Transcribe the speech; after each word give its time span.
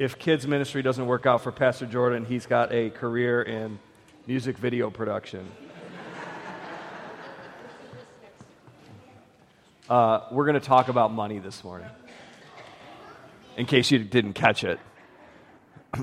if 0.00 0.18
kids 0.18 0.46
ministry 0.46 0.80
doesn't 0.80 1.04
work 1.04 1.26
out 1.26 1.42
for 1.42 1.52
Pastor 1.52 1.84
Jordan, 1.84 2.24
he's 2.24 2.46
got 2.46 2.72
a 2.72 2.88
career 2.88 3.42
in 3.42 3.78
music 4.26 4.56
video 4.56 4.88
production. 4.88 5.46
Uh, 9.90 10.20
we're 10.30 10.46
going 10.46 10.58
to 10.58 10.66
talk 10.66 10.88
about 10.88 11.12
money 11.12 11.38
this 11.38 11.62
morning, 11.62 11.88
in 13.58 13.66
case 13.66 13.90
you 13.90 13.98
didn't 13.98 14.32
catch 14.32 14.64
it. 14.64 14.80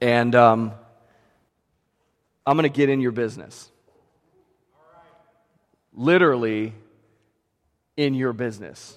and 0.00 0.34
um, 0.36 0.72
I'm 2.46 2.56
going 2.56 2.70
to 2.70 2.76
get 2.76 2.90
in 2.90 3.00
your 3.00 3.10
business. 3.10 3.70
Literally, 5.92 6.74
in 7.96 8.14
your 8.14 8.32
business. 8.32 8.96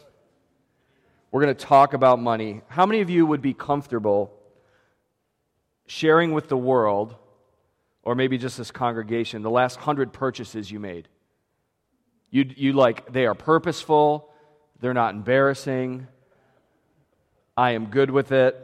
We're 1.37 1.43
going 1.43 1.55
to 1.55 1.65
talk 1.65 1.93
about 1.93 2.19
money. 2.19 2.61
How 2.67 2.87
many 2.87 3.01
of 3.01 3.11
you 3.11 3.23
would 3.23 3.43
be 3.43 3.53
comfortable 3.53 4.33
sharing 5.85 6.33
with 6.33 6.47
the 6.47 6.57
world, 6.57 7.13
or 8.01 8.15
maybe 8.15 8.39
just 8.39 8.57
this 8.57 8.71
congregation, 8.71 9.43
the 9.43 9.51
last 9.51 9.75
hundred 9.75 10.11
purchases 10.13 10.71
you 10.71 10.79
made? 10.79 11.07
You, 12.31 12.49
you 12.55 12.73
like, 12.73 13.13
they 13.13 13.27
are 13.27 13.35
purposeful, 13.35 14.31
they're 14.79 14.95
not 14.95 15.13
embarrassing, 15.13 16.07
I 17.55 17.73
am 17.73 17.91
good 17.91 18.09
with 18.09 18.31
it. 18.31 18.57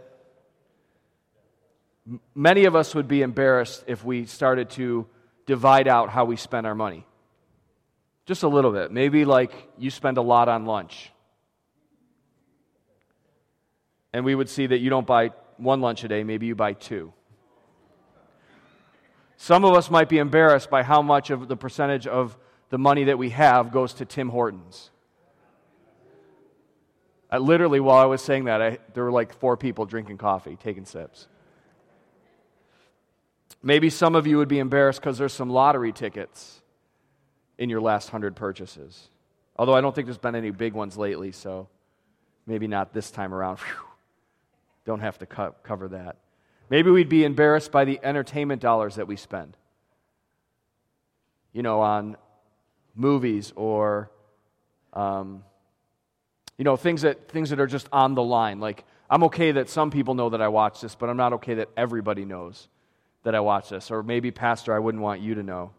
Many 2.33 2.65
of 2.65 2.75
us 2.75 2.95
would 2.95 3.07
be 3.07 3.21
embarrassed 3.21 3.83
if 3.85 4.03
we 4.03 4.25
started 4.25 4.71
to 4.71 5.05
divide 5.45 5.87
out 5.87 6.09
how 6.09 6.25
we 6.25 6.37
spend 6.37 6.65
our 6.65 6.73
money. 6.73 7.05
Just 8.25 8.41
a 8.41 8.47
little 8.47 8.71
bit. 8.71 8.91
Maybe 8.91 9.25
like 9.25 9.51
you 9.77 9.91
spend 9.91 10.17
a 10.17 10.23
lot 10.23 10.49
on 10.49 10.65
lunch. 10.65 11.11
And 14.13 14.23
we 14.23 14.35
would 14.35 14.49
see 14.49 14.67
that 14.67 14.77
you 14.77 14.89
don't 14.89 15.07
buy 15.07 15.31
one 15.57 15.81
lunch 15.81 16.03
a 16.03 16.07
day, 16.07 16.23
maybe 16.23 16.45
you 16.45 16.55
buy 16.55 16.73
two. 16.73 17.13
Some 19.37 19.65
of 19.65 19.73
us 19.75 19.89
might 19.89 20.07
be 20.07 20.19
embarrassed 20.19 20.69
by 20.69 20.83
how 20.83 21.01
much 21.01 21.29
of 21.29 21.47
the 21.47 21.57
percentage 21.57 22.07
of 22.07 22.37
the 22.69 22.77
money 22.77 23.05
that 23.05 23.17
we 23.17 23.31
have 23.31 23.71
goes 23.71 23.93
to 23.95 24.05
Tim 24.05 24.29
Hortons. 24.29 24.89
I, 27.29 27.39
literally, 27.39 27.79
while 27.79 27.97
I 27.97 28.05
was 28.05 28.21
saying 28.21 28.45
that, 28.45 28.61
I, 28.61 28.77
there 28.93 29.03
were 29.03 29.11
like 29.11 29.33
four 29.33 29.57
people 29.57 29.85
drinking 29.85 30.17
coffee, 30.17 30.55
taking 30.55 30.85
sips. 30.85 31.27
Maybe 33.61 33.89
some 33.89 34.15
of 34.15 34.27
you 34.27 34.37
would 34.37 34.47
be 34.47 34.59
embarrassed 34.59 34.99
because 35.01 35.17
there's 35.17 35.33
some 35.33 35.49
lottery 35.49 35.91
tickets 35.91 36.61
in 37.57 37.69
your 37.69 37.81
last 37.81 38.09
hundred 38.09 38.35
purchases. 38.35 39.09
Although 39.55 39.73
I 39.73 39.81
don't 39.81 39.93
think 39.95 40.07
there's 40.07 40.17
been 40.17 40.35
any 40.35 40.51
big 40.51 40.73
ones 40.73 40.97
lately, 40.97 41.31
so 41.31 41.69
maybe 42.45 42.67
not 42.67 42.93
this 42.93 43.09
time 43.09 43.33
around. 43.33 43.57
Whew. 43.59 43.92
Don't 44.85 44.99
have 44.99 45.17
to 45.19 45.25
co- 45.25 45.55
cover 45.63 45.87
that. 45.89 46.17
Maybe 46.69 46.89
we'd 46.89 47.09
be 47.09 47.23
embarrassed 47.23 47.71
by 47.71 47.85
the 47.85 47.99
entertainment 48.03 48.61
dollars 48.61 48.95
that 48.95 49.07
we 49.07 49.15
spend. 49.15 49.55
You 51.51 51.61
know, 51.61 51.81
on 51.81 52.17
movies 52.95 53.53
or, 53.55 54.11
um, 54.93 55.43
you 56.57 56.65
know, 56.65 56.75
things 56.75 57.03
that, 57.03 57.29
things 57.29 57.49
that 57.49 57.59
are 57.59 57.67
just 57.67 57.87
on 57.91 58.15
the 58.15 58.23
line. 58.23 58.59
Like, 58.59 58.85
I'm 59.09 59.23
okay 59.25 59.51
that 59.51 59.69
some 59.69 59.91
people 59.91 60.15
know 60.15 60.29
that 60.29 60.41
I 60.41 60.47
watch 60.47 60.81
this, 60.81 60.95
but 60.95 61.09
I'm 61.09 61.17
not 61.17 61.33
okay 61.33 61.55
that 61.55 61.69
everybody 61.77 62.25
knows 62.25 62.67
that 63.23 63.35
I 63.35 63.39
watch 63.39 63.69
this. 63.69 63.91
Or 63.91 64.03
maybe, 64.03 64.31
Pastor, 64.31 64.73
I 64.73 64.79
wouldn't 64.79 65.03
want 65.03 65.21
you 65.21 65.35
to 65.35 65.43
know. 65.43 65.71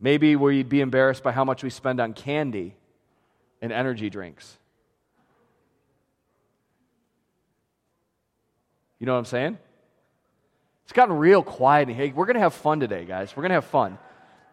Maybe 0.00 0.36
we'd 0.36 0.68
be 0.68 0.80
embarrassed 0.80 1.22
by 1.22 1.32
how 1.32 1.44
much 1.44 1.62
we 1.62 1.70
spend 1.70 2.00
on 2.00 2.12
candy 2.12 2.74
and 3.62 3.72
energy 3.72 4.10
drinks. 4.10 4.58
You 9.04 9.06
know 9.06 9.12
what 9.12 9.18
I'm 9.18 9.24
saying? 9.26 9.58
It's 10.84 10.94
gotten 10.94 11.18
real 11.18 11.42
quiet. 11.42 11.90
Hey, 11.90 12.10
we're 12.10 12.24
going 12.24 12.36
to 12.36 12.40
have 12.40 12.54
fun 12.54 12.80
today, 12.80 13.04
guys. 13.04 13.36
We're 13.36 13.42
going 13.42 13.50
to 13.50 13.56
have 13.56 13.66
fun. 13.66 13.98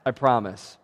I 0.06 0.12
promise. 0.12 0.78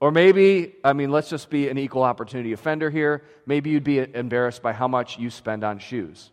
Or 0.00 0.10
maybe, 0.10 0.72
I 0.82 0.94
mean, 0.94 1.12
let's 1.12 1.30
just 1.30 1.48
be 1.48 1.68
an 1.68 1.78
equal 1.78 2.02
opportunity 2.02 2.52
offender 2.52 2.90
here. 2.90 3.22
Maybe 3.46 3.70
you'd 3.70 3.84
be 3.84 4.00
embarrassed 4.00 4.62
by 4.62 4.72
how 4.72 4.88
much 4.88 5.16
you 5.16 5.30
spend 5.30 5.62
on 5.62 5.78
shoes. 5.78 6.32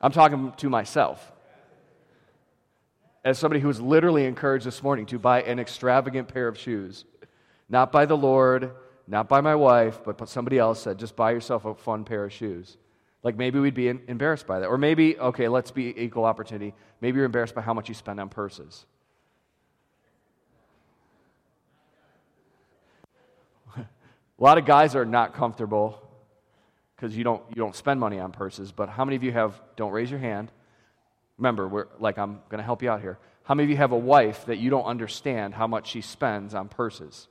I'm 0.00 0.12
talking 0.12 0.52
to 0.58 0.70
myself 0.70 1.32
as 3.24 3.40
somebody 3.40 3.60
who 3.60 3.66
was 3.66 3.80
literally 3.80 4.24
encouraged 4.24 4.66
this 4.66 4.84
morning 4.84 5.06
to 5.06 5.18
buy 5.18 5.42
an 5.42 5.58
extravagant 5.58 6.28
pair 6.28 6.46
of 6.46 6.56
shoes. 6.56 7.04
Not 7.68 7.90
by 7.90 8.06
the 8.06 8.16
Lord, 8.16 8.70
not 9.08 9.28
by 9.28 9.40
my 9.40 9.56
wife, 9.56 9.98
but 10.04 10.28
somebody 10.28 10.60
else 10.60 10.80
said, 10.80 10.96
just 10.96 11.16
buy 11.16 11.32
yourself 11.32 11.64
a 11.64 11.74
fun 11.74 12.04
pair 12.04 12.22
of 12.22 12.32
shoes. 12.32 12.76
Like 13.24 13.36
maybe 13.36 13.58
we'd 13.58 13.74
be 13.74 13.88
embarrassed 13.88 14.46
by 14.46 14.60
that. 14.60 14.66
Or 14.66 14.78
maybe, 14.78 15.18
okay, 15.18 15.48
let's 15.48 15.72
be 15.72 16.00
equal 16.00 16.24
opportunity. 16.24 16.74
Maybe 17.00 17.16
you're 17.16 17.26
embarrassed 17.26 17.56
by 17.56 17.62
how 17.62 17.74
much 17.74 17.88
you 17.88 17.94
spend 17.96 18.20
on 18.20 18.28
purses. 18.28 18.86
a 23.76 23.84
lot 24.38 24.58
of 24.58 24.66
guys 24.66 24.94
are 24.94 25.04
not 25.04 25.34
comfortable 25.34 26.00
because 26.94 27.16
you 27.16 27.24
don't, 27.24 27.42
you 27.48 27.56
don't 27.56 27.74
spend 27.74 27.98
money 27.98 28.20
on 28.20 28.30
purses, 28.30 28.70
but 28.70 28.88
how 28.88 29.04
many 29.04 29.16
of 29.16 29.24
you 29.24 29.32
have, 29.32 29.60
don't 29.74 29.90
raise 29.90 30.08
your 30.10 30.20
hand, 30.20 30.52
Remember, 31.38 31.66
we're, 31.66 31.86
like 31.98 32.18
I'm 32.18 32.40
going 32.48 32.58
to 32.58 32.64
help 32.64 32.82
you 32.82 32.90
out 32.90 33.00
here. 33.00 33.18
How 33.44 33.54
many 33.54 33.64
of 33.64 33.70
you 33.70 33.76
have 33.76 33.92
a 33.92 33.98
wife 33.98 34.46
that 34.46 34.58
you 34.58 34.70
don't 34.70 34.84
understand 34.84 35.54
how 35.54 35.66
much 35.66 35.88
she 35.88 36.00
spends 36.00 36.54
on 36.54 36.68
purses? 36.68 37.28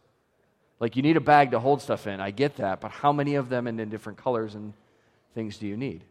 Like 0.79 0.95
you 0.95 1.01
need 1.01 1.17
a 1.17 1.21
bag 1.21 1.51
to 1.51 1.59
hold 1.59 1.81
stuff 1.81 2.05
in. 2.07 2.19
I 2.19 2.31
get 2.31 2.57
that, 2.57 2.81
but 2.81 2.91
how 2.91 3.13
many 3.13 3.35
of 3.35 3.49
them 3.49 3.67
and 3.67 3.79
in 3.79 3.89
different 3.89 4.17
colors 4.17 4.55
and 4.55 4.73
things 5.33 5.57
do 5.57 5.67
you 5.67 5.77
need? 5.77 6.03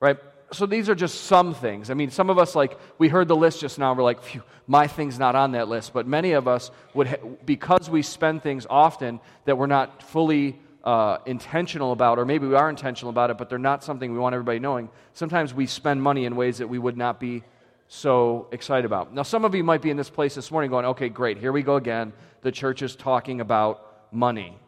Right? 0.00 0.18
So 0.52 0.66
these 0.66 0.88
are 0.88 0.94
just 0.94 1.24
some 1.24 1.54
things. 1.54 1.90
I 1.90 1.94
mean, 1.94 2.10
some 2.10 2.30
of 2.30 2.38
us 2.38 2.54
like 2.54 2.78
we 2.98 3.08
heard 3.08 3.28
the 3.28 3.36
list 3.36 3.60
just 3.60 3.78
now. 3.78 3.92
We're 3.94 4.02
like, 4.02 4.20
my 4.66 4.86
thing's 4.86 5.18
not 5.18 5.34
on 5.34 5.52
that 5.52 5.68
list. 5.68 5.92
But 5.92 6.06
many 6.06 6.32
of 6.32 6.46
us 6.46 6.70
would, 6.92 7.08
ha- 7.08 7.28
because 7.44 7.90
we 7.90 8.02
spend 8.02 8.42
things 8.42 8.66
often 8.68 9.20
that 9.46 9.58
we're 9.58 9.66
not 9.66 10.02
fully 10.02 10.58
uh, 10.84 11.18
intentional 11.24 11.92
about, 11.92 12.18
or 12.18 12.24
maybe 12.24 12.46
we 12.46 12.54
are 12.54 12.68
intentional 12.68 13.10
about 13.10 13.30
it, 13.30 13.38
but 13.38 13.48
they're 13.48 13.58
not 13.58 13.82
something 13.82 14.12
we 14.12 14.18
want 14.18 14.34
everybody 14.34 14.58
knowing. 14.58 14.90
Sometimes 15.14 15.54
we 15.54 15.66
spend 15.66 16.02
money 16.02 16.26
in 16.26 16.36
ways 16.36 16.58
that 16.58 16.68
we 16.68 16.78
would 16.78 16.96
not 16.96 17.18
be 17.18 17.42
so 17.88 18.48
excited 18.52 18.84
about. 18.84 19.12
Now, 19.12 19.22
some 19.22 19.44
of 19.44 19.54
you 19.54 19.64
might 19.64 19.82
be 19.82 19.90
in 19.90 19.96
this 19.96 20.10
place 20.10 20.34
this 20.34 20.50
morning 20.50 20.70
going, 20.70 20.84
okay, 20.86 21.08
great, 21.08 21.38
here 21.38 21.52
we 21.52 21.62
go 21.62 21.76
again. 21.76 22.12
The 22.42 22.52
church 22.52 22.82
is 22.82 22.96
talking 22.96 23.40
about 23.40 24.12
money. 24.12 24.58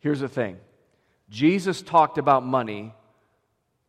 Here's 0.00 0.20
the 0.20 0.28
thing 0.28 0.58
Jesus 1.28 1.82
talked 1.82 2.18
about 2.18 2.44
money 2.44 2.94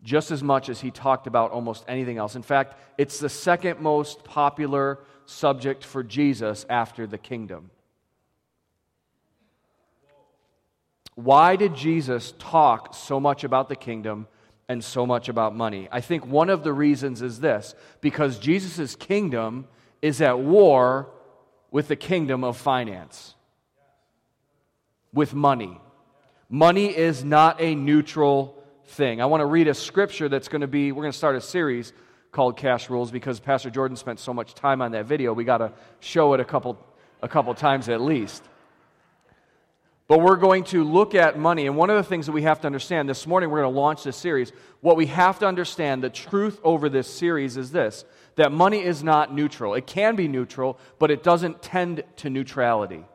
just 0.04 0.32
as 0.32 0.42
much 0.42 0.70
as 0.70 0.82
he 0.82 0.92
talked 0.92 1.28
about 1.28 1.52
almost 1.52 1.86
anything 1.88 2.18
else. 2.18 2.36
In 2.36 2.42
fact, 2.42 2.80
it's 2.98 3.20
the 3.20 3.30
second 3.30 3.80
most 3.80 4.24
popular 4.24 5.00
subject 5.26 5.84
for 5.84 6.04
Jesus 6.04 6.66
after 6.70 7.06
the 7.06 7.18
kingdom. 7.18 7.70
Why 11.16 11.56
did 11.56 11.76
Jesus 11.76 12.34
talk 12.40 12.96
so 12.96 13.20
much 13.20 13.44
about 13.44 13.70
the 13.70 13.76
kingdom 13.76 14.28
and 14.68 14.84
so 14.84 15.06
much 15.06 15.30
about 15.30 15.56
money? 15.56 15.88
I 15.92 16.02
think 16.02 16.26
one 16.26 16.50
of 16.50 16.64
the 16.64 16.74
reasons 16.74 17.22
is 17.22 17.40
this 17.40 17.76
because 18.00 18.40
Jesus' 18.40 18.96
kingdom 18.96 19.68
is 20.02 20.20
at 20.22 20.40
war 20.40 21.10
with 21.70 21.90
the 21.90 21.96
kingdom 21.96 22.44
of 22.44 22.58
finance, 22.58 23.36
with 25.14 25.34
money. 25.34 25.80
Money 26.54 26.88
is 26.88 27.24
not 27.24 27.62
a 27.62 27.76
neutral 27.76 28.62
thing. 28.88 29.22
I 29.22 29.26
want 29.28 29.40
to 29.40 29.46
read 29.46 29.70
a 29.70 29.74
scripture 29.74 30.28
that's 30.28 30.50
going 30.50 30.60
to 30.60 30.68
be, 30.68 30.92
we're 30.92 31.04
going 31.04 31.14
to 31.14 31.18
start 31.18 31.38
a 31.38 31.42
series 31.42 31.94
called 32.34 32.58
Cash 32.58 32.90
Rules 32.90 33.10
because 33.10 33.40
Pastor 33.40 33.70
Jordan 33.70 33.96
spent 33.96 34.20
so 34.20 34.34
much 34.34 34.54
time 34.54 34.82
on 34.82 34.92
that 34.92 35.06
video. 35.06 35.32
We 35.32 35.46
got 35.46 35.60
to 35.60 35.72
show 36.02 36.34
it 36.34 36.42
a 36.42 36.44
couple, 36.44 36.78
a 37.22 37.30
couple 37.30 37.54
times 37.56 37.88
at 37.88 38.02
least. 38.02 38.44
But 40.10 40.20
we're 40.20 40.36
going 40.36 40.66
to 40.66 40.84
look 40.84 41.16
at 41.16 41.40
money. 41.40 41.68
And 41.68 41.78
one 41.78 41.90
of 41.90 41.96
the 41.96 42.04
things 42.04 42.26
that 42.26 42.34
we 42.34 42.42
have 42.42 42.60
to 42.60 42.68
understand 42.68 43.08
this 43.08 43.26
morning, 43.26 43.50
we're 43.50 43.62
going 43.62 43.74
to 43.74 43.80
launch 43.80 44.04
this 44.04 44.18
series. 44.18 44.52
What 44.82 44.98
we 44.98 45.06
have 45.06 45.40
to 45.40 45.48
understand, 45.48 46.04
the 46.04 46.10
truth 46.10 46.60
over 46.66 46.90
this 46.90 47.08
series 47.08 47.56
is 47.56 47.72
this 47.72 48.04
that 48.36 48.52
money 48.52 48.84
is 48.84 49.06
not 49.06 49.34
neutral. 49.34 49.74
It 49.74 49.88
can 49.88 50.18
be 50.18 50.28
neutral, 50.28 50.78
but 51.00 51.12
it 51.12 51.24
doesn't 51.24 51.62
tend 51.62 52.04
to 52.18 52.30
neutrality. 52.30 53.06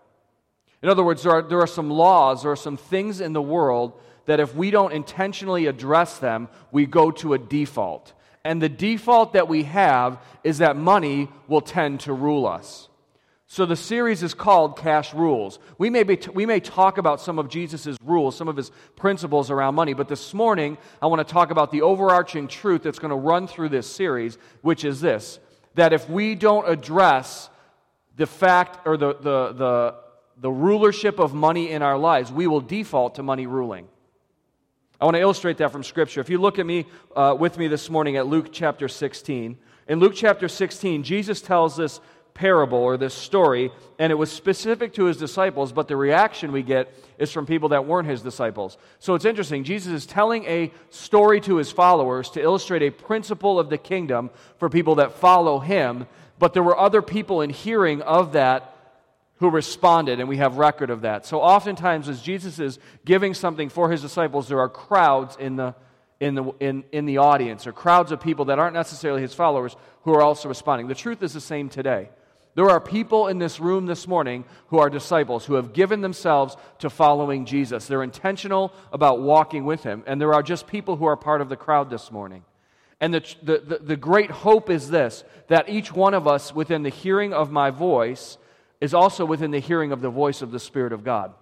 In 0.83 0.89
other 0.89 1.05
words, 1.05 1.23
there 1.23 1.33
are, 1.33 1.43
there 1.43 1.61
are 1.61 1.67
some 1.67 1.91
laws, 1.91 2.43
there 2.43 2.53
are 2.53 2.57
some 2.57 2.77
things 2.77 3.21
in 3.21 3.33
the 3.33 3.43
world 3.43 3.99
that 4.27 4.41
if 4.41 4.55
we 4.55 4.71
don't 4.71 4.93
intentionally 4.93 5.67
address 5.67 6.19
them, 6.19 6.49
we 6.71 6.85
go 6.87 7.11
to 7.13 7.35
a 7.35 7.39
default. 7.39 8.13
And 8.45 8.61
the 8.61 8.69
default 8.69 9.33
that 9.33 9.49
we 9.49 9.65
have 9.65 10.23
is 10.45 10.59
that 10.59 10.77
money 10.77 11.29
will 11.49 11.61
tend 11.61 12.01
to 12.01 12.13
rule 12.13 12.47
us. 12.47 12.89
So 13.49 13.65
the 13.65 13.77
series 13.77 14.25
is 14.25 14.35
called 14.35 14.77
Cash 14.77 15.15
Rules. 15.15 15.61
We 15.79 15.89
may, 15.89 16.03
be, 16.03 16.19
we 16.35 16.47
may 16.47 16.59
talk 16.59 16.99
about 16.99 17.21
some 17.21 17.39
of 17.39 17.49
Jesus' 17.49 17.97
rules, 18.05 18.37
some 18.37 18.49
of 18.49 18.57
his 18.57 18.73
principles 18.97 19.53
around 19.53 19.77
money, 19.77 19.95
but 19.95 20.09
this 20.09 20.35
morning 20.35 20.79
I 21.01 21.07
want 21.07 21.27
to 21.27 21.33
talk 21.33 21.53
about 21.53 21.71
the 21.71 21.83
overarching 21.83 22.49
truth 22.49 22.83
that's 22.83 22.99
going 22.99 23.11
to 23.11 23.17
run 23.17 23.47
through 23.47 23.69
this 23.69 23.87
series, 23.87 24.37
which 24.63 24.85
is 24.85 25.01
this 25.01 25.39
that 25.77 25.93
if 25.93 26.09
we 26.09 26.35
don't 26.35 26.67
address 26.69 27.51
the 28.17 28.27
fact 28.27 28.87
or 28.87 28.97
the, 28.97 29.15
the, 29.15 29.53
the, 29.53 29.95
the 30.39 30.51
rulership 30.51 31.19
of 31.19 31.33
money 31.33 31.71
in 31.71 31.83
our 31.83 31.97
lives, 31.97 32.31
we 32.31 32.47
will 32.47 32.61
default 32.61 33.15
to 33.15 33.23
money 33.23 33.47
ruling. 33.47 33.89
I 35.01 35.05
want 35.05 35.17
to 35.17 35.21
illustrate 35.21 35.59
that 35.59 35.73
from 35.73 35.83
Scripture. 35.83 36.21
If 36.21 36.31
you 36.31 36.39
look 36.39 36.59
at 36.59 36.67
me 36.67 36.87
uh, 37.15 37.37
with 37.39 37.59
me 37.59 37.69
this 37.69 37.91
morning 37.91 38.17
at 38.17 38.27
Luke 38.27 38.49
chapter 38.53 38.89
16, 38.89 39.57
in 39.89 39.99
Luke 39.99 40.15
chapter 40.15 40.49
16, 40.49 41.03
Jesus 41.03 41.41
tells 41.41 41.77
this 41.77 42.01
parable 42.35 42.79
or 42.79 42.97
this 42.97 43.15
story, 43.15 43.71
and 43.99 44.11
it 44.11 44.15
was 44.15 44.31
specific 44.31 44.93
to 44.95 45.05
his 45.05 45.17
disciples, 45.17 45.73
but 45.73 45.89
the 45.89 45.97
reaction 45.97 46.53
we 46.53 46.63
get 46.63 46.93
is 47.19 47.33
from 47.33 47.47
people 47.47 47.71
that 47.71 47.87
weren't 47.87 48.09
his 48.09 48.21
disciples. 48.21 48.77
So 48.99 49.15
it's 49.15 49.25
interesting. 49.25 49.65
Jesus 49.65 49.93
is 49.93 50.07
telling 50.07 50.45
a 50.45 50.71
story 50.91 51.41
to 51.43 51.57
his 51.57 51.73
followers 51.73 52.29
to 52.31 52.43
illustrate 52.43 52.83
a 52.83 52.91
principle 52.91 53.59
of 53.59 53.71
the 53.71 53.79
kingdom 53.79 54.31
for 54.59 54.69
people 54.69 54.97
that 54.97 55.13
follow 55.13 55.59
him, 55.61 56.07
but 56.39 56.53
there 56.53 56.63
were 56.63 56.79
other 56.79 57.01
people 57.01 57.41
in 57.41 57.49
hearing 57.49 58.03
of 58.03 58.33
that 58.33 58.76
who 59.39 59.51
responded, 59.51 60.19
and 60.21 60.29
we 60.29 60.39
have 60.39 60.57
record 60.57 60.91
of 60.91 61.03
that. 61.03 61.27
So 61.27 61.41
oftentimes, 61.41 62.09
as 62.09 62.23
Jesus 62.23 62.59
is 62.59 62.79
giving 63.05 63.35
something 63.35 63.69
for 63.69 63.91
his 63.91 64.03
disciples, 64.03 64.49
there 64.49 64.61
are 64.61 64.69
crowds 64.69 65.37
in 65.39 65.57
the 65.57 65.75
in 66.19 66.35
the, 66.35 66.45
in, 66.61 66.85
in 66.93 67.05
the 67.05 67.19
audience 67.19 67.67
or 67.67 67.73
crowds 67.73 68.11
of 68.11 68.21
people 68.21 68.47
that 68.47 68.59
aren't 68.59 68.75
necessarily 68.75 69.21
his 69.21 69.35
followers 69.35 69.77
who 70.03 70.15
are 70.15 70.23
also 70.23 70.49
responding. 70.49 70.89
The 70.89 70.95
truth 70.95 71.23
is 71.23 71.35
the 71.35 71.43
same 71.43 71.69
today. 71.69 72.09
There 72.55 72.71
are 72.71 72.81
people 72.81 73.29
in 73.29 73.39
this 73.39 73.61
room 73.61 73.85
this 73.85 74.09
morning 74.09 74.47
who 74.69 74.79
are 74.79 74.89
disciples, 74.89 75.45
who 75.45 75.55
have 75.55 75.75
given 75.75 76.01
themselves 76.01 76.57
to 76.79 76.89
following 76.89 77.45
Jesus. 77.45 77.87
They're 77.87 78.03
intentional 78.03 78.73
about 78.95 79.21
walking 79.21 79.67
with 79.67 79.83
him. 79.83 80.03
And 80.07 80.19
there 80.19 80.33
are 80.33 80.43
just 80.43 80.67
people 80.67 80.97
who 80.97 81.05
are 81.05 81.19
part 81.19 81.43
of 81.43 81.51
the 81.51 81.57
crowd 81.57 81.91
this 81.91 82.11
morning. 82.11 82.45
And 82.99 83.13
the, 83.13 83.35
the, 83.43 83.59
the, 83.59 83.79
the 83.79 83.97
great 83.97 84.31
hope 84.31 84.71
is 84.71 84.89
this 84.89 85.23
that 85.49 85.69
each 85.69 85.93
one 85.93 86.15
of 86.15 86.27
us, 86.27 86.55
within 86.55 86.83
the 86.83 86.89
hearing 86.89 87.35
of 87.35 87.53
my 87.53 87.69
voice, 87.69 88.39
is 88.81 88.95
also 88.95 89.25
within 89.25 89.51
the 89.51 89.59
hearing 89.59 89.93
of 89.93 90.01
the 90.01 90.11
voice 90.11 90.43
of 90.43 90.51
the 90.51 90.61
Spirit 90.61 90.93
of 90.93 91.05
God. 91.05 91.33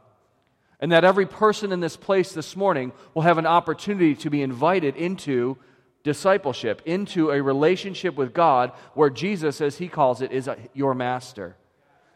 And 0.81 0.93
that 0.93 1.05
every 1.05 1.27
person 1.27 1.73
in 1.73 1.81
this 1.81 1.97
place 1.97 2.33
this 2.33 2.57
morning 2.57 2.93
will 3.15 3.23
have 3.23 3.39
an 3.39 3.47
opportunity 3.47 4.15
to 4.17 4.31
be 4.31 4.43
invited 4.43 4.97
into 4.97 5.57
discipleship, 6.03 6.83
into 6.85 7.31
a 7.31 7.43
relationship 7.43 8.15
with 8.17 8.35
God 8.35 8.73
where 8.93 9.11
Jesus, 9.11 9.61
as 9.61 9.79
he 9.79 9.89
calls 9.89 10.21
it, 10.21 10.31
is 10.33 10.49
a, 10.49 10.59
your 10.75 10.95
master. 10.95 11.57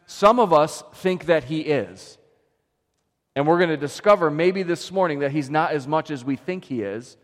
Some 0.05 0.39
of 0.39 0.53
us 0.53 0.83
think 0.95 1.25
that 1.25 1.45
he 1.45 1.61
is. 1.61 2.17
And 3.35 3.47
we're 3.47 3.57
going 3.57 3.69
to 3.69 3.77
discover 3.77 4.29
maybe 4.29 4.63
this 4.63 4.91
morning 4.91 5.19
that 5.19 5.31
he's 5.31 5.49
not 5.49 5.71
as 5.71 5.87
much 5.87 6.11
as 6.11 6.23
we 6.23 6.35
think 6.35 6.65
he 6.65 6.81
is. 6.81 7.17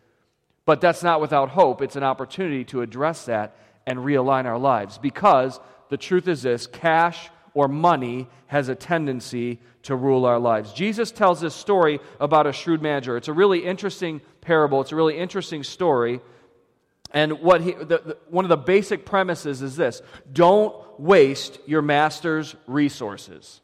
But 0.65 0.81
that's 0.81 1.03
not 1.03 1.21
without 1.21 1.49
hope. 1.49 1.81
It's 1.81 1.95
an 1.95 2.03
opportunity 2.03 2.63
to 2.65 2.81
address 2.81 3.25
that 3.25 3.55
and 3.85 3.99
realign 3.99 4.45
our 4.45 4.57
lives. 4.57 4.97
Because 4.97 5.59
the 5.89 5.97
truth 5.97 6.27
is 6.27 6.41
this 6.41 6.65
cash 6.67 7.29
or 7.55 7.67
money 7.67 8.27
has 8.47 8.69
a 8.69 8.75
tendency 8.75 9.59
to 9.81 9.95
rule 9.95 10.25
our 10.25 10.37
lives. 10.37 10.73
Jesus 10.73 11.09
tells 11.09 11.41
this 11.41 11.55
story 11.55 11.99
about 12.19 12.45
a 12.45 12.53
shrewd 12.53 12.81
manager. 12.81 13.17
It's 13.17 13.29
a 13.29 13.33
really 13.33 13.65
interesting 13.65 14.21
parable, 14.41 14.81
it's 14.81 14.91
a 14.91 14.95
really 14.95 15.17
interesting 15.17 15.63
story. 15.63 16.21
And 17.11 17.39
what 17.39 17.61
he, 17.61 17.71
the, 17.71 17.85
the, 17.85 18.17
one 18.29 18.45
of 18.45 18.49
the 18.49 18.57
basic 18.57 19.05
premises 19.05 19.61
is 19.61 19.75
this 19.75 20.01
don't 20.31 20.75
waste 20.99 21.59
your 21.65 21.81
master's 21.81 22.55
resources. 22.67 23.61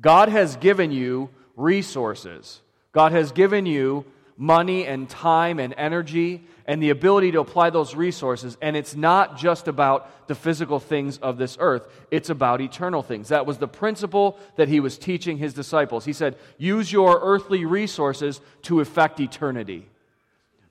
God 0.00 0.28
has 0.28 0.56
given 0.56 0.90
you 0.90 1.30
resources. 1.56 2.60
God 2.92 3.12
has 3.12 3.32
given 3.32 3.64
you 3.64 4.04
money 4.36 4.86
and 4.86 5.08
time 5.08 5.58
and 5.58 5.74
energy 5.76 6.42
and 6.66 6.82
the 6.82 6.90
ability 6.90 7.32
to 7.32 7.40
apply 7.40 7.70
those 7.70 7.94
resources. 7.94 8.56
And 8.62 8.76
it's 8.76 8.94
not 8.94 9.36
just 9.36 9.68
about 9.68 10.26
the 10.28 10.34
physical 10.34 10.80
things 10.80 11.18
of 11.18 11.36
this 11.36 11.56
earth, 11.60 11.86
it's 12.10 12.30
about 12.30 12.60
eternal 12.60 13.02
things. 13.02 13.28
That 13.28 13.46
was 13.46 13.58
the 13.58 13.68
principle 13.68 14.38
that 14.56 14.68
he 14.68 14.80
was 14.80 14.98
teaching 14.98 15.38
his 15.38 15.54
disciples. 15.54 16.04
He 16.04 16.12
said, 16.12 16.36
use 16.58 16.92
your 16.92 17.20
earthly 17.22 17.64
resources 17.64 18.40
to 18.62 18.80
effect 18.80 19.20
eternity. 19.20 19.86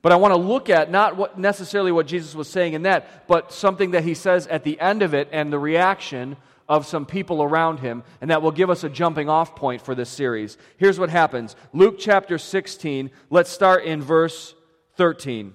But 0.01 0.11
I 0.11 0.15
want 0.15 0.33
to 0.33 0.39
look 0.39 0.69
at 0.69 0.89
not 0.89 1.15
what 1.15 1.37
necessarily 1.37 1.91
what 1.91 2.07
Jesus 2.07 2.33
was 2.33 2.49
saying 2.49 2.73
in 2.73 2.83
that, 2.83 3.27
but 3.27 3.53
something 3.53 3.91
that 3.91 4.03
he 4.03 4.15
says 4.15 4.47
at 4.47 4.63
the 4.63 4.79
end 4.79 5.03
of 5.03 5.13
it 5.13 5.29
and 5.31 5.53
the 5.53 5.59
reaction 5.59 6.37
of 6.71 6.87
some 6.87 7.05
people 7.05 7.43
around 7.43 7.81
him, 7.81 8.03
and 8.21 8.31
that 8.31 8.41
will 8.41 8.51
give 8.51 8.71
us 8.71 8.83
a 8.83 8.89
jumping 8.89 9.29
off 9.29 9.55
point 9.55 9.83
for 9.83 9.93
this 9.93 10.09
series. 10.09 10.57
Here's 10.77 10.97
what 10.97 11.11
happens 11.11 11.55
Luke 11.73 11.97
chapter 11.99 12.37
16, 12.37 13.11
let's 13.29 13.51
start 13.51 13.83
in 13.83 14.01
verse 14.01 14.55
13. 14.95 15.53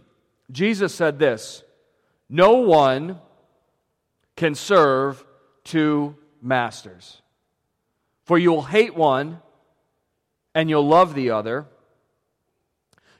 Jesus 0.52 0.94
said 0.94 1.18
this 1.18 1.64
No 2.28 2.58
one 2.58 3.18
can 4.36 4.54
serve 4.54 5.24
two 5.64 6.14
masters, 6.40 7.22
for 8.24 8.38
you 8.38 8.52
will 8.52 8.62
hate 8.62 8.94
one 8.94 9.40
and 10.54 10.70
you'll 10.70 10.86
love 10.86 11.14
the 11.14 11.30
other 11.30 11.66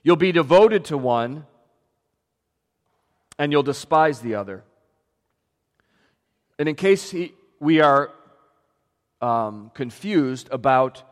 You'll 0.07 0.15
be 0.15 0.31
devoted 0.31 0.85
to 0.85 0.97
one, 0.97 1.45
and 3.37 3.51
you'll 3.51 3.61
despise 3.61 4.21
the 4.21 4.35
other. 4.35 4.63
And 6.57 6.69
in 6.69 6.75
case 6.75 7.11
he, 7.11 7.33
we 7.59 7.81
are 7.81 8.11
um, 9.21 9.71
confused 9.73 10.49
about 10.51 11.03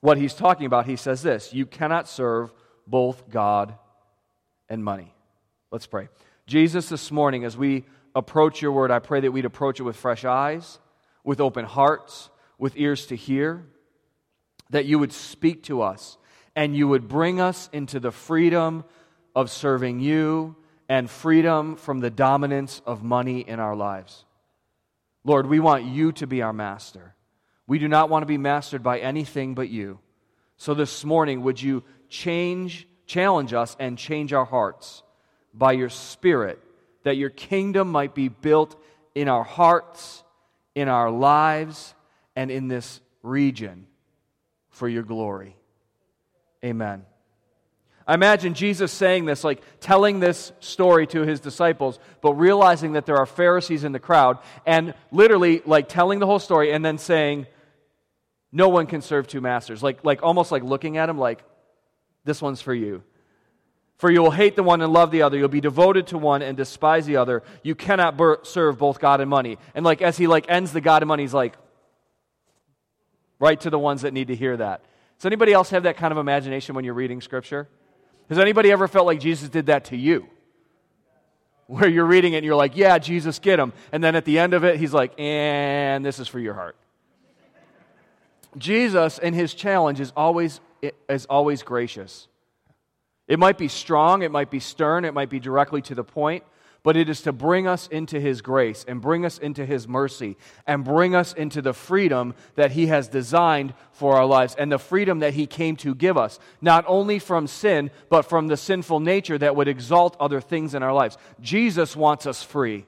what 0.00 0.16
he's 0.16 0.34
talking 0.34 0.66
about, 0.66 0.86
he 0.86 0.96
says 0.96 1.22
this 1.22 1.52
You 1.52 1.66
cannot 1.66 2.08
serve 2.08 2.52
both 2.86 3.28
God 3.28 3.74
and 4.68 4.82
money. 4.82 5.14
Let's 5.70 5.86
pray. 5.86 6.08
Jesus, 6.46 6.88
this 6.88 7.10
morning, 7.10 7.44
as 7.44 7.56
we 7.56 7.84
approach 8.14 8.60
your 8.60 8.72
word, 8.72 8.90
I 8.90 8.98
pray 8.98 9.20
that 9.20 9.30
we'd 9.30 9.44
approach 9.44 9.78
it 9.78 9.84
with 9.84 9.96
fresh 9.96 10.24
eyes, 10.24 10.78
with 11.22 11.40
open 11.40 11.64
hearts, 11.64 12.30
with 12.58 12.76
ears 12.76 13.06
to 13.06 13.16
hear, 13.16 13.64
that 14.70 14.84
you 14.86 14.98
would 14.98 15.12
speak 15.12 15.64
to 15.64 15.82
us 15.82 16.16
and 16.56 16.76
you 16.76 16.88
would 16.88 17.08
bring 17.08 17.40
us 17.40 17.68
into 17.72 18.00
the 18.00 18.10
freedom 18.10 18.84
of 19.34 19.50
serving 19.50 20.00
you 20.00 20.56
and 20.88 21.08
freedom 21.08 21.76
from 21.76 22.00
the 22.00 22.10
dominance 22.10 22.82
of 22.84 23.02
money 23.02 23.40
in 23.40 23.60
our 23.60 23.76
lives. 23.76 24.24
Lord, 25.24 25.46
we 25.46 25.60
want 25.60 25.84
you 25.84 26.12
to 26.12 26.26
be 26.26 26.42
our 26.42 26.52
master. 26.52 27.14
We 27.66 27.78
do 27.78 27.88
not 27.88 28.08
want 28.08 28.22
to 28.22 28.26
be 28.26 28.38
mastered 28.38 28.82
by 28.82 29.00
anything 29.00 29.54
but 29.54 29.68
you. 29.68 29.98
So 30.56 30.74
this 30.74 31.04
morning, 31.04 31.42
would 31.42 31.60
you 31.60 31.84
change, 32.08 32.86
challenge 33.06 33.52
us 33.52 33.76
and 33.78 33.96
change 33.96 34.32
our 34.32 34.44
hearts 34.44 35.02
by 35.54 35.72
your 35.72 35.88
Spirit, 35.88 36.58
that 37.04 37.16
your 37.16 37.30
kingdom 37.30 37.90
might 37.90 38.14
be 38.14 38.28
built 38.28 38.80
in 39.14 39.28
our 39.28 39.44
hearts, 39.44 40.22
in 40.74 40.88
our 40.88 41.10
lives, 41.10 41.94
and 42.36 42.50
in 42.50 42.68
this 42.68 43.00
region 43.22 43.86
for 44.68 44.88
your 44.88 45.02
glory. 45.02 45.56
Amen. 46.64 47.04
I 48.10 48.14
imagine 48.14 48.54
Jesus 48.54 48.90
saying 48.90 49.26
this, 49.26 49.44
like 49.44 49.62
telling 49.78 50.18
this 50.18 50.50
story 50.58 51.06
to 51.06 51.20
his 51.20 51.38
disciples, 51.38 52.00
but 52.20 52.34
realizing 52.34 52.94
that 52.94 53.06
there 53.06 53.16
are 53.18 53.24
Pharisees 53.24 53.84
in 53.84 53.92
the 53.92 54.00
crowd, 54.00 54.38
and 54.66 54.94
literally 55.12 55.62
like 55.64 55.88
telling 55.88 56.18
the 56.18 56.26
whole 56.26 56.40
story 56.40 56.72
and 56.72 56.84
then 56.84 56.98
saying, 56.98 57.46
No 58.50 58.68
one 58.68 58.88
can 58.88 59.00
serve 59.00 59.28
two 59.28 59.40
masters. 59.40 59.80
Like, 59.80 60.04
like 60.04 60.24
almost 60.24 60.50
like 60.50 60.64
looking 60.64 60.96
at 60.96 61.08
him 61.08 61.18
like, 61.18 61.44
This 62.24 62.42
one's 62.42 62.60
for 62.60 62.74
you. 62.74 63.04
For 63.98 64.10
you 64.10 64.22
will 64.22 64.32
hate 64.32 64.56
the 64.56 64.64
one 64.64 64.80
and 64.80 64.92
love 64.92 65.12
the 65.12 65.22
other. 65.22 65.38
You'll 65.38 65.46
be 65.46 65.60
devoted 65.60 66.08
to 66.08 66.18
one 66.18 66.42
and 66.42 66.56
despise 66.56 67.06
the 67.06 67.18
other. 67.18 67.44
You 67.62 67.76
cannot 67.76 68.16
ber- 68.16 68.40
serve 68.42 68.76
both 68.76 68.98
God 68.98 69.20
and 69.20 69.30
money. 69.30 69.56
And 69.72 69.84
like 69.84 70.02
as 70.02 70.16
he 70.16 70.26
like 70.26 70.46
ends 70.48 70.72
the 70.72 70.80
God 70.80 71.02
and 71.02 71.06
money, 71.06 71.22
he's 71.22 71.32
like, 71.32 71.56
right 73.38 73.60
to 73.60 73.70
the 73.70 73.78
ones 73.78 74.02
that 74.02 74.12
need 74.12 74.26
to 74.28 74.34
hear 74.34 74.56
that. 74.56 74.84
Does 75.18 75.26
anybody 75.26 75.52
else 75.52 75.70
have 75.70 75.84
that 75.84 75.96
kind 75.96 76.10
of 76.10 76.18
imagination 76.18 76.74
when 76.74 76.84
you're 76.84 76.94
reading 76.94 77.20
Scripture? 77.20 77.68
Has 78.30 78.38
anybody 78.38 78.70
ever 78.70 78.88
felt 78.88 79.06
like 79.06 79.20
Jesus 79.20 79.48
did 79.48 79.66
that 79.66 79.86
to 79.86 79.96
you? 79.96 80.26
Where 81.66 81.88
you're 81.88 82.06
reading 82.06 82.32
it 82.32 82.38
and 82.38 82.46
you're 82.46 82.56
like, 82.56 82.76
yeah, 82.76 82.96
Jesus, 82.98 83.40
get 83.40 83.58
him. 83.58 83.72
And 83.92 84.02
then 84.02 84.14
at 84.14 84.24
the 84.24 84.38
end 84.38 84.54
of 84.54 84.64
it, 84.64 84.76
he's 84.76 84.94
like, 84.94 85.18
and 85.18 86.04
this 86.04 86.18
is 86.20 86.28
for 86.28 86.38
your 86.38 86.54
heart. 86.54 86.76
Jesus 88.56 89.18
and 89.18 89.34
his 89.34 89.52
challenge 89.52 90.00
is 90.00 90.12
always, 90.16 90.60
is 91.08 91.26
always 91.26 91.62
gracious. 91.62 92.28
It 93.26 93.38
might 93.38 93.58
be 93.58 93.68
strong, 93.68 94.22
it 94.22 94.30
might 94.30 94.50
be 94.50 94.60
stern, 94.60 95.04
it 95.04 95.14
might 95.14 95.28
be 95.28 95.38
directly 95.38 95.82
to 95.82 95.94
the 95.94 96.02
point, 96.02 96.44
but 96.82 96.96
it 96.96 97.08
is 97.08 97.22
to 97.22 97.32
bring 97.32 97.66
us 97.66 97.86
into 97.88 98.18
His 98.20 98.40
grace 98.40 98.84
and 98.86 99.00
bring 99.00 99.24
us 99.24 99.38
into 99.38 99.66
His 99.66 99.86
mercy 99.86 100.36
and 100.66 100.84
bring 100.84 101.14
us 101.14 101.32
into 101.32 101.60
the 101.60 101.72
freedom 101.72 102.34
that 102.54 102.72
He 102.72 102.86
has 102.86 103.08
designed 103.08 103.74
for 103.92 104.16
our 104.16 104.26
lives 104.26 104.54
and 104.58 104.70
the 104.70 104.78
freedom 104.78 105.18
that 105.20 105.34
He 105.34 105.46
came 105.46 105.76
to 105.76 105.94
give 105.94 106.16
us, 106.16 106.38
not 106.60 106.84
only 106.86 107.18
from 107.18 107.46
sin, 107.46 107.90
but 108.08 108.22
from 108.22 108.48
the 108.48 108.56
sinful 108.56 109.00
nature 109.00 109.38
that 109.38 109.56
would 109.56 109.68
exalt 109.68 110.16
other 110.18 110.40
things 110.40 110.74
in 110.74 110.82
our 110.82 110.94
lives. 110.94 111.18
Jesus 111.40 111.94
wants 111.94 112.26
us 112.26 112.42
free. 112.42 112.86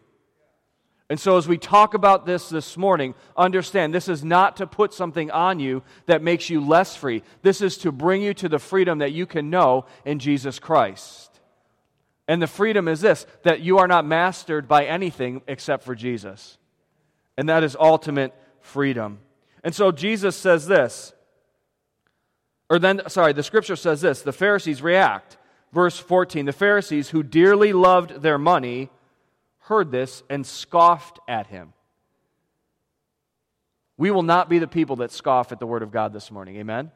And 1.12 1.20
so, 1.20 1.36
as 1.36 1.46
we 1.46 1.58
talk 1.58 1.92
about 1.92 2.24
this 2.24 2.48
this 2.48 2.78
morning, 2.78 3.14
understand 3.36 3.92
this 3.92 4.08
is 4.08 4.24
not 4.24 4.56
to 4.56 4.66
put 4.66 4.94
something 4.94 5.30
on 5.30 5.60
you 5.60 5.82
that 6.06 6.22
makes 6.22 6.48
you 6.48 6.66
less 6.66 6.96
free. 6.96 7.22
This 7.42 7.60
is 7.60 7.76
to 7.78 7.92
bring 7.92 8.22
you 8.22 8.32
to 8.32 8.48
the 8.48 8.58
freedom 8.58 9.00
that 9.00 9.12
you 9.12 9.26
can 9.26 9.50
know 9.50 9.84
in 10.06 10.18
Jesus 10.18 10.58
Christ. 10.58 11.31
And 12.28 12.40
the 12.40 12.46
freedom 12.46 12.88
is 12.88 13.00
this 13.00 13.26
that 13.42 13.60
you 13.60 13.78
are 13.78 13.88
not 13.88 14.06
mastered 14.06 14.68
by 14.68 14.84
anything 14.84 15.42
except 15.46 15.84
for 15.84 15.94
Jesus. 15.94 16.58
And 17.36 17.48
that 17.48 17.64
is 17.64 17.76
ultimate 17.78 18.34
freedom. 18.60 19.20
And 19.64 19.74
so 19.74 19.92
Jesus 19.92 20.36
says 20.36 20.66
this. 20.66 21.12
Or 22.70 22.78
then, 22.78 23.02
sorry, 23.08 23.32
the 23.32 23.42
scripture 23.42 23.76
says 23.76 24.00
this 24.00 24.22
the 24.22 24.32
Pharisees 24.32 24.82
react. 24.82 25.36
Verse 25.72 25.98
14 25.98 26.46
The 26.46 26.52
Pharisees, 26.52 27.10
who 27.10 27.22
dearly 27.22 27.72
loved 27.72 28.22
their 28.22 28.38
money, 28.38 28.90
heard 29.60 29.90
this 29.90 30.22
and 30.28 30.46
scoffed 30.46 31.18
at 31.26 31.46
him. 31.48 31.72
We 33.96 34.10
will 34.10 34.22
not 34.22 34.48
be 34.48 34.58
the 34.58 34.68
people 34.68 34.96
that 34.96 35.12
scoff 35.12 35.52
at 35.52 35.60
the 35.60 35.66
Word 35.66 35.82
of 35.82 35.92
God 35.92 36.12
this 36.12 36.30
morning. 36.30 36.56
Amen? 36.56 36.90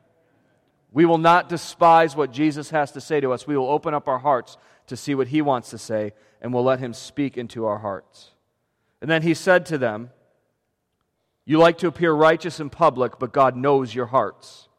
We 0.96 1.04
will 1.04 1.18
not 1.18 1.50
despise 1.50 2.16
what 2.16 2.32
Jesus 2.32 2.70
has 2.70 2.90
to 2.92 3.02
say 3.02 3.20
to 3.20 3.30
us. 3.30 3.46
We 3.46 3.54
will 3.54 3.68
open 3.68 3.92
up 3.92 4.08
our 4.08 4.18
hearts 4.18 4.56
to 4.86 4.96
see 4.96 5.14
what 5.14 5.28
He 5.28 5.42
wants 5.42 5.68
to 5.68 5.76
say, 5.76 6.14
and 6.40 6.54
we'll 6.54 6.64
let 6.64 6.78
Him 6.78 6.94
speak 6.94 7.36
into 7.36 7.66
our 7.66 7.76
hearts. 7.76 8.30
And 9.02 9.10
then 9.10 9.20
He 9.20 9.34
said 9.34 9.66
to 9.66 9.76
them, 9.76 10.08
You 11.44 11.58
like 11.58 11.76
to 11.78 11.86
appear 11.86 12.14
righteous 12.14 12.60
in 12.60 12.70
public, 12.70 13.18
but 13.18 13.34
God 13.34 13.56
knows 13.56 13.94
your 13.94 14.06
hearts. 14.06 14.70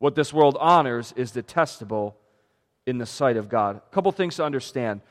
What 0.00 0.16
this 0.16 0.32
world 0.32 0.56
honors 0.58 1.14
is 1.14 1.30
detestable 1.30 2.16
in 2.84 2.98
the 2.98 3.06
sight 3.06 3.36
of 3.36 3.48
God. 3.48 3.76
A 3.76 3.94
couple 3.94 4.10
things 4.10 4.34
to 4.36 4.44
understand. 4.44 5.02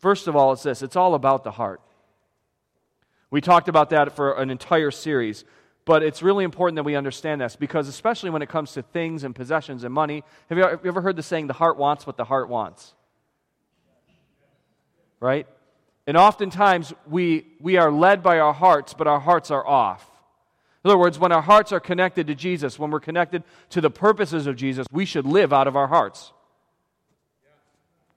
First 0.00 0.28
of 0.28 0.36
all, 0.36 0.52
it's 0.52 0.64
this 0.64 0.82
it's 0.82 0.96
all 0.96 1.14
about 1.14 1.44
the 1.44 1.52
heart. 1.52 1.80
We 3.30 3.40
talked 3.40 3.70
about 3.70 3.88
that 3.88 4.14
for 4.14 4.34
an 4.34 4.50
entire 4.50 4.90
series, 4.90 5.46
but 5.84 6.02
it's 6.02 6.22
really 6.22 6.44
important 6.44 6.76
that 6.76 6.82
we 6.84 6.94
understand 6.94 7.40
this 7.40 7.56
because, 7.56 7.88
especially 7.88 8.30
when 8.30 8.42
it 8.42 8.48
comes 8.48 8.72
to 8.72 8.82
things 8.82 9.24
and 9.24 9.34
possessions 9.34 9.84
and 9.84 9.92
money, 9.92 10.22
have 10.48 10.58
you 10.58 10.64
ever 10.84 11.00
heard 11.00 11.16
the 11.16 11.22
saying, 11.22 11.46
the 11.46 11.52
heart 11.52 11.76
wants 11.76 12.06
what 12.06 12.16
the 12.16 12.24
heart 12.24 12.48
wants? 12.48 12.94
Right? 15.20 15.46
And 16.06 16.16
oftentimes 16.16 16.92
we, 17.06 17.46
we 17.60 17.76
are 17.76 17.90
led 17.90 18.22
by 18.22 18.38
our 18.38 18.52
hearts, 18.52 18.94
but 18.94 19.06
our 19.06 19.20
hearts 19.20 19.50
are 19.50 19.66
off. 19.66 20.06
In 20.84 20.90
other 20.90 20.98
words, 20.98 21.18
when 21.18 21.32
our 21.32 21.42
hearts 21.42 21.72
are 21.72 21.80
connected 21.80 22.26
to 22.28 22.34
Jesus, 22.34 22.78
when 22.78 22.90
we're 22.90 23.00
connected 23.00 23.42
to 23.70 23.80
the 23.80 23.90
purposes 23.90 24.46
of 24.46 24.56
Jesus, 24.56 24.86
we 24.90 25.04
should 25.04 25.26
live 25.26 25.52
out 25.52 25.66
of 25.66 25.76
our 25.76 25.88
hearts 25.88 26.32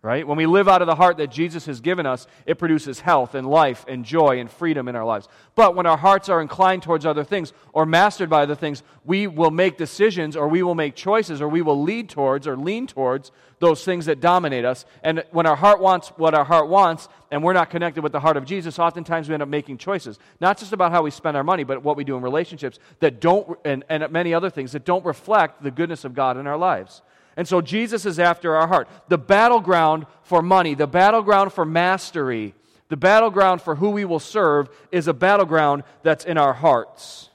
right? 0.04 0.28
When 0.28 0.38
we 0.38 0.46
live 0.46 0.68
out 0.68 0.82
of 0.82 0.86
the 0.86 0.96
heart 0.96 1.16
that 1.18 1.32
Jesus 1.32 1.66
has 1.66 1.80
given 1.80 2.06
us, 2.06 2.28
it 2.46 2.60
produces 2.60 3.00
health 3.00 3.36
and 3.36 3.48
life 3.48 3.86
and 3.88 4.04
joy 4.04 4.38
and 4.42 4.52
freedom 4.52 4.90
in 4.90 4.98
our 4.98 5.06
lives. 5.06 5.30
But 5.56 5.78
when 5.78 5.86
our 5.86 5.96
hearts 5.96 6.28
are 6.28 6.42
inclined 6.42 6.84
towards 6.84 7.06
other 7.06 7.24
things 7.24 7.54
or 7.72 7.86
mastered 7.86 8.30
by 8.30 8.44
other 8.44 8.54
things, 8.54 8.84
we 9.06 9.28
will 9.28 9.50
make 9.50 9.78
decisions 9.78 10.36
or 10.36 10.50
we 10.50 10.62
will 10.62 10.76
make 10.76 10.96
choices 10.96 11.42
or 11.42 11.48
we 11.48 11.62
will 11.62 11.82
lead 11.82 12.10
towards 12.10 12.48
or 12.48 12.58
lean 12.58 12.86
towards 12.86 13.32
those 13.60 13.86
things 13.86 14.06
that 14.08 14.20
dominate 14.20 14.66
us. 14.66 14.84
And 15.04 15.24
when 15.32 15.46
our 15.46 15.56
heart 15.56 15.80
wants 15.80 16.10
what 16.10 16.34
our 16.34 16.44
heart 16.44 16.68
wants 16.68 17.08
and 17.32 17.42
we're 17.42 17.54
not 17.54 17.70
connected 17.70 18.04
with 18.04 18.12
the 18.12 18.20
heart 18.20 18.36
of 18.36 18.44
Jesus, 18.44 18.78
oftentimes 18.80 19.30
we 19.30 19.36
end 19.36 19.44
up 19.44 19.48
making 19.48 19.78
choices. 19.78 20.20
Not 20.42 20.58
just 20.58 20.74
about 20.74 20.92
how 20.92 21.04
we 21.04 21.12
spend 21.12 21.38
our 21.38 21.46
money, 21.46 21.64
but 21.64 21.82
what 21.82 21.96
we 21.96 22.04
do 22.04 22.18
in 22.18 22.24
relationships 22.24 22.78
that 23.00 23.22
don't, 23.22 23.58
and, 23.64 23.86
and 23.88 24.12
many 24.12 24.34
other 24.34 24.50
things 24.50 24.74
that 24.74 24.84
don't 24.84 25.06
reflect 25.06 25.64
the 25.64 25.72
goodness 25.72 26.04
of 26.04 26.14
God 26.14 26.36
in 26.36 26.46
our 26.46 26.58
lives. 26.58 27.02
And 27.36 27.48
so 27.48 27.62
Jesus 27.62 28.06
is 28.06 28.20
after 28.20 28.56
our 28.56 28.68
heart. 28.68 28.88
The 29.08 29.18
battleground 29.18 30.06
for 30.24 30.42
money, 30.42 30.76
the 30.76 30.88
battleground 30.88 31.54
for 31.54 31.66
mastery, 31.66 32.54
the 32.90 32.98
battleground 32.98 33.62
for 33.62 33.76
who 33.76 33.90
we 33.90 34.06
will 34.06 34.20
serve 34.20 34.70
is 34.92 35.08
a 35.08 35.14
battleground 35.14 35.84
that's 36.04 36.26
in 36.26 36.38
our 36.38 36.54
hearts. 36.54 37.30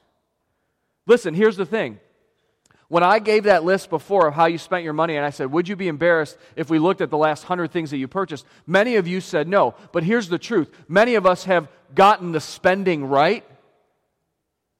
Listen, 1.06 1.34
here's 1.34 1.56
the 1.56 1.66
thing. 1.66 1.98
When 2.88 3.02
I 3.02 3.18
gave 3.18 3.44
that 3.44 3.64
list 3.64 3.90
before 3.90 4.28
of 4.28 4.34
how 4.34 4.46
you 4.46 4.56
spent 4.56 4.82
your 4.82 4.94
money, 4.94 5.16
and 5.16 5.26
I 5.26 5.30
said, 5.30 5.52
Would 5.52 5.68
you 5.68 5.76
be 5.76 5.88
embarrassed 5.88 6.38
if 6.56 6.70
we 6.70 6.78
looked 6.78 7.02
at 7.02 7.10
the 7.10 7.18
last 7.18 7.44
hundred 7.44 7.70
things 7.70 7.90
that 7.90 7.98
you 7.98 8.08
purchased? 8.08 8.46
Many 8.66 8.96
of 8.96 9.06
you 9.06 9.20
said 9.20 9.46
no. 9.46 9.74
But 9.92 10.04
here's 10.04 10.28
the 10.28 10.38
truth 10.38 10.70
many 10.88 11.14
of 11.14 11.26
us 11.26 11.44
have 11.44 11.68
gotten 11.94 12.32
the 12.32 12.40
spending 12.40 13.04
right, 13.04 13.44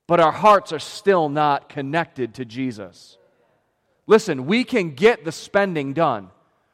but 0.07 0.21
our 0.21 0.33
hearts 0.33 0.73
are 0.73 0.79
still 0.79 1.29
not 1.29 1.69
connected 1.69 2.35
to 2.35 2.47
Jesus. 2.47 3.18
Listen, 4.09 4.47
we 4.47 4.65
can 4.65 4.95
get 4.95 5.25
the 5.25 5.31
spending 5.31 5.93
done. 5.93 6.31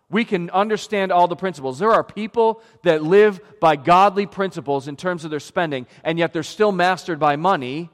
We 0.08 0.24
can 0.24 0.50
understand 0.50 1.10
all 1.10 1.26
the 1.26 1.34
principles. 1.34 1.80
There 1.80 1.90
are 1.90 2.04
people 2.04 2.62
that 2.84 3.02
live 3.02 3.40
by 3.60 3.74
godly 3.74 4.26
principles 4.26 4.86
in 4.86 4.96
terms 4.96 5.24
of 5.24 5.32
their 5.32 5.40
spending, 5.40 5.88
and 6.04 6.16
yet 6.16 6.32
they're 6.32 6.44
still 6.44 6.70
mastered 6.70 7.18
by 7.18 7.34
money, 7.34 7.90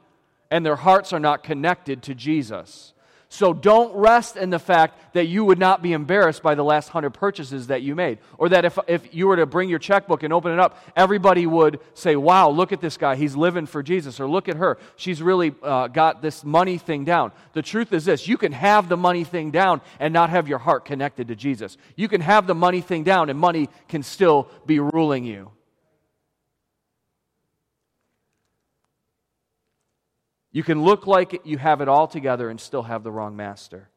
and 0.50 0.64
their 0.64 0.76
hearts 0.76 1.14
are 1.14 1.18
not 1.18 1.42
connected 1.42 2.02
to 2.02 2.14
Jesus. 2.14 2.92
So 3.32 3.52
don't 3.52 3.94
rest 3.94 4.36
in 4.36 4.50
the 4.50 4.58
fact 4.58 5.14
that 5.14 5.26
you 5.26 5.44
would 5.44 5.58
not 5.58 5.82
be 5.82 5.92
embarrassed 5.92 6.42
by 6.42 6.56
the 6.56 6.64
last 6.64 6.88
hundred 6.88 7.10
purchases 7.10 7.68
that 7.68 7.80
you 7.80 7.94
made. 7.94 8.18
Or 8.38 8.48
that 8.48 8.64
if, 8.64 8.76
if 8.88 9.14
you 9.14 9.28
were 9.28 9.36
to 9.36 9.46
bring 9.46 9.68
your 9.68 9.78
checkbook 9.78 10.24
and 10.24 10.32
open 10.32 10.52
it 10.52 10.58
up, 10.58 10.76
everybody 10.96 11.46
would 11.46 11.78
say, 11.94 12.16
Wow, 12.16 12.50
look 12.50 12.72
at 12.72 12.80
this 12.80 12.96
guy. 12.96 13.14
He's 13.14 13.36
living 13.36 13.66
for 13.66 13.84
Jesus. 13.84 14.18
Or 14.18 14.28
look 14.28 14.48
at 14.48 14.56
her. 14.56 14.78
She's 14.96 15.22
really 15.22 15.54
uh, 15.62 15.86
got 15.86 16.22
this 16.22 16.42
money 16.42 16.76
thing 16.76 17.04
down. 17.04 17.30
The 17.52 17.62
truth 17.62 17.92
is 17.92 18.04
this 18.04 18.26
you 18.26 18.36
can 18.36 18.50
have 18.50 18.88
the 18.88 18.96
money 18.96 19.22
thing 19.22 19.52
down 19.52 19.80
and 20.00 20.12
not 20.12 20.30
have 20.30 20.48
your 20.48 20.58
heart 20.58 20.84
connected 20.84 21.28
to 21.28 21.36
Jesus. 21.36 21.76
You 21.94 22.08
can 22.08 22.22
have 22.22 22.48
the 22.48 22.56
money 22.56 22.80
thing 22.80 23.04
down 23.04 23.30
and 23.30 23.38
money 23.38 23.68
can 23.86 24.02
still 24.02 24.48
be 24.66 24.80
ruling 24.80 25.24
you. 25.24 25.52
You 30.52 30.62
can 30.62 30.82
look 30.82 31.06
like 31.06 31.42
you 31.44 31.58
have 31.58 31.80
it 31.80 31.88
all 31.88 32.08
together 32.08 32.50
and 32.50 32.60
still 32.60 32.82
have 32.82 33.02
the 33.02 33.12
wrong 33.12 33.36
master. 33.36 33.88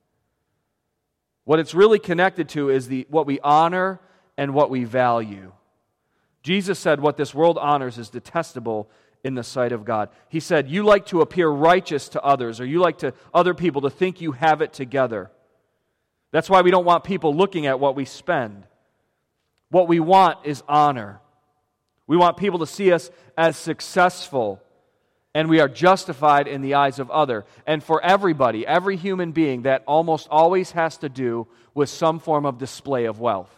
What 1.46 1.60
it's 1.60 1.74
really 1.74 2.00
connected 2.00 2.50
to 2.50 2.70
is 2.70 2.88
the, 2.88 3.08
what 3.10 3.26
we 3.26 3.40
honor 3.40 4.00
and 4.38 4.54
what 4.54 4.70
we 4.70 4.84
value. 4.84 5.52
Jesus 6.42 6.80
said, 6.80 7.00
What 7.00 7.18
this 7.18 7.34
world 7.34 7.58
honors 7.58 7.98
is 7.98 8.10
detestable 8.10 8.90
in 9.24 9.36
the 9.36 9.44
sight 9.44 9.72
of 9.72 9.86
God. 9.86 10.10
He 10.30 10.40
said, 10.40 10.70
You 10.70 10.84
like 10.84 11.08
to 11.08 11.22
appear 11.22 11.50
righteous 11.50 12.10
to 12.10 12.22
others, 12.22 12.60
or 12.60 12.66
you 12.66 12.80
like 12.80 13.00
to 13.00 13.14
other 13.34 13.54
people 13.54 13.82
to 13.82 13.90
think 13.90 14.22
you 14.22 14.34
have 14.34 14.62
it 14.62 14.74
together. 14.74 15.32
That's 16.32 16.50
why 16.50 16.62
we 16.62 16.72
don't 16.72 16.86
want 16.86 17.04
people 17.04 17.36
looking 17.36 17.66
at 17.66 17.80
what 17.80 17.96
we 17.96 18.06
spend. 18.06 18.66
What 19.70 19.88
we 19.88 20.00
want 20.00 20.40
is 20.46 20.64
honor. 20.68 21.20
We 22.08 22.18
want 22.18 22.38
people 22.38 22.60
to 22.60 22.68
see 22.68 22.92
us 22.92 23.12
as 23.38 23.58
successful 23.58 24.63
and 25.34 25.50
we 25.50 25.60
are 25.60 25.68
justified 25.68 26.48
in 26.48 26.62
the 26.62 26.76
eyes 26.76 27.00
of 27.00 27.10
other. 27.10 27.46
And 27.66 27.84
for 27.84 28.04
everybody 28.04 28.66
every 28.68 28.98
human 28.98 29.32
being 29.32 29.64
that 29.64 29.84
almost 29.88 30.28
always 30.30 30.72
has 30.72 30.98
to 30.98 31.10
do 31.10 31.48
with 31.74 31.90
some 31.90 32.20
form 32.20 32.46
of 32.46 32.58
display 32.58 33.06
of 33.06 33.20
wealth. 33.20 33.50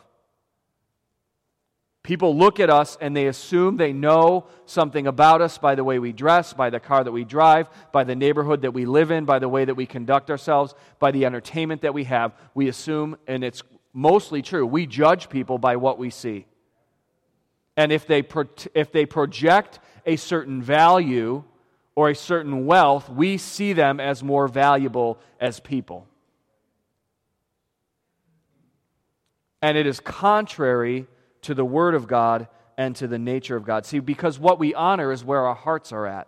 People 2.02 2.38
look 2.38 2.60
at 2.60 2.70
us 2.70 2.98
and 3.02 3.18
they 3.18 3.26
assume 3.26 3.78
they 3.78 3.92
know 3.92 4.46
something 4.68 5.08
about 5.08 5.42
us 5.42 5.58
by 5.58 5.74
the 5.74 5.84
way 5.84 5.98
we 5.98 6.14
dress 6.14 6.54
by 6.54 6.70
the 6.70 6.80
car 6.80 7.04
that 7.04 7.12
we 7.12 7.24
drive 7.24 7.68
by 7.92 8.04
the 8.04 8.16
neighborhood 8.16 8.62
that 8.62 8.72
we 8.72 8.86
live 8.86 9.10
in 9.10 9.26
by 9.26 9.40
the 9.40 9.50
way 9.50 9.66
that 9.66 9.74
we 9.74 9.88
conduct 9.88 10.30
ourselves 10.30 10.76
by 11.00 11.10
the 11.12 11.26
entertainment 11.26 11.82
that 11.82 11.96
we 11.96 12.04
have. 12.04 12.34
We 12.54 12.70
assume 12.70 13.18
and 13.28 13.44
it's 13.44 13.64
mostly 13.92 14.44
true 14.44 14.66
we 14.66 14.86
judge 14.86 15.30
people 15.30 15.58
by 15.58 15.78
what 15.78 15.98
we 15.98 16.12
see. 16.12 16.46
And 17.76 17.92
if 17.92 18.08
they, 18.08 18.22
pro- 18.22 18.46
if 18.74 18.92
they 18.92 19.06
project 19.06 19.80
a 20.06 20.16
certain 20.16 20.62
value 20.62 21.44
or 21.96 22.10
a 22.10 22.16
certain 22.16 22.66
wealth, 22.66 23.10
we 23.10 23.38
see 23.38 23.74
them 23.74 24.00
as 24.00 24.22
more 24.22 24.48
valuable 24.48 25.18
as 25.40 25.60
people. 25.60 26.08
And 29.62 29.78
it 29.78 29.88
is 29.88 30.00
contrary 30.00 31.08
to 31.44 31.54
the 31.54 31.66
Word 31.66 31.96
of 31.96 32.08
God 32.08 32.48
and 32.78 32.96
to 32.98 33.08
the 33.08 33.18
nature 33.18 33.56
of 33.56 33.64
God. 33.64 33.86
See, 33.86 34.00
because 34.00 34.38
what 34.38 34.60
we 34.60 34.76
honor 34.76 35.12
is 35.12 35.24
where 35.24 35.46
our 35.46 35.56
hearts 35.56 35.92
are 35.92 36.06
at. 36.06 36.28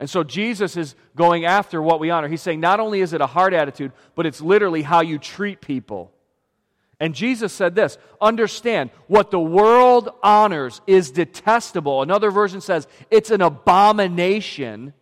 And 0.00 0.08
so 0.08 0.24
Jesus 0.24 0.78
is 0.78 0.94
going 1.14 1.44
after 1.44 1.82
what 1.82 2.00
we 2.00 2.08
honor. 2.08 2.26
He's 2.26 2.40
saying 2.40 2.60
not 2.60 2.80
only 2.80 3.02
is 3.02 3.12
it 3.12 3.20
a 3.20 3.26
heart 3.26 3.52
attitude, 3.52 3.92
but 4.14 4.24
it's 4.24 4.40
literally 4.40 4.80
how 4.80 5.02
you 5.02 5.18
treat 5.18 5.60
people. 5.60 6.10
And 7.00 7.14
Jesus 7.14 7.52
said 7.52 7.74
this 7.74 7.96
understand, 8.20 8.90
what 9.06 9.30
the 9.30 9.40
world 9.40 10.10
honors 10.22 10.82
is 10.86 11.10
detestable. 11.10 12.02
Another 12.02 12.30
version 12.30 12.60
says 12.60 12.86
it's 13.10 13.30
an 13.30 13.40
abomination 13.40 14.92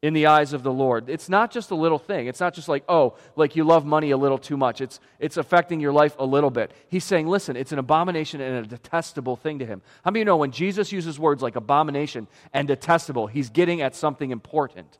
in 0.00 0.14
the 0.14 0.26
eyes 0.26 0.52
of 0.52 0.62
the 0.62 0.72
Lord. 0.72 1.08
It's 1.08 1.28
not 1.28 1.50
just 1.50 1.72
a 1.72 1.74
little 1.74 1.98
thing. 1.98 2.28
It's 2.28 2.38
not 2.38 2.54
just 2.54 2.68
like, 2.68 2.84
oh, 2.88 3.16
like 3.34 3.56
you 3.56 3.64
love 3.64 3.84
money 3.84 4.12
a 4.12 4.16
little 4.16 4.38
too 4.38 4.56
much. 4.56 4.80
It's, 4.80 5.00
it's 5.18 5.36
affecting 5.36 5.80
your 5.80 5.90
life 5.92 6.14
a 6.20 6.24
little 6.24 6.50
bit. 6.50 6.70
He's 6.86 7.02
saying, 7.02 7.26
listen, 7.26 7.56
it's 7.56 7.72
an 7.72 7.80
abomination 7.80 8.40
and 8.40 8.64
a 8.64 8.68
detestable 8.68 9.34
thing 9.34 9.58
to 9.58 9.66
him. 9.66 9.82
How 10.04 10.12
many 10.12 10.20
of 10.20 10.22
you 10.22 10.26
know 10.26 10.36
when 10.36 10.52
Jesus 10.52 10.92
uses 10.92 11.18
words 11.18 11.42
like 11.42 11.56
abomination 11.56 12.28
and 12.52 12.68
detestable, 12.68 13.26
he's 13.26 13.50
getting 13.50 13.80
at 13.80 13.96
something 13.96 14.30
important? 14.30 14.98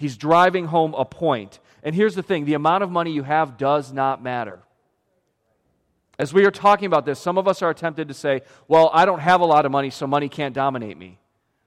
He's 0.00 0.16
driving 0.16 0.64
home 0.64 0.94
a 0.94 1.04
point. 1.04 1.58
And 1.82 1.94
here's 1.94 2.14
the 2.14 2.22
thing 2.22 2.46
the 2.46 2.54
amount 2.54 2.82
of 2.82 2.90
money 2.90 3.12
you 3.12 3.22
have 3.22 3.58
does 3.58 3.92
not 3.92 4.22
matter. 4.22 4.60
As 6.18 6.32
we 6.32 6.46
are 6.46 6.50
talking 6.50 6.86
about 6.86 7.04
this, 7.04 7.20
some 7.20 7.36
of 7.36 7.46
us 7.46 7.60
are 7.60 7.74
tempted 7.74 8.08
to 8.08 8.14
say, 8.14 8.40
Well, 8.66 8.90
I 8.94 9.04
don't 9.04 9.20
have 9.20 9.42
a 9.42 9.44
lot 9.44 9.66
of 9.66 9.72
money, 9.72 9.90
so 9.90 10.06
money 10.06 10.30
can't 10.30 10.54
dominate 10.54 10.96
me. 10.96 11.18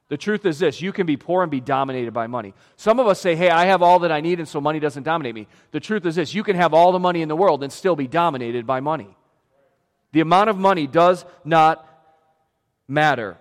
The 0.09 0.17
truth 0.17 0.47
is 0.47 0.57
this 0.57 0.81
you 0.81 0.91
can 0.91 1.05
be 1.05 1.15
poor 1.15 1.43
and 1.43 1.51
be 1.51 1.59
dominated 1.59 2.11
by 2.11 2.25
money. 2.25 2.55
Some 2.75 2.99
of 2.99 3.05
us 3.05 3.21
say, 3.21 3.35
Hey, 3.35 3.51
I 3.51 3.65
have 3.65 3.83
all 3.83 3.99
that 3.99 4.11
I 4.11 4.21
need, 4.21 4.39
and 4.39 4.47
so 4.47 4.59
money 4.59 4.79
doesn't 4.79 5.03
dominate 5.03 5.35
me. 5.35 5.47
The 5.69 5.79
truth 5.79 6.03
is 6.07 6.15
this 6.15 6.33
you 6.33 6.41
can 6.41 6.55
have 6.55 6.73
all 6.73 6.91
the 6.91 6.97
money 6.97 7.21
in 7.21 7.29
the 7.29 7.35
world 7.35 7.61
and 7.61 7.71
still 7.71 7.95
be 7.95 8.07
dominated 8.07 8.65
by 8.65 8.79
money. 8.79 9.15
The 10.11 10.21
amount 10.21 10.49
of 10.49 10.57
money 10.57 10.87
does 10.87 11.23
not 11.45 11.87
matter. 12.87 13.37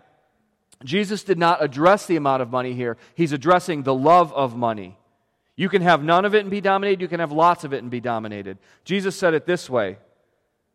Jesus 0.84 1.22
did 1.24 1.38
not 1.38 1.62
address 1.62 2.06
the 2.06 2.16
amount 2.16 2.42
of 2.42 2.50
money 2.50 2.74
here, 2.74 2.96
he's 3.14 3.32
addressing 3.32 3.82
the 3.82 3.94
love 3.94 4.32
of 4.32 4.56
money. 4.56 4.98
You 5.54 5.68
can 5.68 5.82
have 5.82 6.02
none 6.02 6.24
of 6.24 6.34
it 6.34 6.40
and 6.40 6.50
be 6.50 6.60
dominated, 6.60 7.00
you 7.00 7.08
can 7.08 7.20
have 7.20 7.32
lots 7.32 7.64
of 7.64 7.72
it 7.72 7.82
and 7.82 7.90
be 7.90 8.00
dominated. 8.00 8.58
Jesus 8.84 9.16
said 9.16 9.34
it 9.34 9.46
this 9.46 9.68
way 9.68 9.98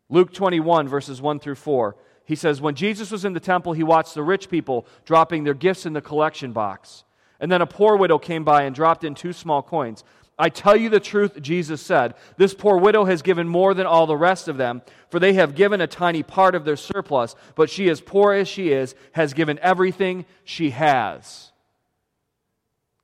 Luke 0.09 0.33
21, 0.33 0.87
verses 0.87 1.21
1 1.21 1.39
through 1.39 1.55
4. 1.55 1.95
He 2.25 2.35
says, 2.35 2.61
When 2.61 2.75
Jesus 2.75 3.11
was 3.11 3.25
in 3.25 3.33
the 3.33 3.39
temple, 3.39 3.73
he 3.73 3.83
watched 3.83 4.13
the 4.13 4.23
rich 4.23 4.49
people 4.49 4.85
dropping 5.05 5.43
their 5.43 5.53
gifts 5.53 5.85
in 5.85 5.93
the 5.93 6.01
collection 6.01 6.51
box. 6.51 7.03
And 7.39 7.51
then 7.51 7.61
a 7.61 7.67
poor 7.67 7.95
widow 7.95 8.17
came 8.17 8.43
by 8.43 8.63
and 8.63 8.75
dropped 8.75 9.03
in 9.03 9.13
two 9.13 9.31
small 9.31 9.61
coins. 9.61 10.03
I 10.39 10.49
tell 10.49 10.75
you 10.75 10.89
the 10.89 10.99
truth, 10.99 11.41
Jesus 11.41 11.81
said. 11.81 12.13
This 12.37 12.53
poor 12.53 12.77
widow 12.77 13.05
has 13.05 13.23
given 13.23 13.47
more 13.47 13.73
than 13.73 13.87
all 13.87 14.05
the 14.05 14.15
rest 14.15 14.47
of 14.47 14.57
them, 14.57 14.83
for 15.09 15.19
they 15.19 15.33
have 15.33 15.55
given 15.55 15.81
a 15.81 15.87
tiny 15.87 16.21
part 16.21 16.53
of 16.53 16.63
their 16.63 16.75
surplus, 16.75 17.35
but 17.55 17.69
she, 17.69 17.89
as 17.89 18.01
poor 18.01 18.33
as 18.33 18.47
she 18.47 18.71
is, 18.71 18.93
has 19.13 19.33
given 19.33 19.57
everything 19.63 20.25
she 20.43 20.69
has. 20.69 21.51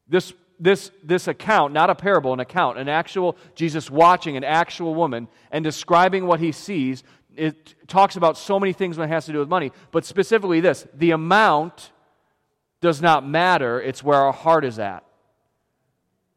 This, 0.07 0.33
this, 0.59 0.91
this 1.03 1.27
account, 1.27 1.73
not 1.73 1.89
a 1.89 1.95
parable, 1.95 2.33
an 2.33 2.39
account, 2.39 2.77
an 2.77 2.87
actual 2.87 3.35
Jesus 3.55 3.89
watching 3.89 4.37
an 4.37 4.43
actual 4.43 4.93
woman 4.93 5.27
and 5.51 5.63
describing 5.63 6.27
what 6.27 6.39
he 6.39 6.51
sees, 6.51 7.03
it 7.35 7.73
talks 7.87 8.15
about 8.15 8.37
so 8.37 8.59
many 8.59 8.73
things 8.73 8.97
when 8.97 9.09
it 9.09 9.11
has 9.11 9.25
to 9.25 9.31
do 9.31 9.39
with 9.39 9.49
money, 9.49 9.71
but 9.91 10.05
specifically 10.05 10.59
this 10.59 10.85
the 10.93 11.11
amount 11.11 11.91
does 12.79 13.01
not 13.01 13.27
matter, 13.27 13.81
it's 13.81 14.03
where 14.03 14.19
our 14.19 14.33
heart 14.33 14.65
is 14.65 14.77
at. 14.77 15.03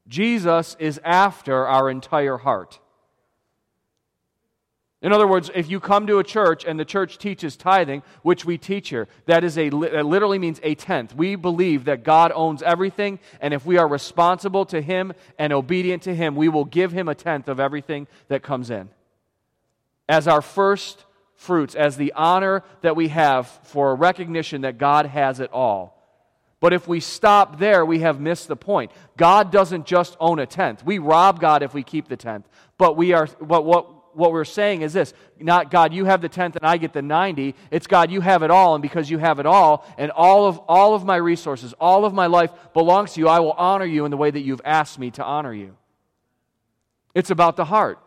Jesus 0.08 0.76
is 0.78 1.00
after 1.04 1.66
our 1.66 1.90
entire 1.90 2.36
heart. 2.36 2.80
In 5.02 5.12
other 5.12 5.26
words, 5.26 5.50
if 5.54 5.70
you 5.70 5.78
come 5.78 6.06
to 6.06 6.18
a 6.18 6.24
church 6.24 6.64
and 6.64 6.80
the 6.80 6.84
church 6.84 7.18
teaches 7.18 7.56
tithing, 7.56 8.02
which 8.22 8.44
we 8.44 8.56
teach 8.56 8.88
here, 8.88 9.08
that 9.26 9.44
is 9.44 9.58
a 9.58 9.68
that 9.68 10.06
literally 10.06 10.38
means 10.38 10.58
a 10.62 10.74
tenth. 10.74 11.14
We 11.14 11.36
believe 11.36 11.84
that 11.84 12.02
God 12.02 12.32
owns 12.34 12.62
everything, 12.62 13.20
and 13.40 13.52
if 13.52 13.66
we 13.66 13.76
are 13.76 13.86
responsible 13.86 14.64
to 14.66 14.80
Him 14.80 15.12
and 15.38 15.52
obedient 15.52 16.02
to 16.04 16.14
Him, 16.14 16.34
we 16.34 16.48
will 16.48 16.64
give 16.64 16.92
Him 16.92 17.08
a 17.08 17.14
tenth 17.14 17.46
of 17.48 17.60
everything 17.60 18.08
that 18.28 18.42
comes 18.42 18.70
in. 18.70 18.88
As 20.08 20.26
our 20.26 20.42
first 20.42 21.04
fruits, 21.34 21.74
as 21.74 21.96
the 21.96 22.12
honor 22.14 22.64
that 22.80 22.96
we 22.96 23.08
have 23.08 23.46
for 23.46 23.90
a 23.90 23.94
recognition 23.94 24.62
that 24.62 24.78
God 24.78 25.06
has 25.06 25.40
it 25.40 25.52
all. 25.52 25.95
But 26.66 26.72
if 26.72 26.88
we 26.88 26.98
stop 26.98 27.60
there, 27.60 27.86
we 27.86 28.00
have 28.00 28.18
missed 28.18 28.48
the 28.48 28.56
point. 28.56 28.90
God 29.16 29.52
doesn't 29.52 29.86
just 29.86 30.16
own 30.18 30.40
a 30.40 30.46
tenth. 30.46 30.84
We 30.84 30.98
rob 30.98 31.38
God 31.38 31.62
if 31.62 31.72
we 31.72 31.84
keep 31.84 32.08
the 32.08 32.16
tenth. 32.16 32.48
But 32.76 32.96
we 32.96 33.12
are 33.12 33.28
but 33.40 33.64
what 33.64 34.16
what 34.16 34.32
we're 34.32 34.44
saying 34.44 34.82
is 34.82 34.92
this 34.92 35.14
not 35.38 35.70
God, 35.70 35.94
you 35.94 36.06
have 36.06 36.20
the 36.20 36.28
tenth 36.28 36.56
and 36.56 36.66
I 36.66 36.76
get 36.76 36.92
the 36.92 37.02
90. 37.02 37.54
It's 37.70 37.86
God, 37.86 38.10
you 38.10 38.20
have 38.20 38.42
it 38.42 38.50
all, 38.50 38.74
and 38.74 38.82
because 38.82 39.08
you 39.08 39.18
have 39.18 39.38
it 39.38 39.46
all, 39.46 39.86
and 39.96 40.10
all 40.10 40.48
of 40.48 40.58
all 40.66 40.96
of 40.96 41.04
my 41.04 41.14
resources, 41.14 41.72
all 41.74 42.04
of 42.04 42.12
my 42.12 42.26
life 42.26 42.50
belongs 42.74 43.12
to 43.12 43.20
you, 43.20 43.28
I 43.28 43.38
will 43.38 43.52
honor 43.52 43.86
you 43.86 44.04
in 44.04 44.10
the 44.10 44.16
way 44.16 44.32
that 44.32 44.40
you've 44.40 44.60
asked 44.64 44.98
me 44.98 45.12
to 45.12 45.24
honor 45.24 45.54
you. 45.54 45.76
It's 47.14 47.30
about 47.30 47.54
the 47.54 47.66
heart. 47.66 48.00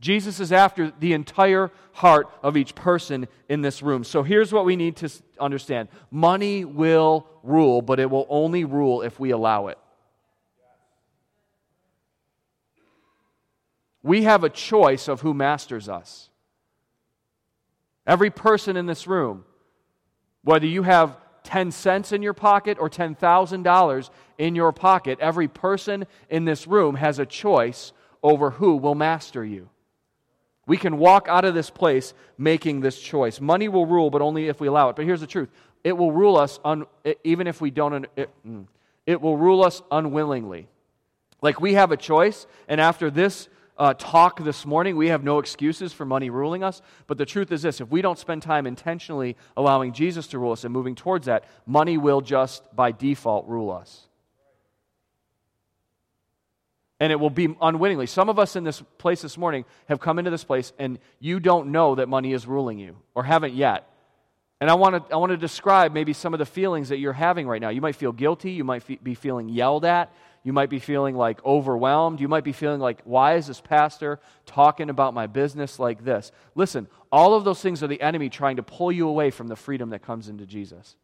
Jesus 0.00 0.38
is 0.38 0.52
after 0.52 0.92
the 1.00 1.12
entire 1.12 1.72
heart 1.92 2.28
of 2.42 2.56
each 2.56 2.74
person 2.74 3.26
in 3.48 3.62
this 3.62 3.82
room. 3.82 4.04
So 4.04 4.22
here's 4.22 4.52
what 4.52 4.64
we 4.64 4.76
need 4.76 4.96
to 4.96 5.10
understand 5.40 5.88
money 6.10 6.64
will 6.64 7.26
rule, 7.42 7.82
but 7.82 7.98
it 7.98 8.08
will 8.08 8.26
only 8.28 8.64
rule 8.64 9.02
if 9.02 9.18
we 9.18 9.30
allow 9.30 9.66
it. 9.68 9.78
We 14.02 14.22
have 14.22 14.44
a 14.44 14.48
choice 14.48 15.08
of 15.08 15.20
who 15.20 15.34
masters 15.34 15.88
us. 15.88 16.30
Every 18.06 18.30
person 18.30 18.76
in 18.76 18.86
this 18.86 19.06
room, 19.06 19.44
whether 20.42 20.66
you 20.66 20.84
have 20.84 21.16
10 21.42 21.72
cents 21.72 22.12
in 22.12 22.22
your 22.22 22.32
pocket 22.34 22.78
or 22.80 22.88
$10,000 22.88 24.10
in 24.38 24.54
your 24.54 24.72
pocket, 24.72 25.18
every 25.20 25.48
person 25.48 26.06
in 26.30 26.44
this 26.44 26.66
room 26.66 26.94
has 26.94 27.18
a 27.18 27.26
choice 27.26 27.92
over 28.22 28.50
who 28.50 28.76
will 28.76 28.94
master 28.94 29.44
you. 29.44 29.68
We 30.68 30.76
can 30.76 30.98
walk 30.98 31.28
out 31.28 31.46
of 31.46 31.54
this 31.54 31.70
place 31.70 32.12
making 32.36 32.80
this 32.80 33.00
choice. 33.00 33.40
Money 33.40 33.68
will 33.68 33.86
rule, 33.86 34.10
but 34.10 34.20
only 34.20 34.48
if 34.48 34.60
we 34.60 34.68
allow 34.68 34.90
it. 34.90 34.96
But 34.96 35.06
here's 35.06 35.22
the 35.22 35.26
truth 35.26 35.48
it 35.82 35.96
will 35.96 36.12
rule 36.12 36.36
us 36.36 36.60
un, 36.64 36.84
even 37.24 37.46
if 37.46 37.60
we 37.60 37.70
don't, 37.70 38.06
it, 38.16 38.30
mm, 38.46 38.66
it 39.06 39.20
will 39.20 39.38
rule 39.38 39.64
us 39.64 39.82
unwillingly. 39.90 40.68
Like 41.40 41.60
we 41.60 41.74
have 41.74 41.90
a 41.90 41.96
choice, 41.96 42.46
and 42.68 42.80
after 42.80 43.10
this 43.10 43.48
uh, 43.78 43.94
talk 43.94 44.44
this 44.44 44.66
morning, 44.66 44.96
we 44.96 45.08
have 45.08 45.24
no 45.24 45.38
excuses 45.38 45.92
for 45.92 46.04
money 46.04 46.28
ruling 46.30 46.62
us. 46.62 46.82
But 47.06 47.16
the 47.16 47.24
truth 47.24 47.50
is 47.50 47.62
this 47.62 47.80
if 47.80 47.88
we 47.88 48.02
don't 48.02 48.18
spend 48.18 48.42
time 48.42 48.66
intentionally 48.66 49.36
allowing 49.56 49.94
Jesus 49.94 50.26
to 50.28 50.38
rule 50.38 50.52
us 50.52 50.64
and 50.64 50.72
moving 50.72 50.94
towards 50.94 51.26
that, 51.26 51.44
money 51.64 51.96
will 51.96 52.20
just 52.20 52.64
by 52.76 52.92
default 52.92 53.46
rule 53.46 53.70
us 53.70 54.07
and 57.00 57.12
it 57.12 57.16
will 57.16 57.30
be 57.30 57.54
unwittingly. 57.60 58.06
Some 58.06 58.28
of 58.28 58.38
us 58.38 58.56
in 58.56 58.64
this 58.64 58.82
place 58.98 59.22
this 59.22 59.38
morning 59.38 59.64
have 59.88 60.00
come 60.00 60.18
into 60.18 60.30
this 60.30 60.44
place 60.44 60.72
and 60.78 60.98
you 61.20 61.40
don't 61.40 61.70
know 61.70 61.94
that 61.94 62.08
money 62.08 62.32
is 62.32 62.46
ruling 62.46 62.78
you 62.78 62.96
or 63.14 63.22
haven't 63.22 63.54
yet. 63.54 63.88
And 64.60 64.68
I 64.68 64.74
want 64.74 64.96
to 64.96 65.14
I 65.14 65.18
want 65.18 65.30
to 65.30 65.36
describe 65.36 65.92
maybe 65.92 66.12
some 66.12 66.34
of 66.34 66.38
the 66.38 66.46
feelings 66.46 66.88
that 66.88 66.98
you're 66.98 67.12
having 67.12 67.46
right 67.46 67.60
now. 67.60 67.68
You 67.68 67.80
might 67.80 67.94
feel 67.94 68.10
guilty, 68.10 68.50
you 68.50 68.64
might 68.64 69.04
be 69.04 69.14
feeling 69.14 69.48
yelled 69.48 69.84
at, 69.84 70.12
you 70.42 70.52
might 70.52 70.68
be 70.68 70.80
feeling 70.80 71.14
like 71.14 71.44
overwhelmed, 71.44 72.20
you 72.20 72.26
might 72.26 72.42
be 72.42 72.52
feeling 72.52 72.80
like 72.80 73.00
why 73.04 73.34
is 73.34 73.46
this 73.46 73.60
pastor 73.60 74.18
talking 74.46 74.90
about 74.90 75.14
my 75.14 75.28
business 75.28 75.78
like 75.78 76.04
this? 76.04 76.32
Listen, 76.56 76.88
all 77.12 77.34
of 77.34 77.44
those 77.44 77.60
things 77.60 77.84
are 77.84 77.86
the 77.86 78.00
enemy 78.00 78.28
trying 78.28 78.56
to 78.56 78.64
pull 78.64 78.90
you 78.90 79.08
away 79.08 79.30
from 79.30 79.46
the 79.46 79.54
freedom 79.54 79.90
that 79.90 80.02
comes 80.02 80.28
into 80.28 80.44
Jesus. 80.44 80.96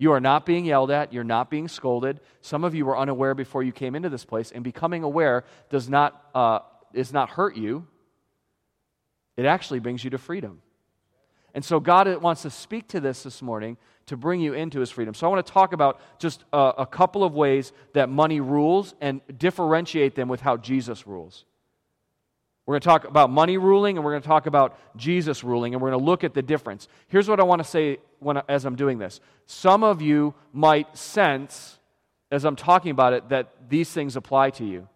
You 0.00 0.12
are 0.12 0.20
not 0.20 0.46
being 0.46 0.64
yelled 0.64 0.90
at. 0.90 1.12
You're 1.12 1.24
not 1.24 1.50
being 1.50 1.68
scolded. 1.68 2.20
Some 2.40 2.64
of 2.64 2.74
you 2.74 2.86
were 2.86 2.96
unaware 2.96 3.34
before 3.34 3.62
you 3.62 3.70
came 3.70 3.94
into 3.94 4.08
this 4.08 4.24
place, 4.24 4.50
and 4.50 4.64
becoming 4.64 5.02
aware 5.02 5.44
does 5.68 5.90
not, 5.90 6.24
uh, 6.34 6.60
does 6.94 7.12
not 7.12 7.28
hurt 7.28 7.54
you. 7.54 7.86
It 9.36 9.44
actually 9.44 9.78
brings 9.78 10.02
you 10.02 10.08
to 10.08 10.18
freedom. 10.18 10.62
And 11.52 11.62
so 11.62 11.80
God 11.80 12.08
wants 12.22 12.40
to 12.42 12.50
speak 12.50 12.88
to 12.88 13.00
this 13.00 13.24
this 13.24 13.42
morning 13.42 13.76
to 14.06 14.16
bring 14.16 14.40
you 14.40 14.54
into 14.54 14.80
his 14.80 14.88
freedom. 14.88 15.12
So 15.12 15.26
I 15.26 15.30
want 15.30 15.46
to 15.46 15.52
talk 15.52 15.74
about 15.74 16.00
just 16.18 16.44
a, 16.50 16.72
a 16.78 16.86
couple 16.86 17.22
of 17.22 17.34
ways 17.34 17.74
that 17.92 18.08
money 18.08 18.40
rules 18.40 18.94
and 19.02 19.20
differentiate 19.36 20.14
them 20.14 20.28
with 20.28 20.40
how 20.40 20.56
Jesus 20.56 21.06
rules. 21.06 21.44
We're 22.70 22.74
going 22.74 22.82
to 22.82 22.88
talk 22.88 23.04
about 23.04 23.30
money 23.30 23.58
ruling 23.58 23.96
and 23.96 24.04
we're 24.04 24.12
going 24.12 24.22
to 24.22 24.28
talk 24.28 24.46
about 24.46 24.78
Jesus 24.96 25.42
ruling 25.42 25.74
and 25.74 25.82
we're 25.82 25.90
going 25.90 25.98
to 25.98 26.06
look 26.06 26.22
at 26.22 26.34
the 26.34 26.42
difference. 26.42 26.86
Here's 27.08 27.28
what 27.28 27.40
I 27.40 27.42
want 27.42 27.60
to 27.60 27.68
say 27.68 27.98
when, 28.20 28.40
as 28.48 28.64
I'm 28.64 28.76
doing 28.76 28.98
this. 29.00 29.18
Some 29.46 29.82
of 29.82 30.00
you 30.00 30.34
might 30.52 30.96
sense, 30.96 31.80
as 32.30 32.44
I'm 32.44 32.54
talking 32.54 32.92
about 32.92 33.12
it, 33.12 33.28
that 33.30 33.48
these 33.68 33.90
things 33.90 34.14
apply 34.14 34.50
to 34.50 34.64
you. 34.64 34.88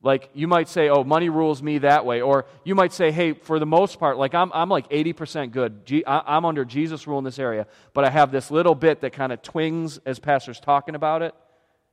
Like 0.00 0.30
you 0.32 0.46
might 0.46 0.68
say, 0.68 0.88
oh, 0.90 1.02
money 1.02 1.28
rules 1.28 1.60
me 1.60 1.78
that 1.78 2.06
way. 2.06 2.20
Or 2.20 2.46
you 2.62 2.76
might 2.76 2.92
say, 2.92 3.10
hey, 3.10 3.32
for 3.32 3.58
the 3.58 3.66
most 3.66 3.98
part, 3.98 4.16
like 4.16 4.36
I'm, 4.36 4.52
I'm 4.54 4.68
like 4.68 4.88
80% 4.90 5.50
good. 5.50 6.04
I'm 6.06 6.44
under 6.44 6.64
Jesus' 6.64 7.04
rule 7.04 7.18
in 7.18 7.24
this 7.24 7.40
area, 7.40 7.66
but 7.94 8.04
I 8.04 8.10
have 8.10 8.30
this 8.30 8.48
little 8.48 8.76
bit 8.76 9.00
that 9.00 9.12
kind 9.12 9.32
of 9.32 9.42
twings 9.42 9.98
as 10.06 10.20
pastor's 10.20 10.60
talking 10.60 10.94
about 10.94 11.22
it. 11.22 11.34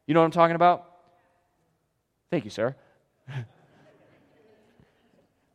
You 0.06 0.14
know 0.14 0.20
what 0.20 0.28
I'm 0.28 0.32
talking 0.34 0.56
about? 0.56 0.86
Thank 2.30 2.44
you, 2.44 2.52
sir. 2.52 2.76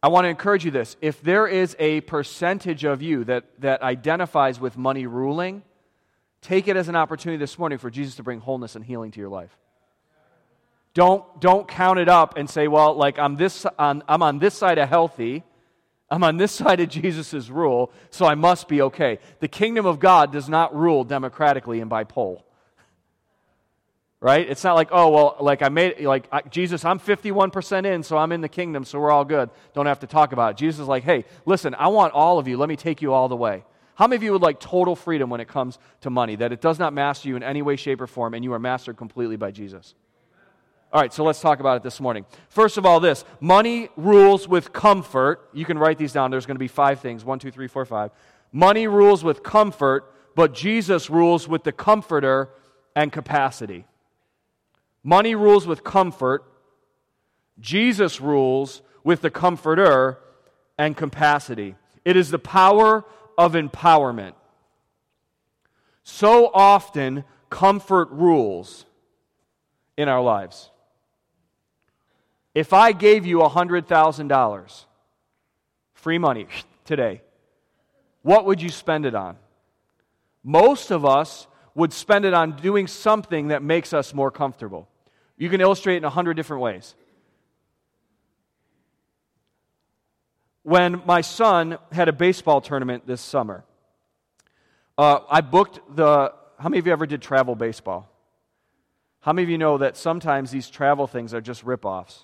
I 0.03 0.09
want 0.09 0.25
to 0.25 0.29
encourage 0.29 0.65
you 0.65 0.73
this. 0.73 0.97
If 1.01 1.23
there 1.23 1.47
is 1.47 1.77
a 1.79 2.01
percentage 2.03 2.85
of 2.85 3.03
you 3.03 3.25
that, 3.25 3.45
that 3.61 3.83
identifies 3.83 4.59
with 4.59 4.77
money 4.77 5.07
ruling, 5.07 5.62
take 6.41 6.67
it 6.67 6.77
as 6.77 6.88
an 6.88 6.97
opportunity 6.97 7.38
this 7.38 7.57
morning 7.57 7.79
for 7.79 7.88
Jesus 7.88 8.17
to 8.17 8.25
bring 8.25 8.41
wholeness 8.41 8.75
and 8.75 8.85
healing 8.85 9.12
to 9.12 9.21
your 9.21 9.29
life. 9.29 9.57
Don't, 10.95 11.41
don't 11.41 11.69
count 11.69 12.01
it 12.01 12.09
up 12.09 12.37
and 12.37 12.51
say, 12.51 12.67
well, 12.67 12.95
like 12.95 13.19
I'm, 13.19 13.37
this, 13.37 13.65
on, 13.79 14.03
I'm 14.09 14.23
on 14.23 14.41
this 14.41 14.55
side 14.55 14.79
of 14.79 14.88
healthy. 14.88 15.45
I'm 16.11 16.25
on 16.25 16.37
this 16.37 16.53
side 16.62 16.81
of 16.81 16.88
Jesus' 16.88 17.49
rule, 17.49 17.93
so 18.11 18.27
I 18.27 18.35
must 18.35 18.67
be 18.67 18.83
okay. 18.83 19.21
The 19.38 19.49
kingdom 19.49 19.87
of 19.87 20.01
God 20.01 20.33
does 20.33 20.49
not 20.49 20.75
rule 20.75 21.05
democratically 21.05 21.81
and 21.81 21.88
by 21.88 22.05
poll 22.05 22.45
right? 24.23 24.49
It's 24.49 24.63
not 24.63 24.75
like, 24.75 24.89
oh, 24.93 25.09
well, 25.11 25.37
like 25.41 25.63
I 25.63 25.69
made, 25.69 26.01
like 26.01 26.29
I, 26.31 26.43
Jesus, 26.43 26.85
I'm 26.85 27.01
51% 27.01 27.85
in, 27.85 28.05
so 28.05 28.17
I'm 28.17 28.31
in 28.31 28.41
the 28.41 28.49
kingdom, 28.49 28.85
so 28.85 29.01
we're 29.01 29.11
all 29.11 29.25
good. 29.25 29.51
Don't 29.75 29.87
have 29.87 29.99
to 30.01 30.07
talk 30.07 30.33
about 30.33 30.53
it. 30.53 30.57
Jesus 30.57 30.81
is 30.81 30.89
like, 30.89 31.03
hey, 31.03 31.25
listen, 31.45 31.75
I 31.75 31.89
want 31.89 32.15
all 32.15 32.39
of 32.39 32.47
you. 32.47 32.57
Let 32.57 32.69
me 32.69 32.77
take 32.77 33.03
you 33.03 33.13
all 33.13 33.29
the 33.29 33.37
way. 33.37 33.65
How 33.97 34.07
many 34.07 34.17
of 34.17 34.23
you 34.23 34.33
would 34.33 34.41
like 34.41 34.61
total 34.61 34.95
freedom 34.95 35.29
when 35.29 35.41
it 35.41 35.49
comes 35.49 35.77
to 36.03 36.11
money, 36.11 36.37
that 36.37 36.53
it 36.53 36.61
does 36.61 36.79
not 36.79 36.93
master 36.93 37.29
you 37.29 37.37
in 37.37 37.43
any 37.43 37.63
way, 37.63 37.75
shape, 37.75 38.01
or 38.01 38.07
form, 38.07 38.33
and 38.33 38.45
you 38.45 38.53
are 38.53 38.61
mastered 38.61 38.97
completely 38.97 39.37
by 39.37 39.51
Jesus? 39.51 39.97
All 40.93 41.01
right, 41.01 41.13
so 41.13 41.25
let's 41.25 41.41
talk 41.41 41.59
about 41.59 41.79
it 41.79 41.83
this 41.83 42.01
morning. 42.01 42.25
First 42.49 42.79
of 42.79 42.87
all, 42.87 43.01
this 43.01 43.25
money 43.41 43.89
rules 43.97 44.47
with 44.47 44.73
comfort. 44.73 45.49
You 45.53 45.65
can 45.65 45.79
write 45.79 45.99
these 45.99 46.13
down. 46.13 46.31
There's 46.31 46.47
going 46.47 46.55
to 46.55 46.61
be 46.61 46.69
five 46.69 47.01
things 47.01 47.25
one, 47.25 47.41
two, 47.41 47.51
three, 47.51 47.67
four, 47.67 47.85
five. 47.85 48.13
Money 48.53 48.87
rules 48.87 49.25
with 49.25 49.43
comfort, 49.43 50.15
but 50.37 50.55
Jesus 50.55 51.11
rules 51.11 51.49
with 51.49 51.65
the 51.65 51.73
comforter 51.73 52.51
and 52.95 53.11
capacity. 53.11 53.87
Money 55.05 55.35
rules 55.35 55.67
with 55.67 55.85
comfort. 55.85 56.45
Jesus 57.61 58.21
rules 58.21 58.83
with 59.05 59.21
the 59.21 59.31
comforter 59.31 60.19
and 60.79 60.97
capacity. 60.97 61.75
It 62.05 62.17
is 62.17 62.31
the 62.31 62.38
power 62.38 63.05
of 63.37 63.55
empowerment. 63.55 64.35
So 66.05 66.51
often, 66.53 67.25
comfort 67.51 68.09
rules 68.11 68.87
in 69.97 70.09
our 70.09 70.23
lives. 70.23 70.71
If 72.55 72.73
I 72.73 72.93
gave 72.93 73.25
you 73.25 73.38
$100,000, 73.38 74.85
free 75.95 76.19
money 76.19 76.47
today, 76.85 77.23
what 78.23 78.45
would 78.47 78.61
you 78.61 78.69
spend 78.69 79.07
it 79.07 79.15
on? 79.15 79.37
Most 80.45 80.91
of 80.91 81.05
us 81.05 81.47
would 81.75 81.93
spend 81.93 82.25
it 82.25 82.35
on 82.35 82.57
doing 82.57 82.87
something 82.87 83.49
that 83.49 83.62
makes 83.62 83.93
us 83.93 84.12
more 84.12 84.31
comfortable. 84.31 84.88
You 85.43 85.49
can 85.49 85.61
illustrate 85.61 85.97
in 85.97 86.05
a 86.05 86.09
hundred 86.09 86.35
different 86.35 86.63
ways. 86.63 86.95
When 90.63 91.03
my 91.05 91.21
son 91.21 91.79
had 91.91 92.09
a 92.09 92.13
baseball 92.13 92.61
tournament 92.61 93.09
this 93.09 93.21
summer, 93.21 93.65
uh, 94.97 95.19
I 95.29 95.41
booked 95.41 95.81
the. 95.97 96.33
How 96.61 96.69
many 96.69 96.79
of 96.79 96.87
you 96.87 96.93
ever 96.93 97.07
did 97.07 97.23
travel 97.23 97.57
baseball? 97.57 98.09
How 99.19 99.33
many 99.33 99.43
of 99.43 99.51
you 99.51 99.59
know 99.59 99.79
that 99.79 99.97
sometimes 99.97 100.53
these 100.53 100.71
travel 100.71 101.09
things 101.09 101.35
are 101.35 101.41
just 101.41 101.65
ripoffs? 101.65 102.21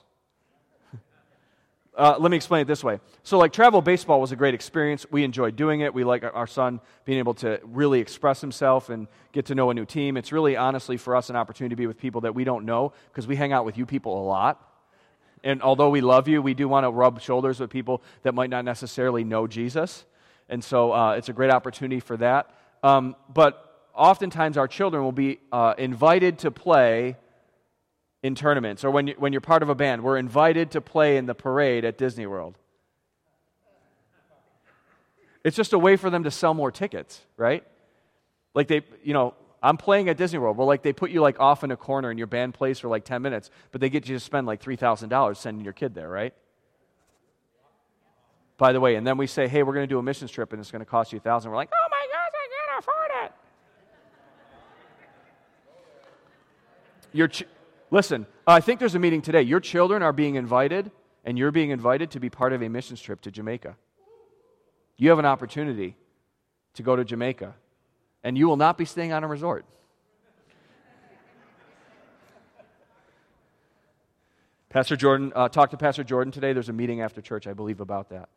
Uh, 1.99 2.17
let 2.21 2.31
me 2.31 2.37
explain 2.37 2.63
it 2.63 2.69
this 2.69 2.85
way. 2.85 3.01
So, 3.25 3.39
like, 3.39 3.53
travel 3.53 3.83
baseball 3.83 4.21
was 4.21 4.31
a 4.31 4.37
great 4.37 4.55
experience. 4.55 5.05
We 5.11 5.25
enjoyed 5.25 5.57
doing 5.57 5.81
it. 5.81 5.93
We 5.93 6.05
like 6.05 6.23
our 6.23 6.47
son 6.47 6.81
being 7.05 7.19
able 7.19 7.35
to 7.35 7.61
really 7.65 7.99
express 7.99 8.41
himself 8.41 8.89
and 8.89 9.09
get 9.33 9.47
to 9.47 9.57
know 9.57 9.71
a 9.71 9.75
new 9.75 9.85
team. 9.85 10.17
It's 10.17 10.31
really, 10.31 10.57
honestly, 10.57 10.97
for 10.97 11.17
us, 11.17 11.29
an 11.29 11.35
opportunity 11.35 11.73
to 11.73 11.77
be 11.77 11.89
with 11.89 11.99
people 11.99 12.21
that 12.21 12.37
we 12.37 12.45
don't 12.45 12.65
know 12.65 12.93
because 13.11 13.27
we 13.27 13.35
hang 13.35 13.53
out 13.53 13.65
with 13.65 13.77
you 13.77 13.85
people 13.85 14.23
a 14.23 14.25
lot. 14.25 14.65
And 15.43 15.61
although 15.61 15.91
we 15.91 16.01
love 16.01 16.29
you, 16.29 16.41
we 16.41 16.55
do 16.55 16.69
want 16.69 16.85
to 16.85 16.91
rub 16.91 17.21
shoulders 17.21 17.59
with 17.59 17.69
people 17.69 18.01
that 18.23 18.33
might 18.33 18.51
not 18.51 18.65
necessarily 18.65 19.25
know 19.25 19.49
Jesus. 19.49 20.05
And 20.49 20.63
so, 20.63 20.93
uh, 20.93 21.15
it's 21.15 21.29
a 21.29 21.33
great 21.33 21.51
opportunity 21.51 21.99
for 21.99 22.17
that. 22.19 22.55
Um, 22.85 23.17
but 23.29 23.89
oftentimes, 23.93 24.57
our 24.57 24.69
children 24.69 25.03
will 25.03 25.11
be 25.11 25.41
uh, 25.51 25.75
invited 25.77 26.39
to 26.39 26.53
play 26.53 27.17
in 28.23 28.35
tournaments 28.35 28.85
or 28.85 28.91
when, 28.91 29.07
you, 29.09 29.15
when 29.19 29.33
you're 29.33 29.41
part 29.41 29.63
of 29.63 29.69
a 29.69 29.75
band. 29.75 30.03
We're 30.03 30.17
invited 30.17 30.73
to 30.73 30.81
play 30.81 31.17
in 31.17 31.27
the 31.27 31.35
parade 31.35 31.85
at 31.85 31.99
Disney 31.99 32.27
World. 32.27 32.59
It's 35.45 35.57
just 35.57 35.73
a 35.73 35.79
way 35.79 35.97
for 35.97 36.11
them 36.11 36.25
to 36.25 36.31
sell 36.31 36.53
more 36.53 36.71
tickets, 36.71 37.21
right? 37.37 37.65
Like 38.55 38.69
they, 38.69 38.83
you 39.05 39.15
know, 39.15 39.35
I'm 39.63 39.77
playing 39.77 40.09
at 40.09 40.17
Disney 40.17 40.39
World. 40.39 40.57
Well, 40.57 40.67
like 40.67 40.83
they 40.83 40.93
put 40.93 41.11
you 41.11 41.21
like 41.21 41.39
off 41.41 41.65
in 41.65 41.71
a 41.71 41.77
corner 41.77 42.11
and 42.11 42.19
your 42.19 42.27
band 42.27 42.55
plays 42.55 42.79
for 42.79 42.89
like 42.89 43.05
10 43.05 43.23
minutes, 43.23 43.51
but 43.71 43.81
they 43.81 43.89
get 43.89 44.09
you 44.09 44.17
to 44.17 44.21
spend 44.21 44.47
like 44.47 44.63
$3,000 44.63 45.37
sending 45.37 45.65
your 45.65 45.73
kid 45.73 45.95
there, 45.95 46.09
right? 46.09 46.35
By 48.57 48.73
the 48.73 48.81
way, 48.81 48.97
and 48.97 49.07
then 49.07 49.17
we 49.17 49.29
say, 49.29 49.47
hey, 49.47 49.63
we're 49.63 49.75
going 49.75 49.85
to 49.85 49.93
do 49.93 50.01
a 50.01 50.03
missions 50.03 50.33
trip 50.33 50.53
and 50.53 50.61
it's 50.61 50.73
going 50.73 50.81
to 50.81 50.87
cost 50.87 51.13
you 51.13 51.19
a 51.19 51.21
thousand. 51.21 51.53
We're 51.53 51.57
like, 51.57 51.71
oh 51.73 51.89
my 51.89 52.07
gosh, 52.13 52.33
I 52.35 52.49
can't 52.67 52.79
afford 52.83 53.11
it. 53.25 53.33
Your, 57.13 57.29
ch- 57.29 57.45
Listen, 57.90 58.27
I 58.46 58.61
think 58.61 58.81
there's 58.81 58.94
a 58.94 58.98
meeting 58.98 59.22
today. 59.22 59.42
Your 59.42 59.61
children 59.61 60.03
are 60.03 60.12
being 60.12 60.35
invited, 60.35 60.90
and 61.24 61.38
you're 61.38 61.51
being 61.51 61.70
invited 61.70 62.11
to 62.12 62.20
be 62.20 62.29
part 62.29 62.53
of 62.53 62.62
a 62.62 62.68
missions 62.68 63.01
trip 63.01 63.20
to 63.22 63.31
Jamaica. 63.31 63.77
You 64.96 65.11
have 65.11 65.18
an 65.18 65.24
opportunity 65.24 65.96
to 66.74 66.83
go 66.83 66.96
to 66.96 67.05
Jamaica, 67.05 67.55
and 68.22 68.37
you 68.37 68.46
will 68.46 68.57
not 68.57 68.77
be 68.77 68.85
staying 68.85 69.12
on 69.12 69.24
a 69.24 69.29
resort. 69.29 69.64
Pastor 74.68 74.96
Jordan, 74.96 75.33
uh, 75.35 75.48
talked 75.48 75.70
to 75.70 75.79
Pastor 75.79 76.05
Jordan 76.05 76.31
today. 76.31 76.53
There's 76.53 76.68
a 76.68 76.74
meeting 76.74 77.01
after 77.01 77.22
church, 77.22 77.46
I 77.46 77.55
believe, 77.55 77.81
about 77.81 78.11
that. 78.11 78.29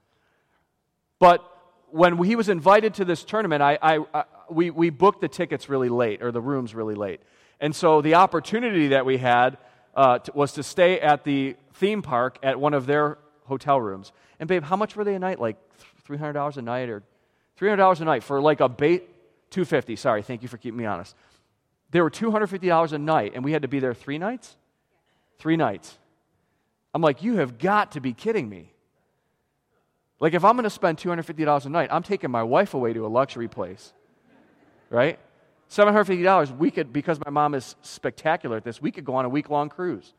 But 1.20 1.46
when 1.90 2.18
he 2.24 2.38
was 2.38 2.48
invited 2.48 2.94
to 2.96 3.06
this 3.06 3.26
tournament, 3.26 3.62
I, 3.62 3.78
I, 3.82 4.00
I, 4.14 4.24
we, 4.50 4.70
we 4.70 4.90
booked 4.92 5.20
the 5.20 5.28
tickets 5.28 5.68
really 5.68 5.90
late, 5.90 6.22
or 6.24 6.32
the 6.32 6.40
rooms 6.40 6.74
really 6.74 6.96
late. 6.96 7.20
And 7.62 7.76
so 7.76 8.02
the 8.02 8.16
opportunity 8.16 8.90
that 8.90 9.06
we 9.06 9.18
had 9.18 9.58
uh, 9.96 10.18
t- 10.18 10.32
was 10.34 10.54
to 10.54 10.64
stay 10.64 11.00
at 11.00 11.24
the 11.24 11.56
theme 11.76 12.02
park 12.02 12.40
at 12.42 12.60
one 12.60 12.74
of 12.74 12.88
their 12.88 13.20
hotel 13.46 13.80
rooms. 13.80 14.12
And 14.40 14.50
babe, 14.50 14.64
how 14.64 14.76
much 14.76 14.96
were 14.96 15.04
they 15.04 15.14
a 15.14 15.20
night? 15.20 15.40
Like 15.40 15.58
$300 16.10 16.58
a 16.58 16.62
night 16.62 16.90
or 16.90 17.04
$300 17.60 18.02
a 18.02 18.06
night 18.06 18.24
for 18.24 18.42
like 18.42 18.60
a 18.60 18.68
bait 18.68 19.08
250. 19.52 19.96
Sorry, 19.96 20.24
thank 20.24 20.42
you 20.42 20.48
for 20.48 20.58
keeping 20.58 20.78
me 20.78 20.86
honest. 20.86 21.16
They 21.92 22.02
were 22.02 22.10
$250 22.10 22.94
a 22.94 22.98
night 22.98 23.34
and 23.36 23.44
we 23.44 23.52
had 23.52 23.62
to 23.62 23.68
be 23.68 23.80
there 23.80 23.94
3 23.94 24.18
nights? 24.18 24.56
3 25.40 25.56
nights. 25.56 25.98
I'm 26.94 27.02
like, 27.02 27.24
"You 27.24 27.38
have 27.38 27.58
got 27.58 27.94
to 27.94 28.02
be 28.02 28.12
kidding 28.12 28.50
me." 28.50 28.74
Like 30.20 30.34
if 30.34 30.44
I'm 30.44 30.56
going 30.56 30.64
to 30.64 30.70
spend 30.70 30.98
$250 30.98 31.66
a 31.66 31.70
night, 31.70 31.90
I'm 31.92 32.04
taking 32.04 32.32
my 32.32 32.44
wife 32.44 32.74
away 32.74 32.94
to 32.94 33.06
a 33.06 33.08
luxury 33.08 33.48
place. 33.48 33.94
Right? 34.90 35.20
$750, 35.72 36.58
we 36.58 36.70
could, 36.70 36.92
because 36.92 37.18
my 37.24 37.32
mom 37.32 37.56
is 37.56 37.76
spectacular 37.82 38.58
at 38.58 38.64
this, 38.66 38.82
we 38.82 38.92
could 38.92 39.06
go 39.06 39.16
on 39.16 39.24
a 39.24 39.30
week 39.30 39.50
long 39.50 39.70
cruise 39.70 40.14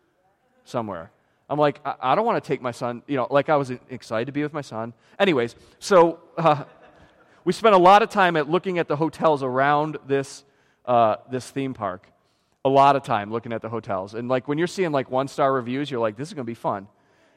somewhere. 0.64 1.10
I'm 1.50 1.58
like, 1.58 1.80
I, 1.84 1.94
I, 2.00 2.14
don't 2.14 2.24
want 2.24 2.42
to 2.42 2.48
take 2.48 2.62
my 2.62 2.70
son, 2.70 3.02
you 3.06 3.16
know, 3.16 3.26
like 3.30 3.50
I 3.50 3.56
was 3.56 3.70
excited 3.90 4.26
to 4.26 4.32
be 4.32 4.42
with 4.42 4.54
my 4.54 4.62
son. 4.62 4.94
Anyways, 5.18 5.54
so 5.78 6.20
uh, 6.38 6.64
we 7.44 7.52
spent 7.52 7.74
a 7.74 7.78
lot 7.78 8.02
of 8.02 8.08
time 8.08 8.36
at 8.38 8.48
looking 8.48 8.78
at 8.78 8.88
the 8.88 8.96
hotels 8.96 9.42
around 9.42 9.98
this, 10.06 10.44
uh, 10.86 11.16
this 11.30 11.50
theme 11.50 11.74
park. 11.74 12.08
A 12.64 12.70
lot 12.70 12.96
of 12.96 13.02
time 13.02 13.30
looking 13.30 13.52
at 13.52 13.60
the 13.60 13.68
hotels. 13.68 14.14
And 14.14 14.28
like 14.28 14.48
when 14.48 14.56
you're 14.56 14.66
seeing 14.66 14.92
like 14.92 15.10
one 15.10 15.28
star 15.28 15.52
reviews, 15.52 15.90
you're 15.90 16.00
like, 16.00 16.16
this 16.16 16.28
is 16.28 16.34
going 16.34 16.46
to 16.46 16.50
be 16.50 16.54
fun. 16.54 16.88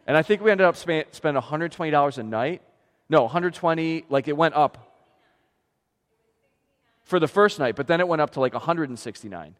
And 0.07 0.15
I 0.15 0.21
think 0.21 0.41
we 0.41 0.51
ended 0.51 0.67
up 0.67 0.77
spending 0.77 1.11
$120 1.11 2.17
a 2.17 2.23
night. 2.23 2.61
No, 3.09 3.23
120, 3.23 4.05
like 4.07 4.29
it 4.29 4.37
went 4.37 4.53
up 4.53 4.94
for 7.05 7.19
the 7.19 7.27
first 7.27 7.59
night, 7.59 7.75
but 7.75 7.87
then 7.87 7.99
it 8.01 8.07
went 8.07 8.21
up 8.21 8.31
to 8.31 8.39
like 8.39 8.53
169. 8.53 9.55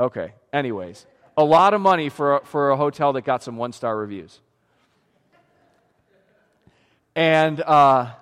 Okay, 0.00 0.32
anyways, 0.52 1.06
a 1.36 1.44
lot 1.44 1.74
of 1.74 1.80
money 1.80 2.08
for 2.08 2.36
a, 2.36 2.44
for 2.44 2.70
a 2.70 2.76
hotel 2.76 3.12
that 3.12 3.22
got 3.22 3.42
some 3.42 3.56
one 3.56 3.72
star 3.72 3.96
reviews. 3.96 4.40
And 7.14 7.60
uh, 7.60 8.12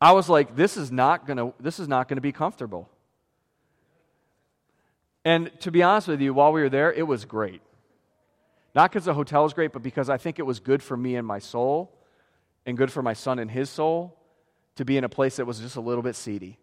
I 0.00 0.12
was 0.12 0.28
like, 0.28 0.56
this 0.56 0.76
is 0.76 0.92
not 0.92 1.26
gonna 1.26 1.52
this 1.58 1.78
is 1.80 1.88
not 1.88 2.08
gonna 2.08 2.20
be 2.20 2.32
comfortable. 2.32 2.88
And 5.24 5.50
to 5.60 5.72
be 5.72 5.82
honest 5.82 6.06
with 6.06 6.20
you, 6.20 6.32
while 6.32 6.52
we 6.52 6.60
were 6.60 6.68
there, 6.68 6.92
it 6.92 7.02
was 7.02 7.24
great. 7.24 7.60
Not 8.74 8.90
because 8.90 9.06
the 9.06 9.14
hotel 9.14 9.42
was 9.42 9.54
great, 9.54 9.72
but 9.72 9.82
because 9.82 10.10
I 10.10 10.18
think 10.18 10.38
it 10.38 10.44
was 10.44 10.60
good 10.60 10.82
for 10.82 10.96
me 10.96 11.16
and 11.16 11.26
my 11.26 11.38
soul, 11.38 11.90
and 12.66 12.76
good 12.76 12.92
for 12.92 13.02
my 13.02 13.14
son 13.14 13.38
and 13.38 13.50
his 13.50 13.70
soul, 13.70 14.15
to 14.76 14.84
be 14.84 14.96
in 14.96 15.04
a 15.04 15.08
place 15.08 15.36
that 15.36 15.46
was 15.46 15.58
just 15.58 15.76
a 15.76 15.80
little 15.80 16.02
bit 16.02 16.14
seedy. 16.14 16.58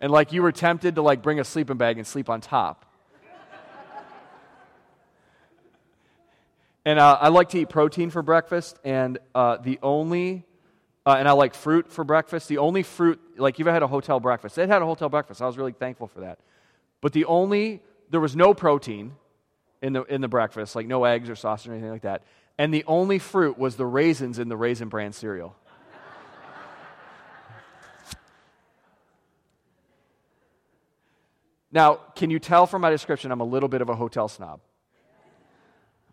and 0.00 0.10
like 0.10 0.32
you 0.32 0.42
were 0.42 0.52
tempted 0.52 0.96
to 0.96 1.02
like 1.02 1.22
bring 1.22 1.40
a 1.40 1.44
sleeping 1.44 1.76
bag 1.76 1.96
and 1.96 2.06
sleep 2.06 2.28
on 2.28 2.40
top. 2.40 2.84
and 6.84 6.98
uh, 6.98 7.18
I 7.20 7.28
like 7.28 7.48
to 7.50 7.60
eat 7.60 7.68
protein 7.68 8.10
for 8.10 8.20
breakfast, 8.20 8.78
and 8.84 9.18
uh, 9.34 9.56
the 9.58 9.78
only, 9.82 10.44
uh, 11.06 11.16
and 11.18 11.28
I 11.28 11.32
like 11.32 11.54
fruit 11.54 11.90
for 11.90 12.04
breakfast. 12.04 12.48
The 12.48 12.58
only 12.58 12.82
fruit, 12.82 13.20
like 13.36 13.58
you've 13.58 13.68
had 13.68 13.82
a 13.82 13.86
hotel 13.86 14.20
breakfast. 14.20 14.58
It 14.58 14.68
had 14.68 14.82
a 14.82 14.86
hotel 14.86 15.08
breakfast. 15.08 15.40
I 15.40 15.46
was 15.46 15.56
really 15.56 15.72
thankful 15.72 16.08
for 16.08 16.20
that. 16.20 16.40
But 17.00 17.12
the 17.12 17.26
only, 17.26 17.80
there 18.10 18.20
was 18.20 18.34
no 18.34 18.54
protein 18.54 19.12
in 19.82 19.92
the, 19.92 20.02
in 20.04 20.20
the 20.20 20.28
breakfast, 20.28 20.74
like 20.74 20.86
no 20.86 21.04
eggs 21.04 21.30
or 21.30 21.36
sausage 21.36 21.68
or 21.68 21.72
anything 21.72 21.90
like 21.90 22.02
that 22.02 22.22
and 22.58 22.72
the 22.72 22.84
only 22.86 23.18
fruit 23.18 23.58
was 23.58 23.76
the 23.76 23.86
raisins 23.86 24.38
in 24.38 24.48
the 24.48 24.56
Raisin 24.56 24.88
Bran 24.88 25.12
cereal. 25.12 25.56
now, 31.72 31.94
can 32.14 32.30
you 32.30 32.38
tell 32.38 32.66
from 32.66 32.82
my 32.82 32.90
description 32.90 33.32
I'm 33.32 33.40
a 33.40 33.44
little 33.44 33.68
bit 33.68 33.80
of 33.82 33.88
a 33.88 33.96
hotel 33.96 34.28
snob? 34.28 34.60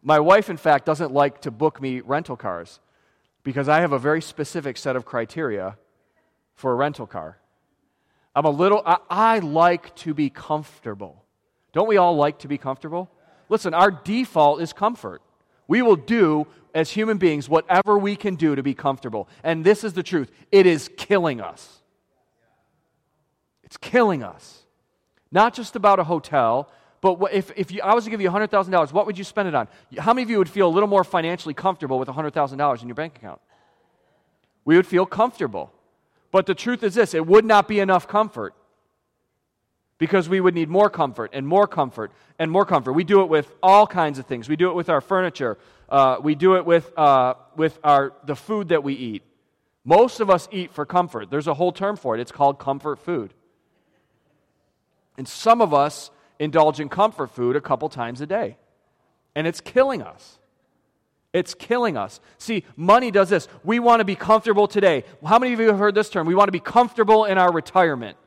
My 0.02 0.20
wife, 0.20 0.50
in 0.50 0.58
fact, 0.58 0.86
doesn't 0.86 1.14
like 1.14 1.42
to 1.42 1.52
book 1.52 1.80
me 1.80 2.02
rental 2.02 2.36
cars 2.36 2.80
because 3.44 3.70
I 3.70 3.82
have 3.82 3.92
a 3.92 4.00
very 4.00 4.22
specific 4.22 4.78
set 4.78 4.96
of 4.96 5.06
criteria 5.06 5.78
for 6.56 6.72
a 6.72 6.76
rental 6.76 7.06
car. 7.06 7.38
I'm 8.36 8.46
a 8.46 8.50
little, 8.50 8.82
I, 8.86 8.98
I 9.10 9.40
like 9.40 9.96
to 9.98 10.16
be 10.16 10.30
comfortable. 10.30 11.24
Don't 11.74 11.88
we 11.88 11.98
all 11.98 12.16
like 12.16 12.40
to 12.40 12.48
be 12.48 12.58
comfortable? 12.58 13.12
Listen, 13.50 13.74
our 13.74 13.92
default 13.92 14.62
is 14.62 14.74
comfort. 14.74 15.22
We 15.68 15.82
will 15.82 15.96
do, 15.96 16.48
as 16.74 16.92
human 16.92 17.18
beings, 17.18 17.48
whatever 17.48 17.98
we 17.98 18.16
can 18.16 18.36
do 18.36 18.56
to 18.56 18.64
be 18.64 18.74
comfortable. 18.74 19.28
And 19.44 19.64
this 19.64 19.84
is 19.84 19.94
the 19.94 20.04
truth 20.04 20.32
it 20.52 20.66
is 20.66 20.90
killing 20.98 21.42
us. 21.42 21.80
It's 23.64 23.78
killing 23.78 24.24
us. 24.24 24.64
Not 25.32 25.54
just 25.54 25.76
about 25.76 26.00
a 26.00 26.04
hotel, 26.04 26.70
but 27.00 27.18
if, 27.32 27.52
if 27.56 27.72
you, 27.72 27.82
I 27.82 27.96
was 27.96 28.04
to 28.04 28.10
give 28.10 28.22
you 28.22 28.30
$100,000, 28.30 28.92
what 28.92 29.06
would 29.06 29.18
you 29.18 29.24
spend 29.24 29.48
it 29.48 29.56
on? 29.56 29.68
How 29.98 30.14
many 30.14 30.24
of 30.24 30.30
you 30.30 30.38
would 30.38 30.50
feel 30.50 30.68
a 30.68 30.74
little 30.74 30.90
more 30.90 31.04
financially 31.04 31.54
comfortable 31.54 31.98
with 31.98 32.08
$100,000 32.08 32.82
in 32.82 32.88
your 32.88 32.96
bank 32.96 33.16
account? 33.16 33.42
We 34.66 34.76
would 34.76 34.86
feel 34.86 35.06
comfortable. 35.06 35.72
But 36.32 36.46
the 36.46 36.56
truth 36.56 36.84
is 36.84 36.96
this 36.96 37.14
it 37.14 37.26
would 37.26 37.46
not 37.46 37.68
be 37.68 37.80
enough 37.80 38.08
comfort 38.08 38.54
because 40.02 40.28
we 40.28 40.42
would 40.42 40.56
need 40.56 40.68
more 40.68 40.90
comfort 40.90 41.30
and 41.32 41.46
more 41.48 41.68
comfort 41.68 42.12
and 42.40 42.50
more 42.50 42.66
comfort. 42.66 42.94
We 42.94 43.04
do 43.04 43.22
it 43.22 43.30
with 43.30 43.54
all 43.62 43.86
kinds 43.86 44.18
of 44.18 44.26
things. 44.26 44.50
We 44.50 44.56
do 44.56 44.72
it 44.72 44.74
with 44.74 44.90
our 44.90 45.00
furniture. 45.00 45.60
Uh, 45.88 46.18
we 46.20 46.34
do 46.34 46.56
it 46.56 46.66
with, 46.66 46.92
uh, 46.98 47.36
with 47.56 47.78
our, 47.84 48.12
the 48.26 48.36
food 48.36 48.70
that 48.70 48.84
we 48.84 48.96
eat. 48.96 49.22
Most 49.86 50.20
of 50.20 50.32
us 50.32 50.50
eat 50.52 50.74
for 50.74 50.88
comfort. 50.88 51.30
There's 51.30 51.46
a 51.46 51.54
whole 51.54 51.72
term 51.72 51.98
for 51.98 52.16
it. 52.16 52.20
It's 52.20 52.32
called 52.32 52.58
comfort 52.58 52.98
food. 52.98 53.36
And 55.20 55.28
some 55.28 55.62
of 55.62 55.72
us 55.72 56.10
indulge 56.40 56.80
in 56.80 56.90
comfort 56.90 57.30
food 57.30 57.56
a 57.56 57.62
couple 57.62 57.88
times 57.88 58.22
a 58.22 58.26
day. 58.26 58.58
And 59.36 59.46
it's 59.46 59.62
killing 59.62 60.02
us. 60.02 60.40
It's 61.32 61.54
killing 61.54 61.96
us. 61.96 62.20
See, 62.40 62.66
money 62.76 63.12
does 63.12 63.30
this. 63.30 63.48
We 63.64 63.78
want 63.78 64.00
to 64.00 64.06
be 64.06 64.16
comfortable 64.16 64.68
today. 64.68 65.04
How 65.24 65.38
many 65.38 65.54
of 65.54 65.60
you 65.60 65.68
have 65.68 65.78
heard 65.78 65.94
this 65.94 66.10
term? 66.10 66.26
We 66.26 66.34
want 66.34 66.48
to 66.48 66.52
be 66.52 66.60
comfortable 66.60 67.26
in 67.26 67.38
our 67.38 67.54
retirement. 67.54 68.18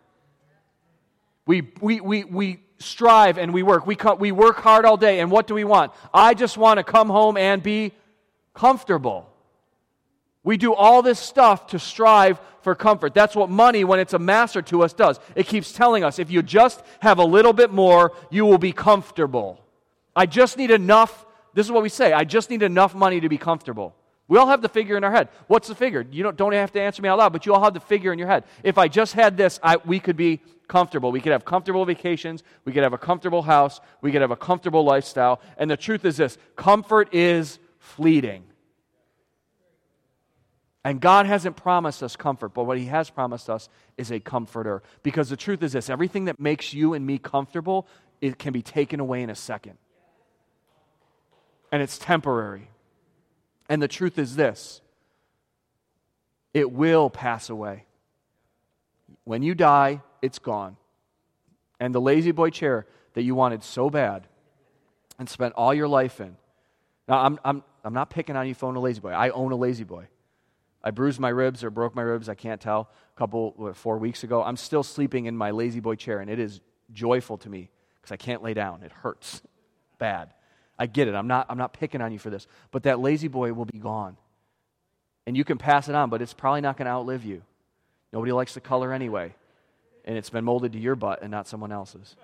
We, 1.47 1.73
we, 1.81 2.01
we, 2.01 2.25
we 2.25 2.61
strive 2.79 3.39
and 3.39 3.53
we 3.53 3.63
work. 3.63 3.87
We, 3.87 3.97
we 4.19 4.33
work 4.33 4.57
hard 4.57 4.85
all 4.85 4.97
day. 4.97 5.21
And 5.21 5.31
what 5.31 5.47
do 5.47 5.55
we 5.55 5.65
want? 5.65 5.93
I 6.13 6.35
just 6.35 6.57
want 6.57 6.79
to 6.79 6.85
come 6.85 7.09
home 7.09 7.37
and 7.37 7.63
be 7.63 7.93
comfortable. 8.55 9.31
We 10.43 10.57
do 10.57 10.75
all 10.75 11.03
this 11.03 11.19
stuff 11.19 11.69
to 11.69 11.79
strive 11.79 12.41
for 12.63 12.75
comfort. 12.75 13.15
That's 13.15 13.35
what 13.35 13.51
money, 13.51 13.85
when 13.85 13.99
it's 13.99 14.13
a 14.13 14.19
master 14.19 14.63
to 14.63 14.83
us, 14.83 14.93
does. 14.93 15.19
It 15.35 15.47
keeps 15.47 15.73
telling 15.73 16.05
us 16.05 16.19
if 16.19 16.31
you 16.31 16.43
just 16.43 16.83
have 17.01 17.19
a 17.19 17.25
little 17.25 17.53
bit 17.53 17.73
more, 17.73 18.13
you 18.31 18.45
will 18.45 18.59
be 18.59 18.73
comfortable. 18.73 19.61
I 20.15 20.27
just 20.27 20.57
need 20.57 20.71
enough 20.71 21.25
this 21.55 21.67
is 21.67 21.73
what 21.73 21.83
we 21.83 21.89
say 21.89 22.13
I 22.13 22.25
just 22.25 22.51
need 22.51 22.63
enough 22.63 22.95
money 22.95 23.21
to 23.21 23.29
be 23.29 23.39
comfortable. 23.39 23.95
We 24.27 24.39
all 24.39 24.47
have 24.47 24.63
the 24.63 24.69
figure 24.69 24.97
in 24.97 25.05
our 25.05 25.11
head. 25.11 25.29
What's 25.49 25.69
the 25.69 25.75
figure? 25.75 26.05
You 26.11 26.23
don't, 26.23 26.37
don't 26.37 26.53
have 26.55 26.73
to 26.73 26.81
answer 26.81 27.03
me 27.03 27.11
out 27.11 27.19
loud, 27.19 27.33
but 27.33 27.45
you 27.45 27.53
all 27.53 27.63
have 27.63 27.75
the 27.75 27.81
figure 27.81 28.11
in 28.11 28.19
your 28.19 28.29
head. 28.29 28.45
If 28.63 28.79
I 28.79 28.89
just 28.89 29.13
had 29.13 29.37
this, 29.37 29.61
I, 29.63 29.77
we 29.85 30.01
could 30.01 30.17
be 30.17 30.41
comfortable. 30.69 31.13
We 31.13 31.21
could 31.21 31.33
have 31.33 31.45
comfortable 31.45 31.85
vacations. 31.85 32.43
We 32.65 32.73
could 32.73 32.83
have 32.83 32.93
a 32.93 32.99
comfortable 32.99 33.43
house. 33.43 33.81
We 34.01 34.13
could 34.13 34.21
have 34.21 34.31
a 34.31 34.37
comfortable 34.37 34.85
lifestyle. 34.85 35.41
And 35.57 35.71
the 35.71 35.77
truth 35.77 36.05
is 36.05 36.17
this 36.17 36.39
comfort 36.57 37.13
is 37.13 37.59
fleeting. 37.79 38.45
And 40.87 41.01
God 41.01 41.25
hasn't 41.25 41.57
promised 41.57 42.03
us 42.03 42.15
comfort, 42.15 42.51
but 42.51 42.65
what 42.65 42.77
He 42.77 42.87
has 42.87 43.09
promised 43.09 43.49
us 43.49 43.69
is 43.97 44.13
a 44.13 44.21
comforter. 44.21 44.83
Because 45.03 45.31
the 45.31 45.37
truth 45.37 45.63
is 45.63 45.73
this 45.73 45.89
everything 45.89 46.27
that 46.27 46.39
makes 46.39 46.75
you 46.75 46.95
and 46.95 47.07
me 47.07 47.19
comfortable, 47.19 47.87
it 48.21 48.39
can 48.39 48.53
be 48.53 48.63
taken 48.63 49.01
away 49.01 49.23
in 49.23 49.31
a 49.31 49.35
second 49.35 49.79
and 51.75 51.83
it's 51.83 51.99
temporary. 51.99 52.71
And 53.69 53.83
the 53.83 53.89
truth 53.89 54.17
is 54.17 54.37
this 54.37 54.81
it 56.53 56.71
will 56.71 57.11
pass 57.11 57.51
away. 57.51 57.87
When 59.25 59.43
you 59.43 59.57
die, 59.57 60.01
it's 60.25 60.39
gone. 60.39 60.77
And 61.79 61.95
the 61.95 62.01
La-Z-Boy 62.01 62.51
chair 62.51 62.87
that 63.13 63.23
you 63.23 63.35
wanted 63.35 63.63
so 63.63 63.91
bad 63.91 64.27
and 65.19 65.29
spent 65.29 65.55
all 65.55 65.75
your 65.75 65.89
life 65.89 66.21
in. 66.21 66.37
Now, 67.07 67.19
I'm, 67.19 67.39
I'm, 67.45 67.63
I'm 67.85 67.93
not 67.93 68.11
picking 68.11 68.37
on 68.37 68.49
you 68.49 68.55
for 68.55 68.67
owning 68.67 68.79
a 68.79 68.81
La-Z-Boy. 68.81 69.11
I 69.11 69.29
own 69.31 69.53
a 69.53 69.57
La-Z-Boy. 69.57 70.09
I 70.83 70.91
bruised 70.91 71.21
my 71.21 71.29
ribs 71.29 71.63
or 71.63 71.71
broke 71.71 71.95
my 71.95 72.03
ribs, 72.03 72.29
I 72.29 72.35
can't 72.35 72.61
tell, 72.61 72.91
a 73.15 73.19
couple, 73.19 73.55
what, 73.57 73.77
four 73.77 73.99
weeks 73.99 74.25
ago. 74.25 74.43
I'm 74.43 74.57
still 74.57 74.83
sleeping 74.83 75.27
in 75.27 75.37
my 75.37 75.51
La-Z-Boy 75.51 75.95
chair, 75.97 76.21
and 76.21 76.31
it 76.31 76.39
is 76.39 76.61
joyful 76.93 77.39
to 77.39 77.49
me 77.49 77.71
because 78.01 78.13
I 78.13 78.17
can't 78.17 78.43
lay 78.43 78.55
down. 78.55 78.83
It 78.83 78.93
hurts 78.93 79.43
bad. 79.99 80.33
I 80.79 80.87
get 80.87 81.09
it. 81.09 81.15
I'm 81.15 81.27
not, 81.27 81.47
I'm 81.49 81.59
not 81.59 81.73
picking 81.73 82.01
on 82.01 82.13
you 82.13 82.19
for 82.19 82.31
this. 82.31 82.47
But 82.71 82.83
that 82.83 82.99
La-Z-Boy 83.01 83.53
will 83.53 83.65
be 83.65 83.79
gone. 83.79 84.17
And 85.27 85.37
you 85.37 85.45
can 85.45 85.57
pass 85.59 85.89
it 85.89 85.95
on, 85.95 86.11
but 86.11 86.21
it's 86.21 86.35
probably 86.35 86.61
not 86.61 86.77
going 86.77 86.87
to 86.87 86.93
outlive 86.93 87.25
you. 87.25 87.43
Nobody 88.13 88.33
likes 88.33 88.55
the 88.55 88.61
color 88.61 88.93
anyway. 88.93 89.35
And 90.05 90.17
it's 90.19 90.31
been 90.31 90.45
molded 90.45 90.73
to 90.73 90.79
your 90.79 90.97
butt 90.97 91.23
and 91.23 91.31
not 91.31 91.47
someone 91.47 91.73
else's. 91.73 92.17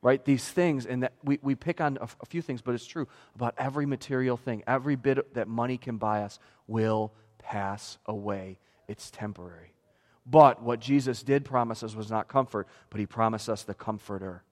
Right? 0.00 0.22
These 0.24 0.46
things, 0.50 0.84
and 0.84 1.02
that 1.02 1.12
we, 1.22 1.38
we 1.42 1.54
pick 1.54 1.80
on 1.80 1.96
a, 2.00 2.04
a 2.04 2.26
few 2.26 2.42
things, 2.42 2.60
but 2.60 2.74
it's 2.74 2.86
true 2.86 3.08
about 3.34 3.54
every 3.56 3.86
material 3.86 4.36
thing. 4.36 4.62
Every 4.66 4.96
bit 4.96 5.34
that 5.34 5.48
money 5.48 5.78
can 5.78 5.96
buy 5.96 6.22
us 6.22 6.38
will 6.66 7.12
pass 7.38 7.98
away. 8.06 8.58
It's 8.86 9.10
temporary. 9.10 9.74
But 10.26 10.62
what 10.62 10.80
Jesus 10.80 11.22
did 11.22 11.44
promise 11.44 11.82
us 11.82 11.94
was 11.94 12.10
not 12.10 12.28
comfort, 12.28 12.68
but 12.90 13.00
he 13.00 13.06
promised 13.06 13.48
us 13.48 13.62
the 13.62 13.74
comforter. 13.74 14.42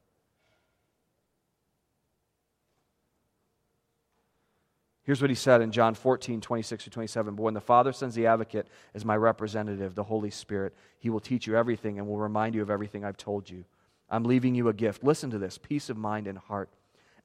Here's 5.04 5.20
what 5.20 5.30
he 5.30 5.36
said 5.36 5.62
in 5.62 5.72
John 5.72 5.94
14, 5.94 6.40
26 6.40 6.84
to 6.84 6.90
27. 6.90 7.34
But 7.34 7.42
when 7.42 7.54
the 7.54 7.60
Father 7.60 7.92
sends 7.92 8.14
the 8.14 8.26
advocate 8.26 8.68
as 8.94 9.04
my 9.04 9.16
representative, 9.16 9.94
the 9.94 10.04
Holy 10.04 10.30
Spirit, 10.30 10.74
he 10.98 11.10
will 11.10 11.20
teach 11.20 11.46
you 11.46 11.56
everything 11.56 11.98
and 11.98 12.06
will 12.06 12.18
remind 12.18 12.54
you 12.54 12.62
of 12.62 12.70
everything 12.70 13.04
I've 13.04 13.16
told 13.16 13.50
you. 13.50 13.64
I'm 14.08 14.24
leaving 14.24 14.54
you 14.54 14.68
a 14.68 14.72
gift. 14.72 15.02
Listen 15.02 15.30
to 15.30 15.38
this 15.38 15.58
peace 15.58 15.90
of 15.90 15.96
mind 15.96 16.28
and 16.28 16.38
heart. 16.38 16.68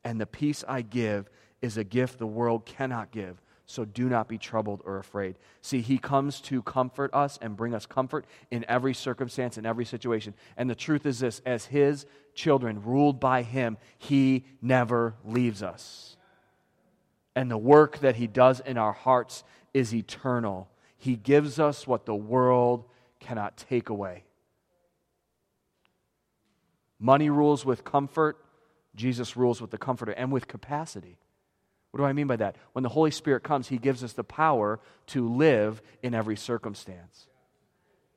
And 0.04 0.20
the 0.20 0.26
peace 0.26 0.64
I 0.68 0.82
give 0.82 1.30
is 1.62 1.78
a 1.78 1.84
gift 1.84 2.18
the 2.18 2.26
world 2.26 2.66
cannot 2.66 3.12
give. 3.12 3.42
So 3.68 3.84
do 3.86 4.08
not 4.10 4.28
be 4.30 4.38
troubled 4.38 4.82
or 4.86 4.98
afraid. 4.98 5.36
See, 5.62 5.82
he 5.82 5.98
comes 5.98 6.40
to 6.42 6.64
comfort 6.64 7.14
us 7.14 7.38
and 7.42 7.58
bring 7.58 7.76
us 7.76 7.86
comfort 7.86 8.26
in 8.50 8.66
every 8.68 8.94
circumstance, 8.94 9.58
in 9.58 9.66
every 9.66 9.86
situation. 9.86 10.34
And 10.56 10.70
the 10.70 10.76
truth 10.76 11.06
is 11.06 11.20
this 11.20 11.42
as 11.46 11.66
his 11.66 12.06
children, 12.34 12.82
ruled 12.82 13.20
by 13.20 13.44
him, 13.44 13.78
he 14.00 14.46
never 14.62 15.16
leaves 15.26 15.62
us 15.62 16.17
and 17.38 17.52
the 17.52 17.58
work 17.58 18.00
that 18.00 18.16
He 18.16 18.26
does 18.26 18.62
in 18.62 18.80
our 18.80 18.94
hearts 18.94 19.44
is 19.72 19.94
eternal. 19.94 20.72
He 20.98 21.16
gives 21.16 21.60
us 21.60 21.86
what 21.86 22.08
the 22.08 22.16
world 22.16 22.84
cannot 23.20 23.58
take 23.58 23.90
away. 23.90 24.24
Money 27.00 27.30
rules 27.30 27.64
with 27.64 27.84
comfort, 27.84 28.44
Jesus 28.96 29.38
rules 29.38 29.62
with 29.62 29.70
the 29.70 29.78
comforter 29.78 30.14
and 30.14 30.32
with 30.32 30.48
capacity. 30.48 31.20
What 31.92 32.00
do 32.00 32.06
I 32.06 32.14
mean 32.14 32.26
by 32.26 32.38
that? 32.38 32.56
When 32.74 32.82
the 32.82 32.90
Holy 32.90 33.12
Spirit 33.12 33.44
comes, 33.44 33.68
He 33.68 33.78
gives 33.78 34.04
us 34.04 34.14
the 34.14 34.24
power 34.24 34.80
to 35.08 35.30
live 35.30 35.84
in 36.02 36.16
every 36.16 36.38
circumstance. 36.38 37.28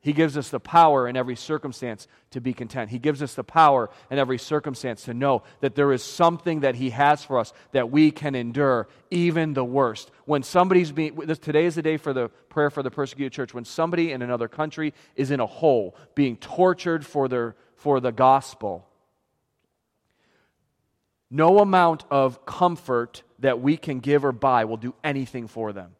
He 0.02 0.14
gives 0.14 0.38
us 0.38 0.48
the 0.48 0.60
power 0.60 1.06
in 1.06 1.16
every 1.16 1.36
circumstance 1.36 2.08
to 2.30 2.40
be 2.40 2.54
content. 2.54 2.88
He 2.88 2.98
gives 2.98 3.22
us 3.22 3.34
the 3.34 3.44
power 3.44 3.90
in 4.10 4.18
every 4.18 4.38
circumstance 4.38 5.04
to 5.04 5.14
know 5.14 5.42
that 5.60 5.74
there 5.74 5.92
is 5.92 6.02
something 6.02 6.60
that 6.60 6.74
He 6.74 6.90
has 6.90 7.22
for 7.22 7.38
us 7.38 7.52
that 7.72 7.90
we 7.90 8.10
can 8.10 8.34
endure, 8.34 8.88
even 9.10 9.52
the 9.52 9.64
worst. 9.64 10.10
When 10.24 10.42
somebody's 10.42 10.90
being, 10.90 11.16
today 11.16 11.66
is 11.66 11.74
the 11.74 11.82
day 11.82 11.98
for 11.98 12.14
the 12.14 12.30
prayer 12.48 12.70
for 12.70 12.82
the 12.82 12.90
persecuted 12.90 13.32
church. 13.32 13.52
When 13.52 13.66
somebody 13.66 14.12
in 14.12 14.22
another 14.22 14.48
country 14.48 14.94
is 15.16 15.30
in 15.30 15.38
a 15.38 15.46
hole, 15.46 15.94
being 16.14 16.38
tortured 16.38 17.04
for, 17.04 17.28
their, 17.28 17.54
for 17.76 18.00
the 18.00 18.12
gospel, 18.12 18.88
no 21.30 21.58
amount 21.58 22.04
of 22.10 22.46
comfort 22.46 23.22
that 23.40 23.60
we 23.60 23.76
can 23.76 24.00
give 24.00 24.24
or 24.24 24.32
buy 24.32 24.64
will 24.64 24.78
do 24.78 24.94
anything 25.04 25.46
for 25.46 25.74
them. 25.74 25.94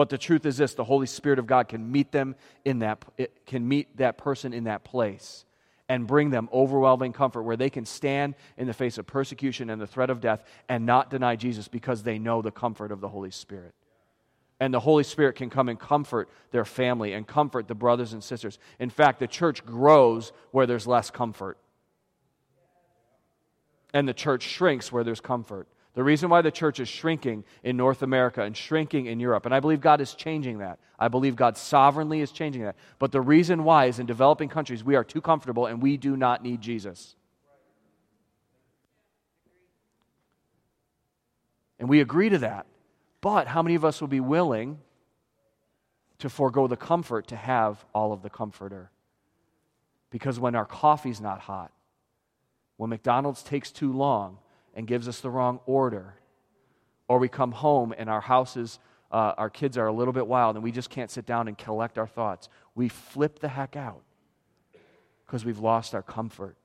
But 0.00 0.08
the 0.08 0.16
truth 0.16 0.46
is 0.46 0.56
this 0.56 0.72
the 0.72 0.84
Holy 0.84 1.06
Spirit 1.06 1.38
of 1.38 1.46
God 1.46 1.68
can 1.68 1.92
meet 1.92 2.10
them 2.10 2.34
in 2.64 2.78
that, 2.78 3.04
can 3.44 3.68
meet 3.68 3.98
that 3.98 4.16
person 4.16 4.54
in 4.54 4.64
that 4.64 4.82
place 4.82 5.44
and 5.90 6.06
bring 6.06 6.30
them 6.30 6.48
overwhelming 6.54 7.12
comfort 7.12 7.42
where 7.42 7.58
they 7.58 7.68
can 7.68 7.84
stand 7.84 8.34
in 8.56 8.66
the 8.66 8.72
face 8.72 8.96
of 8.96 9.06
persecution 9.06 9.68
and 9.68 9.78
the 9.78 9.86
threat 9.86 10.08
of 10.08 10.22
death 10.22 10.42
and 10.70 10.86
not 10.86 11.10
deny 11.10 11.36
Jesus 11.36 11.68
because 11.68 12.02
they 12.02 12.18
know 12.18 12.40
the 12.40 12.50
comfort 12.50 12.92
of 12.92 13.02
the 13.02 13.10
Holy 13.10 13.30
Spirit. 13.30 13.74
And 14.58 14.72
the 14.72 14.80
Holy 14.80 15.04
Spirit 15.04 15.36
can 15.36 15.50
come 15.50 15.68
and 15.68 15.78
comfort 15.78 16.30
their 16.50 16.64
family 16.64 17.12
and 17.12 17.26
comfort 17.26 17.68
the 17.68 17.74
brothers 17.74 18.14
and 18.14 18.24
sisters. 18.24 18.58
In 18.78 18.88
fact, 18.88 19.18
the 19.18 19.26
church 19.26 19.66
grows 19.66 20.32
where 20.50 20.64
there's 20.64 20.86
less 20.86 21.10
comfort. 21.10 21.58
And 23.92 24.08
the 24.08 24.14
church 24.14 24.44
shrinks 24.44 24.90
where 24.90 25.04
there's 25.04 25.20
comfort. 25.20 25.68
The 25.94 26.04
reason 26.04 26.30
why 26.30 26.40
the 26.42 26.52
church 26.52 26.78
is 26.78 26.88
shrinking 26.88 27.44
in 27.64 27.76
North 27.76 28.02
America 28.02 28.42
and 28.42 28.56
shrinking 28.56 29.06
in 29.06 29.18
Europe, 29.18 29.44
and 29.44 29.54
I 29.54 29.58
believe 29.58 29.80
God 29.80 30.00
is 30.00 30.14
changing 30.14 30.58
that. 30.58 30.78
I 30.98 31.08
believe 31.08 31.34
God 31.34 31.56
sovereignly 31.56 32.20
is 32.20 32.30
changing 32.30 32.62
that. 32.62 32.76
But 32.98 33.10
the 33.10 33.20
reason 33.20 33.64
why 33.64 33.86
is 33.86 33.98
in 33.98 34.06
developing 34.06 34.48
countries, 34.48 34.84
we 34.84 34.94
are 34.94 35.02
too 35.02 35.20
comfortable 35.20 35.66
and 35.66 35.82
we 35.82 35.96
do 35.96 36.16
not 36.16 36.42
need 36.42 36.60
Jesus. 36.60 37.16
And 41.78 41.88
we 41.88 42.00
agree 42.00 42.28
to 42.28 42.38
that. 42.38 42.66
But 43.22 43.48
how 43.48 43.62
many 43.62 43.74
of 43.74 43.84
us 43.84 44.00
will 44.00 44.08
be 44.08 44.20
willing 44.20 44.78
to 46.18 46.28
forego 46.28 46.66
the 46.66 46.76
comfort 46.76 47.28
to 47.28 47.36
have 47.36 47.84
all 47.94 48.12
of 48.12 48.22
the 48.22 48.30
comforter? 48.30 48.90
Because 50.10 50.38
when 50.38 50.54
our 50.54 50.66
coffee's 50.66 51.20
not 51.20 51.40
hot, 51.40 51.72
when 52.76 52.90
McDonald's 52.90 53.42
takes 53.42 53.70
too 53.70 53.92
long, 53.92 54.38
and 54.74 54.86
gives 54.86 55.08
us 55.08 55.20
the 55.20 55.30
wrong 55.30 55.60
order. 55.66 56.14
Or 57.08 57.18
we 57.18 57.28
come 57.28 57.52
home 57.52 57.94
and 57.96 58.08
our 58.08 58.20
houses, 58.20 58.78
uh, 59.10 59.34
our 59.36 59.50
kids 59.50 59.76
are 59.76 59.86
a 59.86 59.92
little 59.92 60.12
bit 60.12 60.26
wild 60.26 60.56
and 60.56 60.62
we 60.62 60.72
just 60.72 60.90
can't 60.90 61.10
sit 61.10 61.26
down 61.26 61.48
and 61.48 61.58
collect 61.58 61.98
our 61.98 62.06
thoughts. 62.06 62.48
We 62.74 62.88
flip 62.88 63.40
the 63.40 63.48
heck 63.48 63.76
out 63.76 64.02
because 65.26 65.44
we've 65.44 65.58
lost 65.58 65.94
our 65.94 66.02
comfort. 66.02 66.56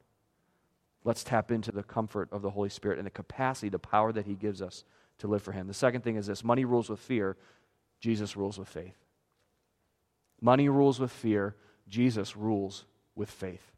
Let's 1.04 1.24
tap 1.24 1.52
into 1.52 1.72
the 1.72 1.84
comfort 1.84 2.30
of 2.32 2.41
the 2.41 2.50
Holy 2.50 2.70
Spirit 2.70 2.98
and 2.98 3.06
the 3.06 3.12
capacity, 3.12 3.70
the 3.70 3.80
power 3.80 4.12
that 4.12 4.26
He 4.26 4.34
gives 4.34 4.62
us 4.62 4.84
to 5.20 5.28
live 5.28 5.44
for 5.44 5.52
Him. 5.52 5.68
The 5.68 5.74
second 5.74 6.04
thing 6.04 6.15
is 6.15 6.28
this 6.28 6.44
money 6.44 6.65
rules 6.65 6.89
with 6.89 7.00
fear, 7.00 7.38
Jesus 8.00 8.36
rules 8.36 8.58
with 8.58 8.68
faith. 8.68 8.98
Money 10.41 10.68
rules 10.68 11.00
with 11.00 11.12
fear, 11.12 11.56
Jesus 11.88 12.36
rules 12.36 12.86
with 13.15 13.30
faith. 13.30 13.72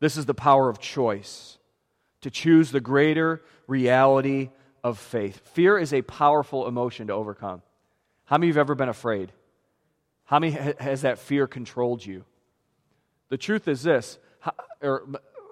This 0.00 0.16
is 0.16 0.26
the 0.26 0.34
power 0.34 0.68
of 0.68 0.78
choice 0.78 1.57
to 2.22 2.30
choose 2.30 2.70
the 2.70 2.80
greater 2.80 3.42
reality 3.66 4.50
of 4.82 4.98
faith. 4.98 5.40
Fear 5.54 5.78
is 5.78 5.92
a 5.92 6.02
powerful 6.02 6.66
emotion 6.66 7.08
to 7.08 7.12
overcome. 7.12 7.62
How 8.24 8.36
many 8.36 8.50
of 8.50 8.56
you 8.56 8.60
have 8.60 8.66
ever 8.66 8.74
been 8.74 8.88
afraid? 8.88 9.32
How 10.24 10.38
many 10.38 10.52
has 10.52 11.02
that 11.02 11.18
fear 11.18 11.46
controlled 11.46 12.04
you? 12.04 12.24
The 13.30 13.38
truth 13.38 13.68
is 13.68 13.82
this, 13.82 14.18
how, 14.40 14.52
or 14.82 15.06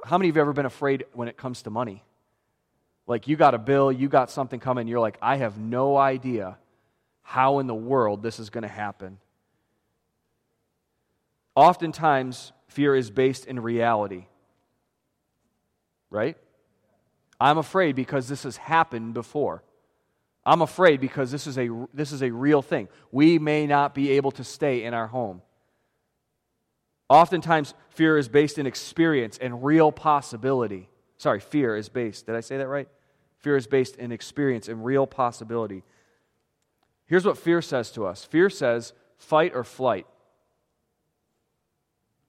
how 0.05 0.19
many 0.19 0.29
of 0.29 0.37
you 0.37 0.41
have 0.41 0.47
ever 0.47 0.53
been 0.53 0.67
afraid 0.67 1.05
when 1.13 1.29
it 1.29 1.37
comes 1.37 1.63
to 1.63 1.71
money? 1.71 2.05
Like 3.07 3.29
you 3.29 3.37
got 3.37 3.55
a 3.55 3.59
bill, 3.59 3.93
you 3.93 4.09
got 4.09 4.31
something 4.31 4.61
coming, 4.61 4.89
you're 4.89 5.01
like, 5.01 5.19
I 5.23 5.37
have 5.37 5.59
no 5.59 5.97
idea 5.97 6.59
how 7.23 7.59
in 7.59 7.67
the 7.67 7.75
world 7.75 8.23
this 8.23 8.39
is 8.39 8.51
going 8.51 8.63
to 8.63 8.69
happen. 8.69 9.19
Oftentimes, 11.55 12.53
fear 12.69 12.95
is 12.95 13.11
based 13.11 13.47
in 13.47 13.61
reality. 13.61 14.27
Right? 16.11 16.37
I'm 17.41 17.59
afraid 17.59 17.97
because 17.97 18.29
this 18.29 18.45
has 18.45 18.57
happened 18.57 19.15
before. 19.15 19.63
I'm 20.45 20.63
afraid 20.63 21.01
because 21.01 21.31
this 21.31 21.47
is 21.47 21.59
a, 21.59 21.69
this 21.93 22.13
is 22.13 22.23
a 22.23 22.31
real 22.31 22.63
thing. 22.63 22.89
We 23.11 23.39
may 23.39 23.67
not 23.67 23.95
be 23.95 24.13
able 24.13 24.31
to 24.33 24.45
stay 24.45 24.85
in 24.85 24.95
our 24.95 25.09
home. 25.09 25.43
Oftentimes, 27.09 27.75
fear 27.91 28.17
is 28.17 28.29
based 28.29 28.59
in 28.59 28.67
experience 28.67 29.39
and 29.39 29.65
real 29.65 29.93
possibility. 29.93 30.89
Sorry, 31.19 31.41
fear 31.41 31.77
is 31.77 31.89
based. 31.89 32.27
Did 32.27 32.37
I 32.37 32.41
say 32.41 32.57
that 32.59 32.69
right? 32.69 32.89
Fear 33.39 33.57
is 33.57 33.67
based 33.67 33.97
in 33.97 34.13
experience 34.13 34.69
and 34.69 34.85
real 34.85 35.07
possibility. 35.07 35.83
Here's 37.07 37.25
what 37.25 37.39
fear 37.39 37.63
says 37.63 37.91
to 37.93 38.07
us 38.07 38.25
fear 38.25 38.51
says 38.51 38.93
fight 39.19 39.53
or 39.55 39.65
flight. 39.65 40.07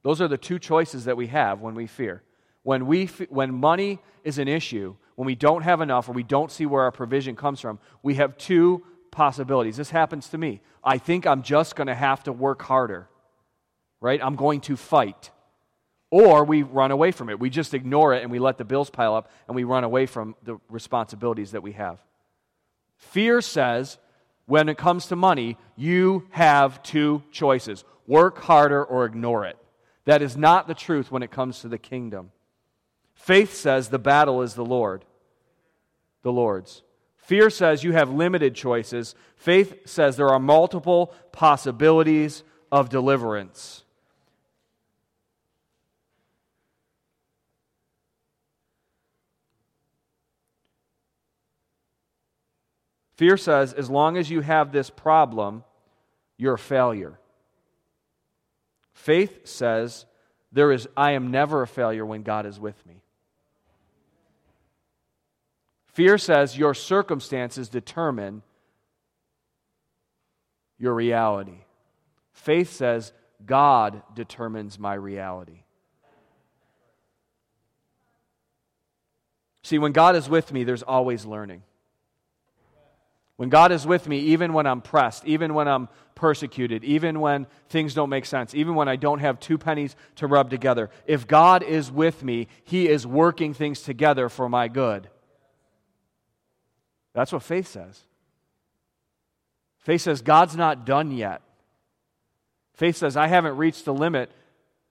Those 0.03 0.21
are 0.21 0.27
the 0.27 0.37
two 0.37 0.59
choices 0.59 1.05
that 1.05 1.17
we 1.17 1.27
have 1.27 1.61
when 1.61 1.75
we 1.75 1.87
fear. 1.87 2.23
When, 2.67 2.85
we, 2.85 3.05
when 3.29 3.53
money 3.53 3.99
is 4.25 4.39
an 4.39 4.49
issue, 4.49 4.97
when 5.15 5.25
we 5.25 5.35
don't 5.35 5.61
have 5.61 5.79
enough 5.79 6.09
or 6.09 6.11
we 6.11 6.21
don't 6.21 6.51
see 6.51 6.65
where 6.65 6.81
our 6.81 6.91
provision 6.91 7.33
comes 7.33 7.61
from, 7.61 7.79
we 8.03 8.15
have 8.15 8.37
two 8.37 8.83
possibilities. 9.09 9.77
This 9.77 9.89
happens 9.89 10.27
to 10.31 10.37
me. 10.37 10.59
I 10.83 10.97
think 10.97 11.25
I'm 11.25 11.43
just 11.43 11.77
going 11.77 11.87
to 11.87 11.95
have 11.95 12.23
to 12.23 12.33
work 12.33 12.61
harder, 12.61 13.07
right? 14.01 14.19
I'm 14.21 14.35
going 14.35 14.59
to 14.59 14.75
fight. 14.75 15.31
Or 16.11 16.43
we 16.43 16.61
run 16.61 16.91
away 16.91 17.11
from 17.13 17.29
it. 17.29 17.39
We 17.39 17.49
just 17.49 17.73
ignore 17.73 18.13
it 18.13 18.21
and 18.21 18.29
we 18.29 18.37
let 18.37 18.57
the 18.57 18.65
bills 18.65 18.89
pile 18.89 19.15
up 19.15 19.31
and 19.47 19.55
we 19.55 19.63
run 19.63 19.85
away 19.85 20.05
from 20.05 20.35
the 20.43 20.57
responsibilities 20.69 21.51
that 21.51 21.63
we 21.63 21.71
have. 21.71 22.03
Fear 22.97 23.39
says, 23.39 23.97
when 24.45 24.67
it 24.67 24.77
comes 24.77 25.05
to 25.05 25.15
money, 25.15 25.55
you 25.77 26.27
have 26.31 26.83
two 26.83 27.23
choices 27.31 27.85
work 28.07 28.39
harder 28.39 28.83
or 28.83 29.05
ignore 29.05 29.45
it. 29.45 29.55
That 30.03 30.21
is 30.21 30.35
not 30.35 30.67
the 30.67 30.73
truth 30.73 31.13
when 31.13 31.23
it 31.23 31.31
comes 31.31 31.61
to 31.61 31.69
the 31.69 31.77
kingdom. 31.77 32.33
Faith 33.17 33.53
says 33.53 33.89
the 33.89 33.99
battle 33.99 34.41
is 34.41 34.53
the 34.53 34.63
Lord, 34.63 35.03
the 36.21 36.31
Lord's. 36.31 36.81
Fear 37.17 37.49
says 37.49 37.83
you 37.83 37.91
have 37.91 38.09
limited 38.09 38.55
choices. 38.55 39.15
Faith 39.35 39.81
says 39.85 40.15
there 40.15 40.29
are 40.29 40.39
multiple 40.39 41.13
possibilities 41.33 42.43
of 42.71 42.87
deliverance. 42.87 43.83
Fear 53.15 53.35
says 53.35 53.73
as 53.73 53.89
long 53.89 54.15
as 54.15 54.29
you 54.29 54.39
have 54.39 54.71
this 54.71 54.89
problem, 54.89 55.65
you're 56.37 56.53
a 56.53 56.57
failure. 56.57 57.19
Faith 58.93 59.47
says, 59.47 60.05
there 60.53 60.71
is, 60.71 60.87
I 60.95 61.11
am 61.11 61.29
never 61.29 61.61
a 61.61 61.67
failure 61.67 62.05
when 62.05 62.23
God 62.23 62.45
is 62.45 62.57
with 62.57 62.85
me. 62.85 63.01
Fear 65.97 66.19
says 66.19 66.55
your 66.55 66.75
circumstances 66.75 67.69
determine 67.69 68.43
your 70.77 70.93
reality. 70.93 71.63
Faith 72.33 72.71
says 72.71 73.13
God 73.43 74.03
determines 74.13 74.77
my 74.77 74.93
reality. 74.93 75.63
See, 79.63 79.79
when 79.79 79.91
God 79.91 80.15
is 80.15 80.29
with 80.29 80.53
me, 80.53 80.63
there's 80.63 80.83
always 80.83 81.25
learning. 81.25 81.63
When 83.37 83.49
God 83.49 83.71
is 83.71 83.87
with 83.87 84.07
me, 84.07 84.19
even 84.19 84.53
when 84.53 84.67
I'm 84.67 84.81
pressed, 84.81 85.25
even 85.25 85.55
when 85.55 85.67
I'm 85.67 85.89
persecuted, 86.13 86.83
even 86.83 87.21
when 87.21 87.47
things 87.69 87.95
don't 87.95 88.09
make 88.11 88.27
sense, 88.27 88.53
even 88.53 88.75
when 88.75 88.87
I 88.87 88.97
don't 88.97 89.17
have 89.17 89.39
two 89.39 89.57
pennies 89.57 89.95
to 90.17 90.27
rub 90.27 90.51
together, 90.51 90.91
if 91.07 91.25
God 91.25 91.63
is 91.63 91.91
with 91.91 92.23
me, 92.23 92.49
He 92.63 92.87
is 92.87 93.07
working 93.07 93.55
things 93.55 93.81
together 93.81 94.29
for 94.29 94.47
my 94.47 94.67
good. 94.67 95.09
That's 97.17 97.31
what 97.31 97.41
faith 97.41 97.67
says. 97.67 97.99
Faith 99.79 100.01
says, 100.01 100.21
God's 100.21 100.55
not 100.55 100.85
done 100.85 101.09
yet. 101.09 101.41
Faith 102.75 102.95
says, 102.95 103.17
I 103.17 103.25
haven't 103.25 103.57
reached 103.57 103.85
the 103.85 103.93
limit 103.93 104.29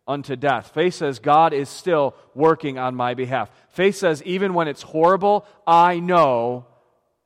unto 0.09 0.35
death. 0.35 0.73
Faith 0.75 0.95
says, 0.95 1.21
God 1.21 1.53
is 1.53 1.69
still 1.69 2.17
working 2.35 2.79
on 2.79 2.97
my 2.97 3.15
behalf. 3.15 3.49
Faith 3.69 3.95
says, 3.95 4.25
even 4.25 4.55
when 4.55 4.67
it's 4.67 4.83
horrible, 4.83 5.47
I 5.69 6.01
know 6.01 6.67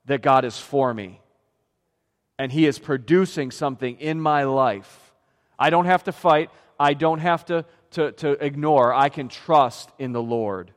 that 0.05 0.21
God 0.21 0.45
is 0.45 0.59
for 0.59 0.93
me. 0.93 1.23
And 2.39 2.53
He 2.53 2.67
is 2.67 2.79
producing 2.79 3.53
something 3.53 3.99
in 4.01 4.21
my 4.21 4.43
life. 4.43 5.15
I 5.59 5.71
don't 5.71 5.87
have 5.87 6.05
to 6.05 6.13
fight, 6.13 6.51
I 6.79 6.93
don't 6.93 7.21
have 7.21 7.47
to, 7.47 7.65
to, 7.93 8.13
to 8.13 8.33
ignore. 8.33 8.93
I 8.93 9.09
can 9.09 9.29
trust 9.29 9.89
in 9.99 10.13
the 10.13 10.23
Lord. 10.23 10.73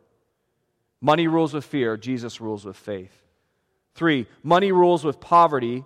Money 1.01 1.27
rules 1.27 1.53
with 1.53 1.65
fear, 1.65 1.97
Jesus 1.97 2.39
rules 2.39 2.63
with 2.63 2.77
faith. 2.77 3.22
Three, 3.95 4.27
money 4.41 4.71
rules 4.71 5.03
with 5.03 5.19
poverty, 5.19 5.83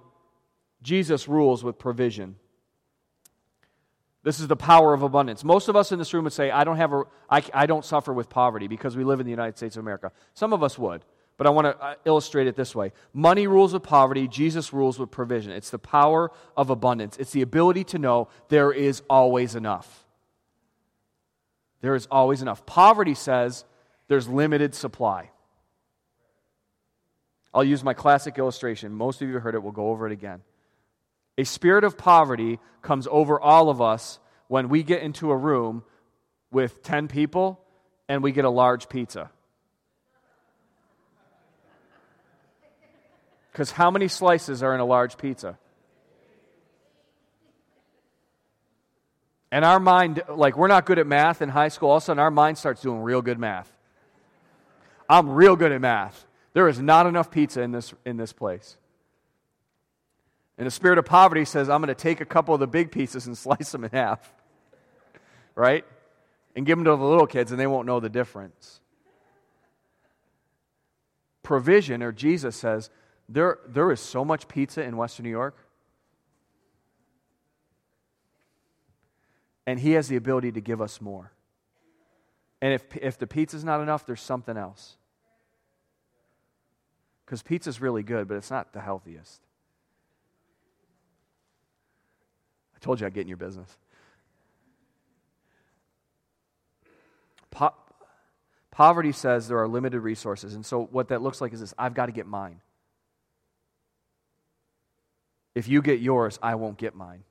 Jesus 0.81 1.27
rules 1.27 1.63
with 1.63 1.77
provision. 1.77 2.35
This 4.23 4.39
is 4.39 4.47
the 4.47 4.55
power 4.55 4.93
of 4.93 5.03
abundance. 5.03 5.43
Most 5.43 5.69
of 5.69 5.75
us 5.75 5.91
in 5.91 5.99
this 5.99 6.13
room 6.13 6.25
would 6.25 6.33
say, 6.33 6.51
I 6.51 6.63
don't, 6.63 6.77
have 6.77 6.93
a, 6.93 7.03
I, 7.29 7.43
I 7.53 7.65
don't 7.65 7.85
suffer 7.85 8.13
with 8.13 8.29
poverty 8.29 8.67
because 8.67 8.97
we 8.97 9.03
live 9.03 9.19
in 9.19 9.25
the 9.25 9.31
United 9.31 9.57
States 9.57 9.77
of 9.77 9.81
America. 9.81 10.11
Some 10.33 10.53
of 10.53 10.63
us 10.63 10.77
would. 10.77 11.03
But 11.37 11.45
I 11.45 11.51
want 11.51 11.65
to 11.65 11.83
uh, 11.83 11.93
illustrate 12.03 12.47
it 12.47 12.55
this 12.55 12.75
way 12.75 12.91
Money 13.13 13.47
rules 13.47 13.71
with 13.71 13.83
poverty, 13.83 14.27
Jesus 14.27 14.73
rules 14.73 14.99
with 14.99 15.11
provision. 15.11 15.51
It's 15.51 15.69
the 15.69 15.79
power 15.79 16.31
of 16.57 16.69
abundance, 16.69 17.15
it's 17.17 17.31
the 17.31 17.41
ability 17.41 17.83
to 17.85 17.99
know 17.99 18.27
there 18.49 18.71
is 18.71 19.01
always 19.09 19.55
enough. 19.55 20.05
There 21.81 21.93
is 21.93 22.07
always 22.09 22.41
enough. 22.41 22.65
Poverty 22.65 23.13
says 23.13 23.63
there's 24.07 24.27
limited 24.27 24.73
supply. 24.73 25.29
I'll 27.57 27.63
use 27.63 27.83
my 27.83 27.95
classic 27.95 28.37
illustration. 28.37 28.93
Most 28.93 29.19
of 29.19 29.29
you 29.29 29.39
heard 29.39 29.55
it, 29.55 29.63
we'll 29.63 29.71
go 29.71 29.89
over 29.89 30.05
it 30.05 30.11
again. 30.11 30.41
A 31.39 31.43
spirit 31.43 31.83
of 31.83 31.97
poverty 31.97 32.59
comes 32.83 33.07
over 33.09 33.41
all 33.41 33.71
of 33.71 33.81
us 33.81 34.19
when 34.47 34.69
we 34.69 34.83
get 34.83 35.01
into 35.01 35.31
a 35.31 35.35
room 35.35 35.83
with 36.51 36.83
10 36.83 37.07
people 37.07 37.59
and 38.07 38.21
we 38.21 38.31
get 38.31 38.45
a 38.45 38.49
large 38.51 38.89
pizza. 38.89 39.31
Because 43.51 43.71
how 43.71 43.89
many 43.89 44.07
slices 44.07 44.61
are 44.61 44.75
in 44.75 44.79
a 44.79 44.85
large 44.85 45.17
pizza? 45.17 45.57
And 49.51 49.65
our 49.65 49.79
mind, 49.79 50.21
like, 50.29 50.55
we're 50.55 50.67
not 50.67 50.85
good 50.85 50.99
at 50.99 51.07
math 51.07 51.41
in 51.41 51.49
high 51.49 51.69
school. 51.69 51.89
All 51.89 51.97
of 51.97 52.03
a 52.03 52.05
sudden, 52.05 52.19
our 52.19 52.29
mind 52.29 52.59
starts 52.59 52.83
doing 52.83 53.01
real 53.01 53.23
good 53.23 53.39
math. 53.39 53.75
I'm 55.09 55.31
real 55.31 55.55
good 55.55 55.71
at 55.71 55.81
math. 55.81 56.23
There 56.57 56.67
is 56.67 56.79
not 56.79 57.05
enough 57.05 57.29
pizza 57.29 57.61
in 57.61 57.71
this, 57.71 57.93
in 58.03 58.17
this 58.17 58.33
place. 58.33 58.77
And 60.57 60.65
the 60.65 60.71
spirit 60.71 60.97
of 60.97 61.05
poverty 61.05 61.45
says, 61.45 61.69
I'm 61.69 61.83
going 61.83 61.93
to 61.93 61.93
take 61.93 62.19
a 62.19 62.25
couple 62.25 62.55
of 62.55 62.59
the 62.59 62.65
big 62.65 62.91
pieces 62.91 63.27
and 63.27 63.37
slice 63.37 63.71
them 63.71 63.83
in 63.83 63.91
half. 63.91 64.33
Right? 65.53 65.85
And 66.55 66.65
give 66.65 66.79
them 66.79 66.85
to 66.85 66.95
the 66.95 67.05
little 67.05 67.27
kids, 67.27 67.51
and 67.51 67.59
they 67.59 67.67
won't 67.67 67.85
know 67.85 67.99
the 67.99 68.09
difference. 68.09 68.79
Provision, 71.43 72.01
or 72.01 72.11
Jesus 72.11 72.55
says, 72.55 72.89
there, 73.29 73.59
there 73.67 73.91
is 73.91 73.99
so 73.99 74.25
much 74.25 74.47
pizza 74.47 74.81
in 74.81 74.97
Western 74.97 75.25
New 75.25 75.29
York. 75.29 75.59
And 79.67 79.79
He 79.79 79.91
has 79.91 80.07
the 80.07 80.15
ability 80.15 80.53
to 80.53 80.61
give 80.61 80.81
us 80.81 81.01
more. 81.01 81.31
And 82.63 82.73
if, 82.73 82.83
if 82.97 83.19
the 83.19 83.27
pizza's 83.27 83.63
not 83.63 83.79
enough, 83.79 84.07
there's 84.07 84.21
something 84.21 84.57
else. 84.57 84.97
Because 87.27 87.43
pizza's 87.43 87.81
really 87.81 88.03
good, 88.03 88.29
but 88.29 88.37
it's 88.37 88.49
not 88.49 88.71
the 88.71 88.79
healthiest. 88.79 89.41
I 92.73 92.79
told 92.79 93.01
you 93.01 93.05
I'd 93.05 93.13
get 93.13 93.23
in 93.23 93.27
your 93.27 93.35
business. 93.35 93.77
Po- 97.51 97.75
poverty 98.71 99.11
says 99.11 99.49
there 99.49 99.57
are 99.59 99.67
limited 99.67 99.99
resources. 99.99 100.53
And 100.55 100.65
so 100.65 100.85
what 100.85 101.09
that 101.09 101.21
looks 101.21 101.41
like 101.41 101.51
is 101.51 101.59
this 101.59 101.73
I've 101.77 101.93
got 101.93 102.05
to 102.05 102.13
get 102.13 102.27
mine. 102.27 102.61
If 105.53 105.67
you 105.67 105.81
get 105.81 105.99
yours, 105.99 106.39
I 106.41 106.55
won't 106.55 106.77
get 106.77 106.95
mine. 106.95 107.23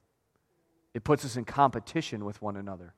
It 0.92 1.04
puts 1.04 1.24
us 1.24 1.36
in 1.36 1.46
competition 1.46 2.26
with 2.26 2.42
one 2.42 2.58
another 2.58 2.92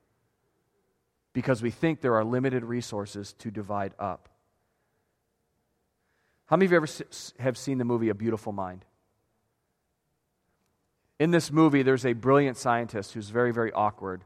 because 1.31 1.61
we 1.61 1.71
think 1.71 2.01
there 2.01 2.15
are 2.15 2.25
limited 2.25 2.65
resources 2.65 3.31
to 3.39 3.51
divide 3.51 3.93
up. 3.99 4.27
How 6.49 6.57
many 6.57 6.65
of 6.65 6.71
you 6.71 6.77
ever 6.77 6.87
have 7.39 7.57
seen 7.57 7.77
the 7.77 7.85
movie 7.85 8.09
A 8.09 8.15
Beautiful 8.15 8.51
Mind? 8.51 8.83
in 11.19 11.31
this 11.31 11.51
movie, 11.51 11.83
there's 11.83 12.05
a 12.05 12.13
brilliant 12.13 12.57
scientist 12.57 13.13
who's 13.13 13.29
very, 13.29 13.51
very 13.51 13.73
awkward. 13.73 14.23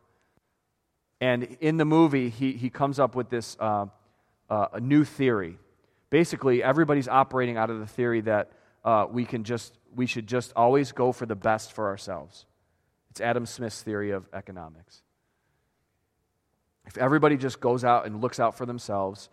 And 1.19 1.57
in 1.59 1.77
the 1.77 1.85
movie, 1.85 2.29
he, 2.29 2.53
he 2.53 2.69
comes 2.69 2.99
up 2.99 3.15
with 3.15 3.29
this 3.29 3.57
uh, 3.59 3.87
uh, 4.49 4.67
a 4.73 4.79
new 4.79 5.03
theory. 5.03 5.57
Basically, 6.11 6.61
everybody's 6.61 7.07
operating 7.07 7.57
out 7.57 7.71
of 7.71 7.79
the 7.79 7.87
theory 7.87 8.21
that 8.21 8.51
uh, 8.85 9.07
we, 9.09 9.25
can 9.25 9.43
just, 9.43 9.75
we 9.95 10.05
should 10.05 10.27
just 10.27 10.53
always 10.55 10.91
go 10.91 11.11
for 11.11 11.25
the 11.25 11.35
best 11.35 11.73
for 11.73 11.87
ourselves. 11.87 12.45
It's 13.09 13.21
Adam 13.21 13.45
Smith's 13.45 13.81
theory 13.81 14.11
of 14.11 14.27
economics. 14.33 15.01
If 16.85 16.97
everybody 16.97 17.37
just 17.37 17.59
goes 17.59 17.83
out 17.83 18.05
and 18.05 18.21
looks 18.21 18.39
out 18.39 18.57
for 18.57 18.65
themselves, 18.65 19.29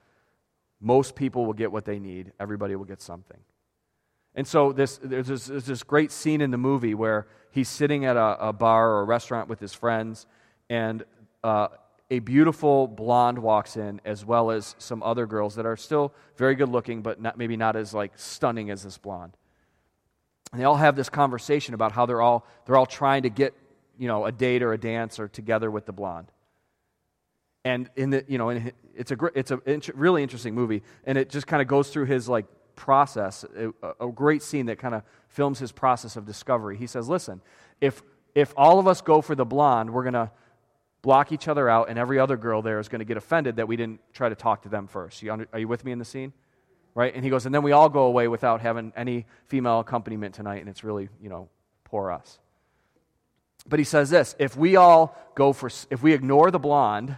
most 0.80 1.14
people 1.14 1.46
will 1.46 1.52
get 1.52 1.70
what 1.70 1.84
they 1.84 1.98
need. 1.98 2.32
Everybody 2.40 2.76
will 2.76 2.84
get 2.84 3.00
something. 3.00 3.38
And 4.34 4.46
so 4.46 4.72
this, 4.72 4.98
there's, 5.02 5.26
this, 5.26 5.46
there's 5.46 5.66
this 5.66 5.82
great 5.82 6.12
scene 6.12 6.40
in 6.40 6.50
the 6.50 6.58
movie 6.58 6.94
where 6.94 7.26
he's 7.50 7.68
sitting 7.68 8.04
at 8.04 8.16
a, 8.16 8.48
a 8.48 8.52
bar 8.52 8.90
or 8.90 9.00
a 9.00 9.04
restaurant 9.04 9.48
with 9.48 9.58
his 9.58 9.74
friends, 9.74 10.26
and 10.68 11.04
uh, 11.42 11.68
a 12.10 12.20
beautiful 12.20 12.86
blonde 12.86 13.38
walks 13.38 13.76
in, 13.76 14.00
as 14.04 14.24
well 14.24 14.50
as 14.50 14.74
some 14.78 15.02
other 15.02 15.26
girls 15.26 15.56
that 15.56 15.66
are 15.66 15.76
still 15.76 16.12
very 16.36 16.54
good 16.54 16.68
looking, 16.68 17.02
but 17.02 17.20
not, 17.20 17.36
maybe 17.36 17.56
not 17.56 17.76
as 17.76 17.92
like 17.92 18.12
stunning 18.16 18.70
as 18.70 18.82
this 18.82 18.98
blonde. 18.98 19.36
And 20.52 20.60
they 20.60 20.64
all 20.64 20.76
have 20.76 20.96
this 20.96 21.08
conversation 21.08 21.74
about 21.74 21.92
how 21.92 22.06
they're 22.06 22.22
all, 22.22 22.46
they're 22.66 22.76
all 22.76 22.86
trying 22.86 23.22
to 23.22 23.30
get 23.30 23.54
you 23.98 24.08
know, 24.08 24.24
a 24.24 24.32
date 24.32 24.62
or 24.62 24.72
a 24.72 24.78
dance 24.78 25.20
or 25.20 25.28
together 25.28 25.70
with 25.70 25.86
the 25.86 25.92
blonde. 25.92 26.32
And 27.64 27.90
in 27.94 28.10
the, 28.10 28.24
you 28.26 28.38
know, 28.38 28.48
it's 28.94 29.10
a, 29.10 29.18
it's 29.34 29.50
a 29.50 29.60
really 29.94 30.22
interesting 30.22 30.54
movie, 30.54 30.82
and 31.04 31.18
it 31.18 31.28
just 31.28 31.46
kind 31.46 31.60
of 31.60 31.68
goes 31.68 31.90
through 31.90 32.06
his 32.06 32.28
like 32.28 32.46
process, 32.74 33.44
a, 33.54 34.06
a 34.06 34.10
great 34.10 34.42
scene 34.42 34.66
that 34.66 34.78
kind 34.78 34.94
of 34.94 35.02
films 35.28 35.58
his 35.58 35.70
process 35.70 36.16
of 36.16 36.24
discovery. 36.24 36.78
He 36.78 36.86
says, 36.86 37.08
Listen, 37.08 37.42
if, 37.80 38.02
if 38.34 38.54
all 38.56 38.78
of 38.78 38.88
us 38.88 39.02
go 39.02 39.20
for 39.20 39.34
the 39.34 39.44
blonde, 39.44 39.92
we're 39.92 40.02
going 40.02 40.14
to 40.14 40.30
block 41.02 41.32
each 41.32 41.48
other 41.48 41.68
out, 41.68 41.88
and 41.90 41.98
every 41.98 42.18
other 42.18 42.36
girl 42.36 42.62
there 42.62 42.78
is 42.78 42.88
going 42.88 43.00
to 43.00 43.04
get 43.04 43.16
offended 43.16 43.56
that 43.56 43.68
we 43.68 43.76
didn't 43.76 44.00
try 44.12 44.28
to 44.28 44.34
talk 44.34 44.62
to 44.62 44.68
them 44.68 44.86
first. 44.86 45.22
You 45.22 45.32
under, 45.32 45.48
are 45.52 45.58
you 45.58 45.68
with 45.68 45.84
me 45.84 45.92
in 45.92 45.98
the 45.98 46.04
scene? 46.04 46.32
Right? 46.94 47.14
And 47.14 47.22
he 47.22 47.30
goes, 47.30 47.46
and 47.46 47.54
then 47.54 47.62
we 47.62 47.72
all 47.72 47.88
go 47.88 48.04
away 48.04 48.28
without 48.28 48.60
having 48.60 48.92
any 48.96 49.26
female 49.46 49.80
accompaniment 49.80 50.34
tonight, 50.34 50.60
and 50.60 50.68
it's 50.68 50.82
really, 50.82 51.08
you 51.22 51.28
know, 51.28 51.48
poor 51.84 52.10
us. 52.10 52.38
But 53.68 53.78
he 53.78 53.84
says 53.84 54.10
this 54.10 54.34
if 54.38 54.56
we 54.56 54.76
all 54.76 55.16
go 55.34 55.52
for, 55.52 55.70
if 55.90 56.02
we 56.02 56.12
ignore 56.12 56.50
the 56.50 56.58
blonde 56.58 57.16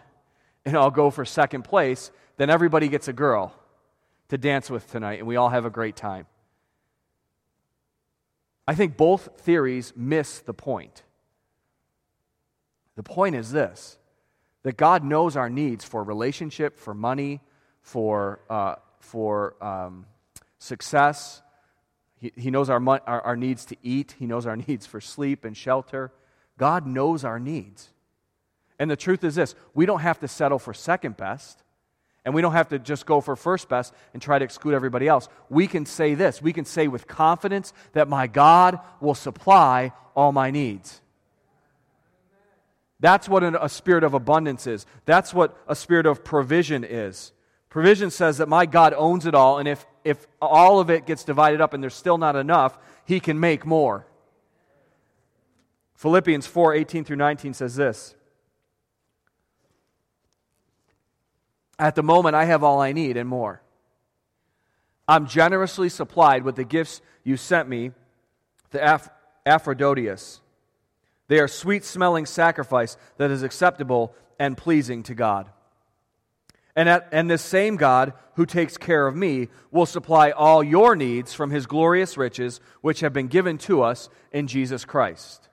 and 0.64 0.76
I'll 0.76 0.90
go 0.90 1.10
for 1.10 1.24
second 1.24 1.62
place, 1.62 2.10
then 2.36 2.50
everybody 2.50 2.88
gets 2.88 3.08
a 3.08 3.12
girl 3.12 3.54
to 4.28 4.38
dance 4.38 4.70
with 4.70 4.90
tonight, 4.90 5.18
and 5.18 5.26
we 5.26 5.36
all 5.36 5.48
have 5.48 5.64
a 5.64 5.70
great 5.70 5.96
time. 5.96 6.26
I 8.66 8.74
think 8.74 8.96
both 8.96 9.40
theories 9.40 9.92
miss 9.96 10.38
the 10.38 10.54
point. 10.54 11.02
The 12.96 13.02
point 13.02 13.34
is 13.34 13.50
this 13.50 13.98
that 14.62 14.76
God 14.76 15.02
knows 15.02 15.36
our 15.36 15.50
needs 15.50 15.84
for 15.84 16.04
relationship, 16.04 16.78
for 16.78 16.94
money, 16.94 17.40
for, 17.80 18.40
uh, 18.48 18.76
for 19.00 19.62
um, 19.62 20.06
success. 20.58 21.42
He, 22.20 22.32
he 22.36 22.50
knows 22.52 22.70
our, 22.70 22.80
our, 22.88 23.20
our 23.22 23.36
needs 23.36 23.64
to 23.66 23.76
eat, 23.82 24.14
He 24.18 24.26
knows 24.26 24.46
our 24.46 24.56
needs 24.68 24.86
for 24.86 25.00
sleep 25.00 25.44
and 25.44 25.56
shelter. 25.56 26.12
God 26.58 26.86
knows 26.86 27.24
our 27.24 27.40
needs. 27.40 27.90
And 28.82 28.90
the 28.90 28.96
truth 28.96 29.22
is 29.22 29.36
this 29.36 29.54
we 29.74 29.86
don't 29.86 30.00
have 30.00 30.18
to 30.18 30.28
settle 30.28 30.58
for 30.58 30.74
second 30.74 31.16
best. 31.16 31.62
And 32.24 32.34
we 32.34 32.42
don't 32.42 32.52
have 32.52 32.68
to 32.70 32.80
just 32.80 33.06
go 33.06 33.20
for 33.20 33.36
first 33.36 33.68
best 33.68 33.94
and 34.12 34.20
try 34.20 34.40
to 34.40 34.44
exclude 34.44 34.74
everybody 34.74 35.06
else. 35.06 35.28
We 35.48 35.68
can 35.68 35.86
say 35.86 36.14
this. 36.14 36.42
We 36.42 36.52
can 36.52 36.64
say 36.64 36.88
with 36.88 37.06
confidence 37.06 37.72
that 37.92 38.08
my 38.08 38.26
God 38.26 38.80
will 39.00 39.14
supply 39.14 39.92
all 40.16 40.32
my 40.32 40.50
needs. 40.50 41.00
That's 42.98 43.28
what 43.28 43.44
a 43.44 43.68
spirit 43.68 44.02
of 44.02 44.14
abundance 44.14 44.66
is. 44.66 44.84
That's 45.04 45.32
what 45.32 45.56
a 45.68 45.76
spirit 45.76 46.06
of 46.06 46.24
provision 46.24 46.82
is. 46.82 47.30
Provision 47.68 48.10
says 48.10 48.38
that 48.38 48.48
my 48.48 48.66
God 48.66 48.94
owns 48.96 49.26
it 49.26 49.34
all, 49.34 49.58
and 49.58 49.68
if, 49.68 49.86
if 50.02 50.26
all 50.40 50.80
of 50.80 50.90
it 50.90 51.06
gets 51.06 51.22
divided 51.22 51.60
up 51.60 51.72
and 51.72 51.80
there's 51.80 51.94
still 51.94 52.18
not 52.18 52.34
enough, 52.34 52.76
he 53.04 53.20
can 53.20 53.38
make 53.38 53.64
more. 53.64 54.06
Philippians 55.94 56.48
4 56.48 56.74
18 56.74 57.04
through 57.04 57.16
19 57.16 57.54
says 57.54 57.76
this 57.76 58.16
At 61.78 61.94
the 61.94 62.02
moment, 62.02 62.34
I 62.34 62.44
have 62.44 62.62
all 62.62 62.80
I 62.80 62.92
need 62.92 63.16
and 63.16 63.28
more. 63.28 63.62
I'm 65.08 65.26
generously 65.26 65.88
supplied 65.88 66.44
with 66.44 66.56
the 66.56 66.64
gifts 66.64 67.00
you 67.24 67.36
sent 67.36 67.68
me, 67.68 67.92
the 68.70 69.00
Epaphroditus. 69.46 70.40
They 71.28 71.38
are 71.38 71.48
sweet 71.48 71.84
smelling 71.84 72.26
sacrifice 72.26 72.96
that 73.16 73.30
is 73.30 73.42
acceptable 73.42 74.14
and 74.38 74.56
pleasing 74.56 75.02
to 75.04 75.14
God. 75.14 75.50
And, 76.74 76.88
at, 76.88 77.08
and 77.12 77.30
this 77.30 77.42
same 77.42 77.76
God 77.76 78.14
who 78.36 78.46
takes 78.46 78.78
care 78.78 79.06
of 79.06 79.14
me 79.14 79.48
will 79.70 79.86
supply 79.86 80.30
all 80.30 80.64
your 80.64 80.96
needs 80.96 81.34
from 81.34 81.50
his 81.50 81.66
glorious 81.66 82.16
riches, 82.16 82.60
which 82.80 83.00
have 83.00 83.12
been 83.12 83.28
given 83.28 83.58
to 83.58 83.82
us 83.82 84.08
in 84.32 84.46
Jesus 84.46 84.84
Christ. 84.84 85.48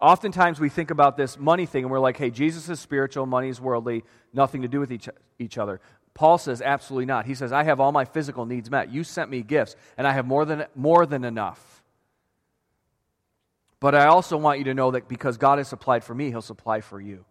Oftentimes 0.00 0.60
we 0.60 0.68
think 0.68 0.90
about 0.90 1.16
this 1.16 1.38
money 1.38 1.66
thing 1.66 1.84
and 1.84 1.90
we're 1.90 1.98
like, 1.98 2.16
hey, 2.16 2.30
Jesus 2.30 2.68
is 2.68 2.78
spiritual, 2.78 3.26
money 3.26 3.48
is 3.48 3.60
worldly, 3.60 4.04
nothing 4.32 4.62
to 4.62 4.68
do 4.68 4.78
with 4.78 4.92
each, 4.92 5.08
each 5.38 5.58
other. 5.58 5.80
Paul 6.14 6.38
says, 6.38 6.62
absolutely 6.62 7.06
not. 7.06 7.26
He 7.26 7.34
says, 7.34 7.52
I 7.52 7.64
have 7.64 7.80
all 7.80 7.92
my 7.92 8.04
physical 8.04 8.46
needs 8.46 8.70
met. 8.70 8.92
You 8.92 9.04
sent 9.04 9.30
me 9.30 9.42
gifts, 9.42 9.76
and 9.96 10.06
I 10.06 10.12
have 10.12 10.26
more 10.26 10.44
than, 10.44 10.66
more 10.74 11.06
than 11.06 11.24
enough. 11.24 11.82
But 13.80 13.94
I 13.94 14.06
also 14.06 14.36
want 14.36 14.58
you 14.58 14.64
to 14.64 14.74
know 14.74 14.90
that 14.90 15.08
because 15.08 15.36
God 15.36 15.58
has 15.58 15.68
supplied 15.68 16.02
for 16.02 16.14
me, 16.14 16.30
He'll 16.30 16.42
supply 16.42 16.80
for 16.80 17.00
you. 17.00 17.24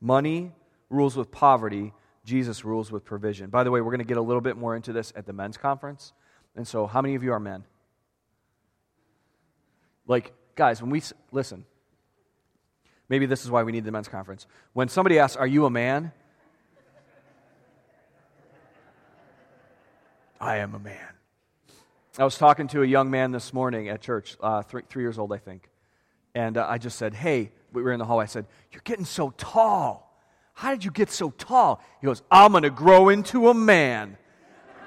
Money 0.00 0.52
rules 0.88 1.16
with 1.16 1.30
poverty, 1.30 1.92
Jesus 2.24 2.64
rules 2.64 2.90
with 2.90 3.04
provision. 3.04 3.50
By 3.50 3.62
the 3.62 3.70
way, 3.70 3.80
we're 3.80 3.90
going 3.90 3.98
to 3.98 4.04
get 4.04 4.16
a 4.16 4.22
little 4.22 4.40
bit 4.40 4.56
more 4.56 4.74
into 4.74 4.92
this 4.92 5.12
at 5.14 5.26
the 5.26 5.32
men's 5.32 5.56
conference. 5.56 6.12
And 6.54 6.66
so, 6.66 6.86
how 6.86 7.00
many 7.00 7.14
of 7.14 7.22
you 7.22 7.32
are 7.32 7.40
men? 7.40 7.64
Like, 10.06 10.32
guys, 10.54 10.82
when 10.82 10.90
we 10.90 11.02
listen, 11.30 11.64
maybe 13.08 13.26
this 13.26 13.44
is 13.44 13.50
why 13.50 13.62
we 13.62 13.72
need 13.72 13.84
the 13.84 13.92
men's 13.92 14.08
conference. 14.08 14.46
When 14.72 14.88
somebody 14.88 15.18
asks, 15.18 15.36
Are 15.36 15.46
you 15.46 15.64
a 15.64 15.70
man? 15.70 16.12
I 20.40 20.56
am 20.56 20.74
a 20.74 20.78
man. 20.78 20.96
I 22.18 22.24
was 22.24 22.36
talking 22.36 22.66
to 22.68 22.82
a 22.82 22.86
young 22.86 23.10
man 23.10 23.30
this 23.30 23.54
morning 23.54 23.88
at 23.88 24.02
church, 24.02 24.36
uh, 24.42 24.62
three, 24.62 24.82
three, 24.88 25.02
years 25.02 25.18
old, 25.18 25.32
I 25.32 25.38
think. 25.38 25.70
And 26.34 26.58
uh, 26.58 26.66
I 26.68 26.78
just 26.78 26.98
said, 26.98 27.14
Hey, 27.14 27.52
we 27.72 27.82
were 27.82 27.92
in 27.92 27.98
the 27.98 28.04
hallway. 28.04 28.24
I 28.24 28.26
said, 28.26 28.46
You're 28.72 28.82
getting 28.84 29.04
so 29.04 29.30
tall. 29.38 30.12
How 30.54 30.70
did 30.70 30.84
you 30.84 30.90
get 30.90 31.10
so 31.10 31.30
tall? 31.30 31.82
He 32.00 32.06
goes, 32.06 32.22
I'm 32.30 32.50
going 32.50 32.64
to 32.64 32.70
grow 32.70 33.08
into 33.08 33.48
a 33.48 33.54
man. 33.54 34.18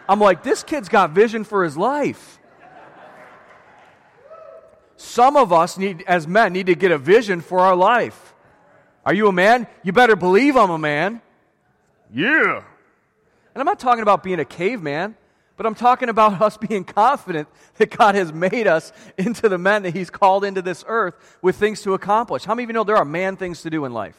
I'm 0.08 0.20
like, 0.20 0.44
this 0.44 0.64
kid's 0.64 0.90
got 0.90 1.12
vision 1.12 1.44
for 1.44 1.64
his 1.64 1.76
life. 1.78 2.40
Some 4.98 5.36
of 5.36 5.52
us 5.52 5.78
need, 5.78 6.04
as 6.08 6.28
men, 6.28 6.54
need 6.54 6.68
to 6.68 6.76
get 6.76 6.92
a 6.92 6.98
vision 6.98 7.42
for 7.42 7.60
our 7.60 7.76
life. 7.76 8.34
Are 9.06 9.14
you 9.14 9.28
a 9.28 9.32
man? 9.32 9.68
You 9.84 9.92
better 9.92 10.16
believe 10.16 10.56
I'm 10.56 10.72
a 10.72 10.78
man. 10.78 11.22
Yeah. 12.14 12.64
And 13.54 13.62
I'm 13.62 13.66
not 13.66 13.80
talking 13.80 14.02
about 14.02 14.24
being 14.24 14.40
a 14.40 14.46
caveman, 14.46 15.16
but 15.58 15.66
I'm 15.66 15.76
talking 15.76 16.10
about 16.10 16.42
us 16.42 16.58
being 16.58 16.84
confident 16.84 17.48
that 17.78 17.96
God 17.96 18.16
has 18.16 18.32
made 18.34 18.68
us 18.68 18.94
into 19.18 19.50
the 19.50 19.58
men 19.58 19.84
that 19.84 19.94
He's 19.94 20.10
called 20.10 20.44
into 20.44 20.62
this 20.62 20.84
earth 20.88 21.16
with 21.42 21.56
things 21.56 21.82
to 21.82 21.94
accomplish. 21.94 22.46
How 22.46 22.56
many 22.56 22.64
of 22.64 22.70
you 22.70 22.74
know 22.74 22.84
there 22.84 22.98
are 22.98 23.06
man 23.06 23.38
things 23.38 23.62
to 23.64 23.70
do 23.70 23.86
in 23.86 23.94
life? 23.94 24.18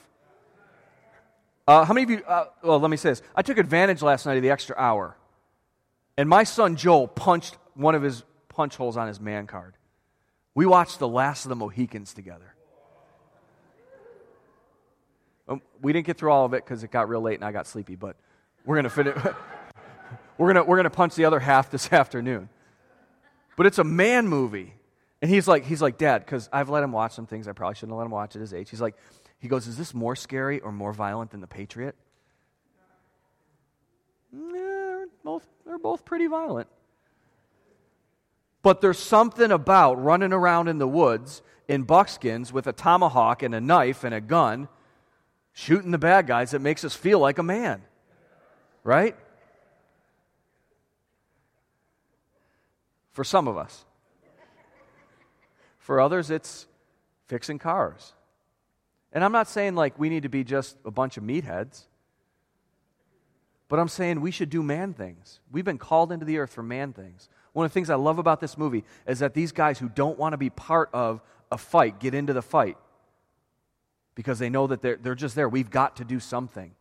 Uh, 1.67 1.85
how 1.85 1.93
many 1.93 2.05
of 2.05 2.11
you, 2.11 2.23
uh, 2.25 2.47
well, 2.63 2.79
let 2.79 2.91
me 2.91 2.97
say 2.97 3.09
this. 3.09 3.23
I 3.35 3.43
took 3.43 3.59
advantage 3.59 4.01
last 4.01 4.25
night 4.25 4.37
of 4.37 4.43
the 4.43 4.51
extra 4.51 4.77
hour. 4.79 5.17
And 6.17 6.29
my 6.29 6.45
son 6.45 6.77
Joel 6.77 7.09
punched 7.09 7.57
one 7.75 7.95
of 7.95 8.03
his 8.03 8.25
punch 8.49 8.77
holes 8.77 8.97
on 8.97 9.09
his 9.09 9.21
man 9.21 9.47
card. 9.47 9.75
We 10.55 10.65
watched 10.65 10.99
The 10.99 11.09
Last 11.09 11.45
of 11.45 11.51
the 11.51 11.57
Mohicans 11.57 12.15
together. 12.15 12.55
Um, 15.49 15.61
we 15.83 15.93
didn't 15.93 16.07
get 16.07 16.17
through 16.17 16.33
all 16.33 16.45
of 16.45 16.55
it 16.55 16.65
because 16.65 16.83
it 16.83 16.91
got 16.91 17.09
real 17.09 17.21
late 17.21 17.35
and 17.35 17.45
I 17.45 17.53
got 17.53 17.67
sleepy, 17.67 17.95
but 17.95 18.17
we're 18.65 18.77
going 18.77 18.85
to 18.85 18.91
finish. 18.91 19.17
we're 20.39 20.53
going 20.53 20.67
we're 20.67 20.77
gonna 20.77 20.91
punch 20.91 21.15
the 21.15 21.25
other 21.25 21.39
half 21.39 21.71
this 21.71 21.93
afternoon. 21.93 22.49
But 23.57 23.67
it's 23.67 23.79
a 23.79 23.85
man 23.85 24.27
movie. 24.29 24.75
And 25.23 25.31
he's 25.31 25.49
like, 25.49 25.65
he's 25.65 25.81
like, 25.81 25.99
Dad, 25.99 26.25
because 26.25 26.49
I've 26.53 26.69
let 26.69 26.83
him 26.83 26.93
watch 26.93 27.13
some 27.13 27.27
things 27.27 27.49
I 27.49 27.53
probably 27.53 27.75
shouldn't 27.75 27.93
have 27.93 27.99
let 27.99 28.05
him 28.05 28.11
watch 28.11 28.37
at 28.37 28.41
his 28.41 28.53
age. 28.53 28.69
He's 28.69 28.81
like, 28.83 28.97
he 29.39 29.49
goes, 29.49 29.67
Is 29.67 29.77
this 29.77 29.95
more 29.95 30.17
scary 30.17 30.61
or 30.61 30.73
more 30.73 30.93
violent 30.93 31.31
than 31.31 31.41
The 31.41 31.47
Patriot? 31.47 31.95
both, 35.25 35.47
they're 35.67 35.79
both 35.79 36.05
pretty 36.05 36.27
violent. 36.27 36.69
But 38.63 38.81
there's 38.81 38.99
something 38.99 39.51
about 39.51 40.03
running 40.03 40.33
around 40.33 40.69
in 40.69 40.79
the 40.79 40.89
woods 40.89 41.43
in 41.69 41.83
buckskins 41.83 42.53
with 42.53 42.67
a 42.67 42.73
tomahawk 42.73 43.43
and 43.43 43.55
a 43.55 43.61
knife 43.61 44.05
and 44.05 44.15
a 44.15 44.21
gun, 44.21 44.69
shooting 45.53 45.91
the 45.91 45.99
bad 45.99 46.27
guys 46.27 46.53
that 46.53 46.61
makes 46.61 46.85
us 46.85 46.95
feel 46.95 47.19
like 47.19 47.39
a 47.39 47.43
man. 47.43 47.83
Right? 48.85 49.17
for 53.17 53.25
some 53.25 53.49
of 53.49 53.57
us. 53.57 53.87
For 55.79 56.03
others, 56.03 56.31
it's 56.31 56.67
fixing 57.29 57.59
cars. 57.59 58.13
And 59.11 59.25
I'm 59.25 59.33
not 59.33 59.49
saying 59.49 59.75
like 59.75 59.99
we 59.99 60.11
need 60.11 60.25
to 60.25 60.29
be 60.29 60.45
just 60.45 60.77
a 60.85 60.91
bunch 60.91 61.17
of 61.17 61.25
meatheads, 61.25 61.85
but 63.69 63.79
I'm 63.79 63.89
saying 63.89 64.21
we 64.21 64.31
should 64.31 64.51
do 64.51 64.63
man 64.63 64.95
things. 64.95 65.41
We've 65.51 65.65
been 65.65 65.79
called 65.79 66.13
into 66.13 66.25
the 66.25 66.39
earth 66.39 66.53
for 66.53 66.63
man 66.63 66.93
things. 66.93 67.29
One 67.53 67.67
of 67.67 67.73
the 67.73 67.75
things 67.75 67.91
I 67.91 67.97
love 67.97 68.19
about 68.19 68.41
this 68.41 68.57
movie 68.57 68.85
is 69.07 69.19
that 69.21 69.35
these 69.35 69.53
guys 69.53 69.79
who 69.79 69.89
don't 69.89 70.19
want 70.19 70.35
to 70.35 70.37
be 70.37 70.51
part 70.51 70.91
of 70.93 71.21
a 71.51 71.59
fight 71.59 71.99
get 71.99 72.15
into 72.15 72.33
the 72.33 72.43
fight 72.43 72.77
because 74.15 74.39
they 74.39 74.51
know 74.51 74.67
that 74.67 74.83
they're, 74.83 74.97
they're 74.97 75.15
just 75.15 75.35
there. 75.35 75.49
We've 75.49 75.71
got 75.71 75.97
to 75.97 76.05
do 76.05 76.21
something. 76.21 76.75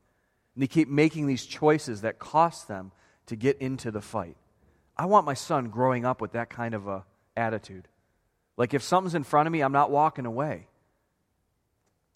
And 0.56 0.64
they 0.64 0.68
keep 0.68 0.88
making 0.88 1.28
these 1.28 1.46
choices 1.46 2.02
that 2.02 2.20
cost 2.20 2.68
them 2.68 2.92
to 3.28 3.36
get 3.36 3.58
into 3.60 3.92
the 3.92 4.02
fight. 4.02 4.38
I 4.98 5.06
want 5.06 5.26
my 5.26 5.34
son 5.34 5.70
growing 5.70 6.06
up 6.06 6.22
with 6.22 6.34
that 6.34 6.50
kind 6.50 6.74
of 6.74 6.88
a 6.88 7.04
attitude. 7.36 7.88
Like 8.58 8.74
if 8.74 8.84
something's 8.84 9.16
in 9.16 9.24
front 9.24 9.48
of 9.48 9.54
me, 9.54 9.62
I'm 9.62 9.74
not 9.74 9.92
walking 9.92 10.26
away. 10.26 10.68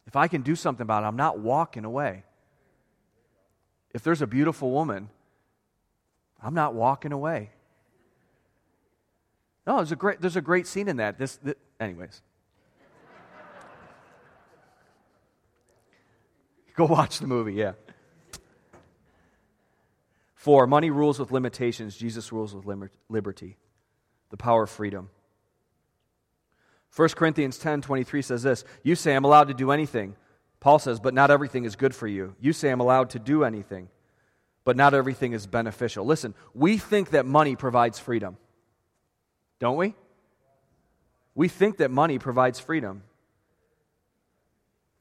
If 0.07 0.15
I 0.15 0.27
can 0.27 0.41
do 0.41 0.55
something 0.55 0.81
about 0.81 1.03
it, 1.03 1.07
I'm 1.07 1.17
not 1.17 1.39
walking 1.39 1.85
away. 1.85 2.23
If 3.93 4.03
there's 4.03 4.21
a 4.21 4.27
beautiful 4.27 4.71
woman, 4.71 5.09
I'm 6.41 6.53
not 6.53 6.73
walking 6.73 7.11
away. 7.11 7.49
No, 9.65 9.77
there's 9.77 9.91
a 9.91 9.95
great, 9.95 10.21
there's 10.21 10.35
a 10.35 10.41
great 10.41 10.67
scene 10.67 10.87
in 10.87 10.97
that. 10.97 11.17
This, 11.17 11.37
this 11.37 11.55
anyways. 11.79 12.21
Go 16.75 16.85
watch 16.85 17.19
the 17.19 17.27
movie, 17.27 17.53
yeah. 17.53 17.73
Four, 20.35 20.67
money 20.67 20.89
rules 20.89 21.19
with 21.19 21.31
limitations, 21.31 21.97
Jesus 21.97 22.31
rules 22.31 22.55
with 22.55 22.65
liberty, 23.09 23.57
the 24.29 24.37
power 24.37 24.63
of 24.63 24.69
freedom. 24.69 25.09
1 26.95 27.09
Corinthians 27.09 27.57
10 27.57 27.81
23 27.81 28.21
says 28.21 28.43
this 28.43 28.63
You 28.83 28.95
say, 28.95 29.15
I'm 29.15 29.25
allowed 29.25 29.49
to 29.49 29.53
do 29.53 29.71
anything. 29.71 30.15
Paul 30.59 30.79
says, 30.79 30.99
but 30.99 31.13
not 31.13 31.31
everything 31.31 31.65
is 31.65 31.75
good 31.75 31.95
for 31.95 32.07
you. 32.07 32.35
You 32.39 32.53
say, 32.53 32.69
I'm 32.69 32.81
allowed 32.81 33.11
to 33.11 33.19
do 33.19 33.43
anything, 33.43 33.89
but 34.65 34.75
not 34.75 34.93
everything 34.93 35.33
is 35.33 35.47
beneficial. 35.47 36.05
Listen, 36.05 36.33
we 36.53 36.77
think 36.77 37.11
that 37.11 37.25
money 37.25 37.55
provides 37.55 37.97
freedom, 37.97 38.37
don't 39.59 39.77
we? 39.77 39.95
We 41.33 41.47
think 41.47 41.77
that 41.77 41.91
money 41.91 42.19
provides 42.19 42.59
freedom. 42.59 43.03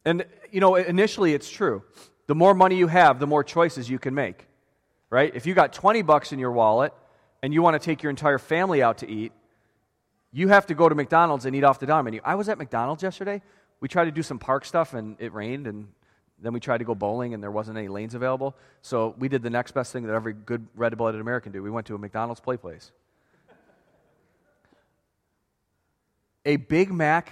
And, 0.05 0.25
you 0.51 0.61
know, 0.61 0.77
initially 0.77 1.35
it's 1.35 1.51
true. 1.51 1.83
The 2.29 2.35
more 2.35 2.55
money 2.55 2.77
you 2.77 2.87
have, 2.87 3.19
the 3.19 3.27
more 3.27 3.43
choices 3.43 3.91
you 3.91 3.99
can 3.99 4.15
make, 4.15 4.47
right? 5.11 5.35
If 5.35 5.47
you 5.47 5.55
got 5.55 5.73
20 5.73 6.03
bucks 6.03 6.33
in 6.33 6.39
your 6.39 6.53
wallet 6.53 6.93
and 7.43 7.53
you 7.53 7.63
want 7.63 7.75
to 7.75 7.85
take 7.85 8.03
your 8.03 8.11
entire 8.11 8.39
family 8.39 8.83
out 8.83 8.99
to 8.99 9.09
eat, 9.11 9.33
you 10.31 10.49
have 10.49 10.67
to 10.67 10.75
go 10.75 10.89
to 10.89 10.95
McDonald's 10.95 11.47
and 11.47 11.57
eat 11.57 11.65
off 11.65 11.81
the 11.81 11.87
dollar 11.87 12.03
menu. 12.03 12.21
I 12.23 12.37
was 12.37 12.49
at 12.49 12.59
McDonald's 12.59 13.03
yesterday. 13.03 13.43
We 13.81 13.89
tried 13.89 14.07
to 14.07 14.11
do 14.11 14.23
some 14.23 14.39
park 14.39 14.65
stuff 14.65 14.95
and 14.95 15.17
it 15.19 15.33
rained, 15.33 15.67
and 15.67 15.89
then 16.41 16.53
we 16.53 16.61
tried 16.61 16.79
to 16.79 16.85
go 16.85 16.95
bowling 16.95 17.35
and 17.35 17.43
there 17.43 17.51
wasn't 17.51 17.79
any 17.79 17.89
lanes 17.89 18.15
available. 18.15 18.57
So 18.83 19.15
we 19.19 19.29
did 19.29 19.43
the 19.43 19.51
next 19.51 19.73
best 19.73 19.93
thing 19.93 20.05
that 20.07 20.15
every 20.15 20.33
good 20.33 20.67
red 20.75 20.97
blooded 20.97 21.21
American 21.21 21.53
do. 21.53 21.63
We 21.63 21.71
went 21.71 21.87
to 21.89 21.95
a 21.95 21.99
McDonald's 21.99 22.41
play 22.41 22.57
place. 22.57 22.93
a 26.45 26.57
Big 26.57 26.93
Mac 26.93 27.31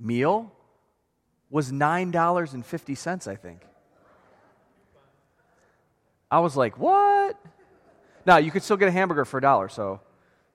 meal 0.00 0.52
was 1.50 1.70
$9.50, 1.70 3.28
I 3.28 3.36
think. 3.36 3.60
I 6.30 6.40
was 6.40 6.56
like, 6.56 6.78
what? 6.78 7.38
Now, 8.24 8.38
you 8.38 8.50
could 8.50 8.62
still 8.62 8.76
get 8.76 8.88
a 8.88 8.92
hamburger 8.92 9.24
for 9.24 9.38
a 9.38 9.40
dollar, 9.40 9.68
so 9.68 10.00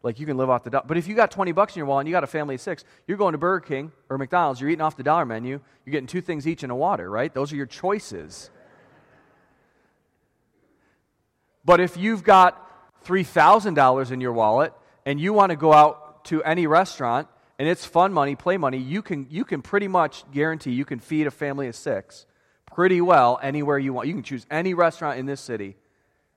like 0.03 0.19
you 0.19 0.25
can 0.25 0.37
live 0.37 0.49
off 0.49 0.63
the 0.63 0.69
dollar. 0.69 0.85
But 0.87 0.97
if 0.97 1.07
you 1.07 1.15
got 1.15 1.31
20 1.31 1.51
bucks 1.51 1.75
in 1.75 1.79
your 1.79 1.85
wallet 1.85 2.03
and 2.03 2.09
you 2.09 2.13
got 2.13 2.23
a 2.23 2.27
family 2.27 2.55
of 2.55 2.61
six, 2.61 2.83
you're 3.07 3.17
going 3.17 3.33
to 3.33 3.37
Burger 3.37 3.65
King 3.65 3.91
or 4.09 4.17
McDonald's, 4.17 4.59
you're 4.59 4.69
eating 4.69 4.81
off 4.81 4.97
the 4.97 5.03
dollar 5.03 5.25
menu, 5.25 5.59
you're 5.85 5.91
getting 5.91 6.07
two 6.07 6.21
things 6.21 6.47
each 6.47 6.63
and 6.63 6.71
a 6.71 6.75
water, 6.75 7.09
right? 7.09 7.33
Those 7.33 7.53
are 7.53 7.55
your 7.55 7.65
choices. 7.65 8.49
But 11.63 11.79
if 11.79 11.97
you've 11.97 12.23
got 12.23 13.05
$3,000 13.05 14.11
in 14.11 14.21
your 14.21 14.33
wallet 14.33 14.73
and 15.05 15.19
you 15.19 15.33
want 15.33 15.51
to 15.51 15.55
go 15.55 15.71
out 15.71 16.25
to 16.25 16.43
any 16.43 16.65
restaurant 16.65 17.27
and 17.59 17.67
it's 17.67 17.85
fun 17.85 18.11
money, 18.11 18.35
play 18.35 18.57
money, 18.57 18.79
you 18.79 19.03
can, 19.03 19.27
you 19.29 19.45
can 19.45 19.61
pretty 19.61 19.87
much 19.87 20.29
guarantee 20.31 20.71
you 20.71 20.85
can 20.85 20.99
feed 20.99 21.27
a 21.27 21.31
family 21.31 21.67
of 21.67 21.75
six 21.75 22.25
pretty 22.65 23.01
well 23.01 23.39
anywhere 23.43 23.77
you 23.77 23.93
want. 23.93 24.07
You 24.07 24.13
can 24.15 24.23
choose 24.23 24.47
any 24.49 24.73
restaurant 24.73 25.19
in 25.19 25.27
this 25.27 25.41
city 25.41 25.75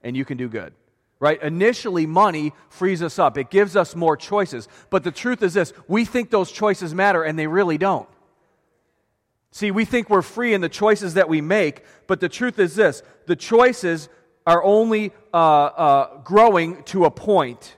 and 0.03 0.15
you 0.17 0.27
can 0.27 0.37
do 0.37 0.49
good 0.49 0.75
right? 1.21 1.43
Initially, 1.43 2.07
money 2.07 2.53
frees 2.69 3.03
us 3.03 3.19
up, 3.19 3.39
it 3.39 3.51
gives 3.51 3.77
us 3.77 3.95
more 3.95 4.17
choices. 4.17 4.69
But 4.91 5.05
the 5.05 5.11
truth 5.11 5.43
is 5.43 5.55
this 5.55 5.73
we 5.89 6.05
think 6.05 6.31
those 6.31 6.51
choices 6.51 6.95
matter, 6.95 7.23
and 7.23 7.39
they 7.39 7.47
really 7.47 7.79
don't. 7.79 8.09
See, 9.51 9.71
we 9.71 9.85
think 9.85 10.11
we're 10.11 10.23
free 10.23 10.53
in 10.53 10.61
the 10.61 10.69
choices 10.69 11.15
that 11.15 11.29
we 11.29 11.41
make, 11.41 11.85
but 12.09 12.19
the 12.19 12.29
truth 12.29 12.59
is 12.59 12.75
this 12.75 13.03
the 13.27 13.37
choices 13.37 14.09
are 14.47 14.63
only 14.63 15.13
uh, 15.33 15.37
uh, 15.37 16.19
growing 16.23 16.83
to 16.85 17.05
a 17.05 17.11
point. 17.11 17.77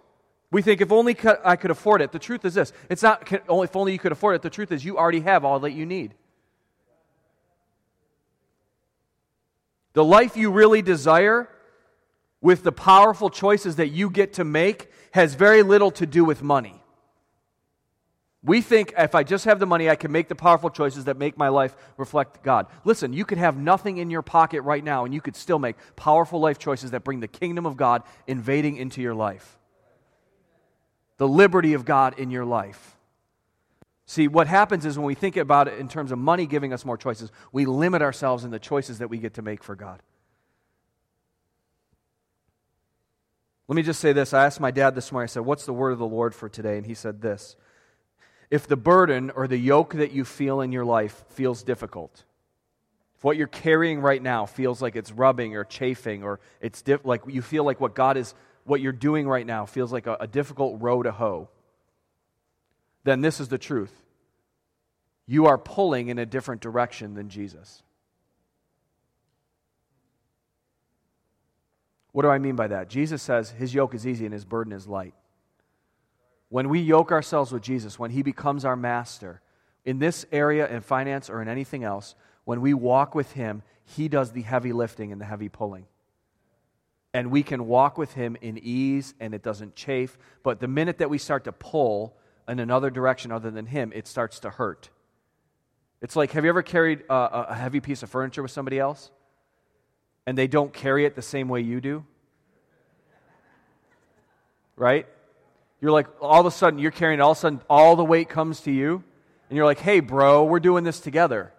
We 0.51 0.63
think 0.63 0.81
if 0.81 0.91
only 0.91 1.17
I 1.45 1.57
could 1.57 1.71
afford 1.71 2.01
it. 2.01 2.13
The 2.13 2.19
truth 2.19 2.45
is 2.45 2.55
this 2.55 2.73
it's 2.89 3.03
not 3.03 3.31
if 3.31 3.77
only 3.77 3.93
you 3.93 3.99
could 3.99 4.13
afford 4.13 4.37
it. 4.37 4.43
The 4.43 4.51
truth 4.51 4.73
is 4.73 4.85
you 4.85 4.97
already 4.97 5.21
have 5.21 5.45
all 5.45 5.61
that 5.61 5.73
you 5.73 5.85
need. 5.85 6.15
The 9.93 10.05
life 10.05 10.37
you 10.37 10.51
really 10.51 10.83
desire 10.83 11.49
with 12.41 12.63
the 12.63 12.73
powerful 12.73 13.31
choices 13.31 13.77
that 13.77 13.89
you 13.89 14.11
get 14.11 14.35
to 14.35 14.45
make 14.45 14.91
has 15.13 15.35
very 15.35 15.63
little 15.63 15.91
to 15.93 16.07
do 16.07 16.25
with 16.25 16.43
money. 16.43 16.83
We 18.43 18.61
think 18.61 18.95
if 18.97 19.17
I 19.17 19.25
just 19.25 19.45
have 19.47 19.59
the 19.59 19.67
money, 19.67 19.91
I 19.91 19.97
can 19.97 20.13
make 20.13 20.29
the 20.29 20.37
powerful 20.37 20.71
choices 20.71 21.07
that 21.07 21.17
make 21.17 21.37
my 21.37 21.49
life 21.49 21.75
reflect 21.97 22.45
God. 22.45 22.67
Listen, 22.85 23.13
you 23.13 23.25
could 23.25 23.39
have 23.39 23.57
nothing 23.57 23.97
in 23.97 24.09
your 24.09 24.23
pocket 24.23 24.61
right 24.61 24.85
now, 24.85 25.05
and 25.05 25.13
you 25.13 25.21
could 25.21 25.35
still 25.35 25.59
make 25.59 25.75
powerful 25.97 26.39
life 26.39 26.57
choices 26.57 26.93
that 26.93 27.03
bring 27.03 27.19
the 27.19 27.27
kingdom 27.27 27.67
of 27.67 27.77
God 27.77 28.05
invading 28.29 28.77
into 28.77 29.03
your 29.03 29.15
life. 29.15 29.59
The 31.17 31.27
liberty 31.27 31.73
of 31.73 31.85
God 31.85 32.21
in 32.21 32.31
your 32.31 32.45
life. 32.45 32.97
See, 34.05 34.29
what 34.29 34.47
happens 34.47 34.87
is 34.87 34.97
when 34.97 35.07
we 35.07 35.17
think 35.17 35.37
about 35.37 35.67
it 35.67 35.81
in 35.81 35.89
terms 35.89 36.13
of 36.13 36.19
money 36.19 36.47
giving 36.47 36.73
us 36.73 36.85
more 36.85 36.97
choices, 36.97 37.33
we 37.51 37.67
limit 37.67 38.01
ourselves 38.01 38.45
in 38.45 38.53
the 38.53 38.61
choices 38.61 38.99
that 38.99 39.11
we 39.11 39.19
get 39.19 39.35
to 39.35 39.43
make 39.43 39.65
for 39.65 39.75
God. 39.75 40.01
Let 43.69 43.75
me 43.75 43.83
just 43.83 44.01
say 44.01 44.13
this. 44.13 44.33
I 44.33 44.47
asked 44.47 44.61
my 44.61 44.71
dad 44.71 44.95
this 44.95 45.11
morning, 45.11 45.25
I 45.25 45.29
said, 45.29 45.45
What's 45.45 45.67
the 45.67 45.73
word 45.73 45.91
of 45.91 45.99
the 45.99 46.07
Lord 46.07 46.35
for 46.35 46.49
today? 46.49 46.77
And 46.77 46.87
he 46.87 46.95
said 46.95 47.21
this 47.21 47.57
If 48.51 48.67
the 48.67 48.77
burden 48.77 49.31
or 49.31 49.49
the 49.49 49.57
yoke 49.57 49.95
that 49.95 50.13
you 50.13 50.25
feel 50.25 50.61
in 50.61 50.73
your 50.73 50.85
life 50.85 51.25
feels 51.31 51.63
difficult, 51.63 52.25
if 53.17 53.25
what 53.25 53.37
you're 53.37 53.49
carrying 53.49 54.01
right 54.01 54.23
now 54.23 54.47
feels 54.47 54.81
like 54.81 54.95
it's 54.95 55.11
rubbing 55.11 55.57
or 55.57 55.65
chafing, 55.65 56.23
or 56.23 56.39
it's 56.61 56.83
diff- 56.83 57.05
like 57.05 57.23
you 57.27 57.43
feel 57.43 57.65
like 57.65 57.81
what 57.81 57.95
God 57.95 58.17
is, 58.17 58.35
what 58.65 58.81
you're 58.81 58.93
doing 58.93 59.27
right 59.27 59.47
now 59.47 59.67
feels 59.67 59.93
like 59.93 60.07
a, 60.07 60.17
a 60.21 60.27
difficult 60.27 60.81
row 60.81 61.03
to 61.03 61.11
hoe, 61.11 61.49
then 63.03 63.21
this 63.21 63.41
is 63.41 63.49
the 63.49 63.59
truth. 63.59 63.93
You 65.27 65.47
are 65.47 65.59
pulling 65.59 66.09
in 66.09 66.19
a 66.21 66.27
different 66.27 66.61
direction 66.61 67.15
than 67.15 67.31
Jesus. 67.31 67.83
What 72.17 72.23
do 72.23 72.31
I 72.31 72.39
mean 72.39 72.57
by 72.57 72.69
that? 72.69 72.89
Jesus 72.89 73.21
says 73.21 73.51
his 73.51 73.75
yoke 73.75 73.95
is 73.95 74.07
easy 74.07 74.25
and 74.25 74.33
his 74.33 74.47
burden 74.47 74.73
is 74.73 74.89
light. 74.89 75.13
When 76.49 76.71
we 76.71 76.81
yoke 76.81 77.13
ourselves 77.13 77.53
with 77.53 77.63
Jesus, 77.63 77.99
when 77.99 78.11
he 78.11 78.23
becomes 78.23 78.65
our 78.65 78.75
master, 78.75 79.43
in 79.85 79.99
this 79.99 80.25
area, 80.33 80.67
in 80.67 80.81
finance 80.81 81.29
or 81.29 81.43
in 81.43 81.49
anything 81.49 81.85
else, 81.85 82.15
when 82.45 82.63
we 82.63 82.73
walk 82.73 83.15
with 83.15 83.33
him, 83.33 83.63
he 83.85 84.09
does 84.09 84.33
the 84.33 84.41
heavy 84.41 84.73
lifting 84.73 85.13
and 85.13 85.21
the 85.21 85.27
heavy 85.27 85.51
pulling. 85.51 85.85
And 87.13 87.31
we 87.31 87.43
can 87.43 87.67
walk 87.67 87.99
with 87.99 88.15
him 88.15 88.39
in 88.41 88.57
ease 88.63 89.13
and 89.21 89.35
it 89.35 89.43
doesn't 89.43 89.77
chafe. 89.77 90.17
But 90.43 90.59
the 90.59 90.69
minute 90.69 90.97
that 90.97 91.11
we 91.11 91.19
start 91.19 91.45
to 91.45 91.53
pull 91.53 92.17
in 92.49 92.61
another 92.61 92.89
direction 92.89 93.31
other 93.31 93.51
than 93.51 93.67
him, 93.67 93.93
it 93.95 94.07
starts 94.07 94.41
to 94.41 94.49
hurt. 94.49 94.89
It's 96.01 96.17
like 96.17 96.33
have 96.33 96.45
you 96.45 96.49
ever 96.49 96.63
carried 96.63 97.03
a, 97.11 97.51
a 97.51 97.55
heavy 97.55 97.81
piece 97.81 98.03
of 98.03 98.09
furniture 98.09 98.41
with 98.41 98.53
somebody 98.53 98.79
else? 98.79 99.11
And 100.27 100.37
they 100.37 100.47
don't 100.47 100.73
carry 100.73 101.05
it 101.05 101.15
the 101.15 101.23
same 101.23 101.49
way 101.49 101.61
you 101.61 101.81
do? 101.81 102.05
Right? 104.77 105.07
You're 105.81 105.93
like, 105.93 106.09
all 106.21 106.41
of 106.41 106.47
a 106.47 106.51
sudden, 106.51 106.79
you're 106.79 106.91
carrying 106.91 107.21
it, 107.21 107.23
all 107.23 107.33
of 107.33 107.39
a 107.39 107.41
sudden, 107.41 107.61
all 107.69 107.97
the 107.97 108.05
weight 108.05 108.29
comes 108.29 108.61
to 108.63 108.73
you, 108.73 109.05
and 109.49 109.57
you're 109.57 109.67
like, 109.67 109.79
hey, 109.79 110.01
bro, 110.01 110.45
we're 110.45 110.61
doing 110.61 110.85
this 110.85 111.01
together. 111.01 111.53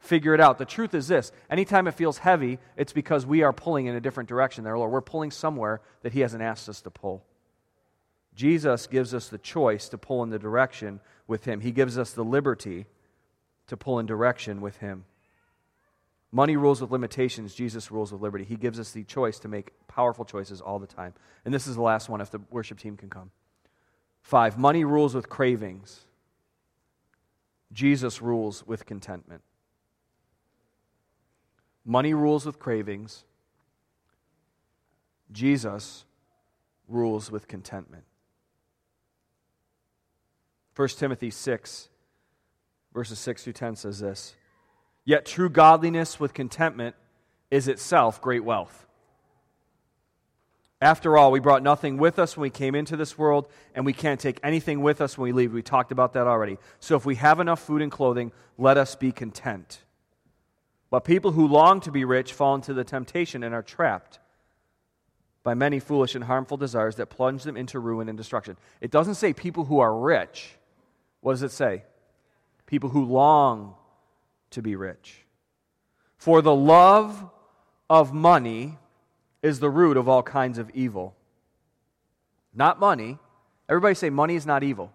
Figure 0.00 0.34
it 0.34 0.40
out. 0.40 0.58
The 0.58 0.66
truth 0.66 0.92
is 0.92 1.08
this 1.08 1.32
anytime 1.48 1.88
it 1.88 1.94
feels 1.94 2.18
heavy, 2.18 2.58
it's 2.76 2.92
because 2.92 3.24
we 3.24 3.42
are 3.42 3.54
pulling 3.54 3.86
in 3.86 3.94
a 3.94 4.00
different 4.00 4.28
direction 4.28 4.62
there, 4.62 4.76
Lord. 4.76 4.92
We're 4.92 5.00
pulling 5.00 5.30
somewhere 5.30 5.80
that 6.02 6.12
He 6.12 6.20
hasn't 6.20 6.42
asked 6.42 6.68
us 6.68 6.82
to 6.82 6.90
pull. 6.90 7.24
Jesus 8.34 8.86
gives 8.86 9.14
us 9.14 9.28
the 9.28 9.38
choice 9.38 9.88
to 9.88 9.96
pull 9.96 10.22
in 10.22 10.28
the 10.28 10.38
direction 10.38 11.00
with 11.26 11.46
Him, 11.46 11.60
He 11.60 11.70
gives 11.70 11.96
us 11.96 12.12
the 12.12 12.24
liberty 12.24 12.84
to 13.68 13.78
pull 13.78 13.98
in 13.98 14.04
direction 14.04 14.60
with 14.60 14.76
Him. 14.76 15.06
Money 16.34 16.56
rules 16.56 16.80
with 16.80 16.90
limitations, 16.90 17.54
Jesus 17.54 17.92
rules 17.92 18.10
with 18.10 18.20
liberty. 18.20 18.42
He 18.42 18.56
gives 18.56 18.80
us 18.80 18.90
the 18.90 19.04
choice 19.04 19.38
to 19.38 19.46
make 19.46 19.70
powerful 19.86 20.24
choices 20.24 20.60
all 20.60 20.80
the 20.80 20.86
time. 20.88 21.14
And 21.44 21.54
this 21.54 21.68
is 21.68 21.76
the 21.76 21.82
last 21.82 22.08
one 22.08 22.20
if 22.20 22.32
the 22.32 22.40
worship 22.50 22.80
team 22.80 22.96
can 22.96 23.08
come. 23.08 23.30
Five, 24.20 24.58
money 24.58 24.84
rules 24.84 25.14
with 25.14 25.28
cravings. 25.28 26.00
Jesus 27.72 28.20
rules 28.20 28.66
with 28.66 28.84
contentment. 28.84 29.42
Money 31.84 32.14
rules 32.14 32.44
with 32.44 32.58
cravings. 32.58 33.22
Jesus 35.30 36.04
rules 36.88 37.30
with 37.30 37.46
contentment. 37.46 38.02
1 40.74 40.88
Timothy 40.88 41.30
6, 41.30 41.88
verses 42.92 43.20
6 43.20 43.44
through 43.44 43.52
10 43.52 43.76
says 43.76 44.00
this 44.00 44.34
Yet 45.04 45.26
true 45.26 45.50
godliness 45.50 46.18
with 46.18 46.34
contentment 46.34 46.96
is 47.50 47.68
itself 47.68 48.20
great 48.20 48.44
wealth. 48.44 48.86
After 50.80 51.16
all, 51.16 51.30
we 51.30 51.40
brought 51.40 51.62
nothing 51.62 51.96
with 51.96 52.18
us 52.18 52.36
when 52.36 52.42
we 52.42 52.50
came 52.50 52.74
into 52.74 52.96
this 52.96 53.16
world, 53.16 53.48
and 53.74 53.86
we 53.86 53.92
can't 53.92 54.20
take 54.20 54.38
anything 54.42 54.82
with 54.82 55.00
us 55.00 55.16
when 55.16 55.24
we 55.24 55.32
leave. 55.32 55.52
We 55.52 55.62
talked 55.62 55.92
about 55.92 56.12
that 56.14 56.26
already. 56.26 56.58
So 56.80 56.96
if 56.96 57.06
we 57.06 57.14
have 57.14 57.40
enough 57.40 57.60
food 57.60 57.80
and 57.80 57.90
clothing, 57.90 58.32
let 58.58 58.76
us 58.76 58.94
be 58.94 59.12
content. 59.12 59.82
But 60.90 61.00
people 61.00 61.32
who 61.32 61.46
long 61.46 61.80
to 61.80 61.90
be 61.90 62.04
rich 62.04 62.32
fall 62.32 62.54
into 62.54 62.74
the 62.74 62.84
temptation 62.84 63.42
and 63.42 63.54
are 63.54 63.62
trapped 63.62 64.18
by 65.42 65.54
many 65.54 65.78
foolish 65.78 66.14
and 66.14 66.24
harmful 66.24 66.56
desires 66.56 66.96
that 66.96 67.06
plunge 67.06 67.44
them 67.44 67.56
into 67.56 67.78
ruin 67.78 68.08
and 68.08 68.18
destruction. 68.18 68.56
It 68.80 68.90
doesn't 68.90 69.14
say 69.14 69.32
people 69.32 69.64
who 69.64 69.78
are 69.80 69.96
rich. 69.96 70.56
What 71.20 71.32
does 71.32 71.42
it 71.42 71.52
say? 71.52 71.84
People 72.66 72.90
who 72.90 73.04
long 73.04 73.74
to 74.54 74.62
be 74.62 74.76
rich. 74.76 75.24
For 76.16 76.42
the 76.42 76.54
love 76.54 77.30
of 77.88 78.12
money 78.12 78.78
is 79.42 79.60
the 79.60 79.70
root 79.70 79.96
of 79.96 80.08
all 80.08 80.22
kinds 80.22 80.58
of 80.58 80.70
evil. 80.70 81.14
Not 82.54 82.80
money. 82.80 83.18
Everybody 83.68 83.94
say 83.94 84.10
money 84.10 84.36
is 84.36 84.46
not 84.46 84.62
evil. 84.62 84.92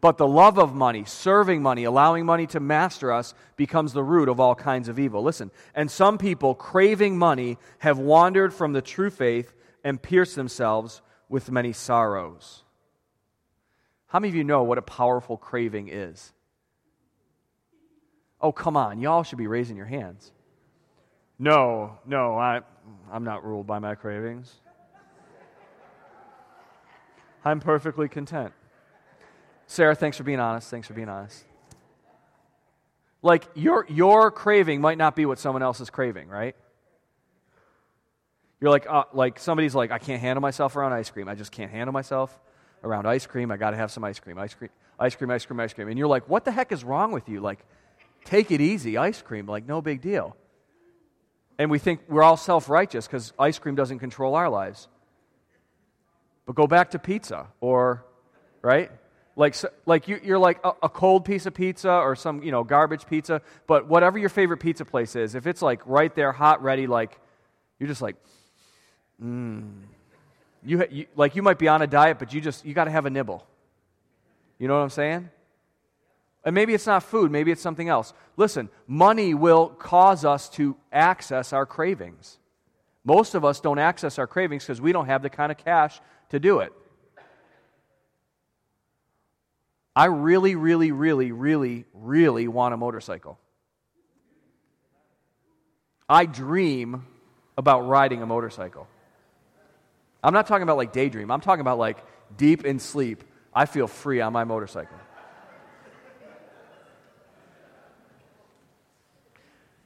But 0.00 0.16
the 0.16 0.28
love 0.28 0.58
of 0.58 0.74
money, 0.74 1.04
serving 1.04 1.60
money, 1.60 1.84
allowing 1.84 2.24
money 2.24 2.46
to 2.48 2.60
master 2.60 3.12
us, 3.12 3.34
becomes 3.56 3.92
the 3.92 4.02
root 4.02 4.28
of 4.28 4.38
all 4.38 4.54
kinds 4.54 4.88
of 4.88 4.98
evil. 4.98 5.22
Listen, 5.22 5.50
and 5.74 5.90
some 5.90 6.18
people, 6.18 6.54
craving 6.54 7.18
money, 7.18 7.58
have 7.78 7.98
wandered 7.98 8.54
from 8.54 8.72
the 8.72 8.82
true 8.82 9.10
faith 9.10 9.54
and 9.82 10.00
pierced 10.00 10.36
themselves 10.36 11.02
with 11.28 11.50
many 11.50 11.72
sorrows. 11.72 12.62
How 14.06 14.20
many 14.20 14.30
of 14.30 14.34
you 14.36 14.44
know 14.44 14.62
what 14.62 14.78
a 14.78 14.82
powerful 14.82 15.36
craving 15.36 15.88
is? 15.88 16.32
Oh, 18.40 18.52
come 18.52 18.76
on. 18.76 19.00
Y'all 19.00 19.22
should 19.22 19.38
be 19.38 19.46
raising 19.46 19.76
your 19.76 19.86
hands. 19.86 20.32
No, 21.38 21.98
no, 22.06 22.36
I, 22.36 22.60
I'm 23.12 23.24
not 23.24 23.44
ruled 23.44 23.66
by 23.66 23.78
my 23.78 23.94
cravings. 23.94 24.52
I'm 27.44 27.60
perfectly 27.60 28.08
content. 28.08 28.52
Sarah, 29.66 29.94
thanks 29.94 30.16
for 30.16 30.24
being 30.24 30.40
honest. 30.40 30.70
Thanks 30.70 30.88
for 30.88 30.94
being 30.94 31.08
honest. 31.08 31.44
Like, 33.22 33.44
your, 33.54 33.86
your 33.88 34.30
craving 34.30 34.80
might 34.80 34.98
not 34.98 35.16
be 35.16 35.26
what 35.26 35.38
someone 35.38 35.62
else 35.62 35.80
is 35.80 35.90
craving, 35.90 36.28
right? 36.28 36.54
You're 38.60 38.70
like, 38.70 38.86
uh, 38.88 39.04
like 39.12 39.38
somebody's 39.38 39.74
like, 39.74 39.90
I 39.92 39.98
can't 39.98 40.20
handle 40.20 40.40
myself 40.40 40.74
around 40.76 40.92
ice 40.92 41.10
cream. 41.10 41.28
I 41.28 41.34
just 41.34 41.52
can't 41.52 41.70
handle 41.70 41.92
myself 41.92 42.38
around 42.82 43.06
ice 43.06 43.26
cream. 43.26 43.50
I 43.50 43.56
got 43.56 43.70
to 43.70 43.76
have 43.76 43.90
some 43.90 44.04
ice 44.04 44.18
cream, 44.18 44.38
ice 44.38 44.54
cream, 44.54 44.70
ice 44.98 45.14
cream, 45.14 45.30
ice 45.30 45.46
cream, 45.46 45.60
ice 45.60 45.72
cream. 45.72 45.88
And 45.88 45.98
you're 45.98 46.08
like, 46.08 46.28
what 46.28 46.44
the 46.44 46.52
heck 46.52 46.72
is 46.72 46.82
wrong 46.82 47.12
with 47.12 47.28
you? 47.28 47.40
Like, 47.40 47.64
take 48.24 48.50
it 48.50 48.60
easy, 48.60 48.96
ice 48.96 49.22
cream, 49.22 49.46
like, 49.46 49.66
no 49.66 49.80
big 49.80 50.00
deal 50.00 50.36
and 51.58 51.70
we 51.70 51.78
think 51.78 52.00
we're 52.08 52.22
all 52.22 52.36
self 52.36 52.68
righteous 52.68 53.06
because 53.06 53.32
ice 53.38 53.58
cream 53.58 53.74
doesn't 53.74 53.98
control 53.98 54.34
our 54.34 54.48
lives. 54.48 54.88
But 56.46 56.54
go 56.54 56.66
back 56.66 56.92
to 56.92 56.98
pizza, 56.98 57.48
or, 57.60 58.04
right? 58.62 58.90
Like, 59.36 59.54
like 59.84 60.08
you, 60.08 60.20
are 60.34 60.38
like 60.38 60.60
a, 60.64 60.72
a, 60.84 60.88
cold 60.88 61.24
piece 61.24 61.46
of 61.46 61.54
pizza 61.54 61.92
or 61.92 62.16
some, 62.16 62.42
you 62.42 62.50
know, 62.50 62.64
garbage 62.64 63.06
pizza, 63.06 63.42
but 63.66 63.86
whatever 63.86 64.18
your 64.18 64.30
favorite 64.30 64.58
pizza 64.58 64.84
place 64.84 65.14
is, 65.14 65.34
if 65.34 65.46
it's 65.46 65.60
like 65.60 65.80
right 65.84 66.12
there, 66.14 66.32
hot, 66.32 66.62
ready, 66.62 66.86
like, 66.86 67.20
you're 67.78 67.88
just 67.88 68.02
like, 68.02 68.16
mmm. 69.22 69.82
You, 70.64 70.84
you, 70.90 71.06
like 71.14 71.36
you 71.36 71.42
might 71.42 71.58
be 71.58 71.68
on 71.68 71.82
a 71.82 71.86
diet, 71.86 72.18
but 72.18 72.34
you 72.34 72.40
just, 72.40 72.64
you 72.64 72.74
got 72.74 72.84
to 72.84 72.90
have 72.90 73.06
a 73.06 73.10
nibble. 73.10 73.46
You 74.58 74.66
know 74.66 74.74
what 74.74 74.82
I'm 74.82 74.90
saying? 74.90 75.30
And 76.48 76.54
maybe 76.54 76.72
it's 76.72 76.86
not 76.86 77.02
food, 77.02 77.30
maybe 77.30 77.52
it's 77.52 77.60
something 77.60 77.90
else. 77.90 78.14
Listen, 78.38 78.70
money 78.86 79.34
will 79.34 79.68
cause 79.68 80.24
us 80.24 80.48
to 80.52 80.78
access 80.90 81.52
our 81.52 81.66
cravings. 81.66 82.38
Most 83.04 83.34
of 83.34 83.44
us 83.44 83.60
don't 83.60 83.78
access 83.78 84.18
our 84.18 84.26
cravings 84.26 84.64
because 84.64 84.80
we 84.80 84.92
don't 84.92 85.04
have 85.04 85.20
the 85.20 85.28
kind 85.28 85.52
of 85.52 85.58
cash 85.58 86.00
to 86.30 86.40
do 86.40 86.60
it. 86.60 86.72
I 89.94 90.06
really, 90.06 90.54
really, 90.54 90.90
really, 90.90 91.32
really, 91.32 91.84
really 91.92 92.48
want 92.48 92.72
a 92.72 92.78
motorcycle. 92.78 93.38
I 96.08 96.24
dream 96.24 97.04
about 97.58 97.80
riding 97.80 98.22
a 98.22 98.26
motorcycle. 98.26 98.88
I'm 100.24 100.32
not 100.32 100.46
talking 100.46 100.62
about 100.62 100.78
like 100.78 100.94
daydream, 100.94 101.30
I'm 101.30 101.42
talking 101.42 101.60
about 101.60 101.76
like 101.76 101.98
deep 102.38 102.64
in 102.64 102.78
sleep. 102.78 103.22
I 103.52 103.66
feel 103.66 103.86
free 103.86 104.22
on 104.22 104.32
my 104.32 104.44
motorcycle. 104.44 104.96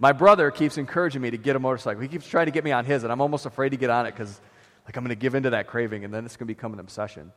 My 0.03 0.11
brother 0.11 0.51
keeps 0.51 0.79
encouraging 0.79 1.23
me 1.23 1.31
to 1.31 1.37
get 1.37 1.55
a 1.55 1.61
motorcycle. 1.61 2.03
He 2.03 2.09
keeps 2.09 2.27
trying 2.27 2.47
to 2.47 2.51
get 2.51 2.65
me 2.65 2.73
on 2.73 2.85
his, 2.85 3.05
and 3.05 3.13
I'm 3.13 3.21
almost 3.21 3.47
afraid 3.47 3.69
to 3.69 3.77
get 3.77 3.89
on 3.89 4.05
it 4.05 4.11
because, 4.11 4.41
like, 4.85 4.97
I'm 4.97 5.05
going 5.05 5.11
to 5.11 5.21
give 5.21 5.37
into 5.37 5.51
that 5.51 5.69
craving, 5.69 6.05
and 6.05 6.13
then 6.13 6.25
it's 6.25 6.35
going 6.35 6.49
to 6.49 6.53
become 6.53 6.73
an 6.73 6.81
obsession. 6.81 7.31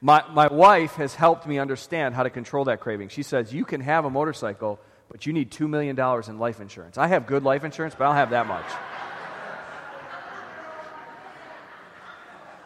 My, 0.00 0.22
my 0.30 0.46
wife 0.46 0.92
has 0.92 1.12
helped 1.12 1.44
me 1.44 1.58
understand 1.58 2.14
how 2.14 2.22
to 2.22 2.30
control 2.30 2.66
that 2.66 2.78
craving. 2.78 3.08
She 3.08 3.24
says, 3.24 3.52
You 3.52 3.64
can 3.64 3.80
have 3.80 4.04
a 4.04 4.10
motorcycle, 4.10 4.78
but 5.10 5.26
you 5.26 5.32
need 5.32 5.50
$2 5.50 5.68
million 5.68 5.98
in 5.98 6.38
life 6.38 6.60
insurance. 6.60 6.96
I 6.98 7.08
have 7.08 7.26
good 7.26 7.42
life 7.42 7.64
insurance, 7.64 7.96
but 7.98 8.04
I 8.04 8.06
don't 8.06 8.16
have 8.18 8.30
that 8.30 8.46
much. 8.46 8.66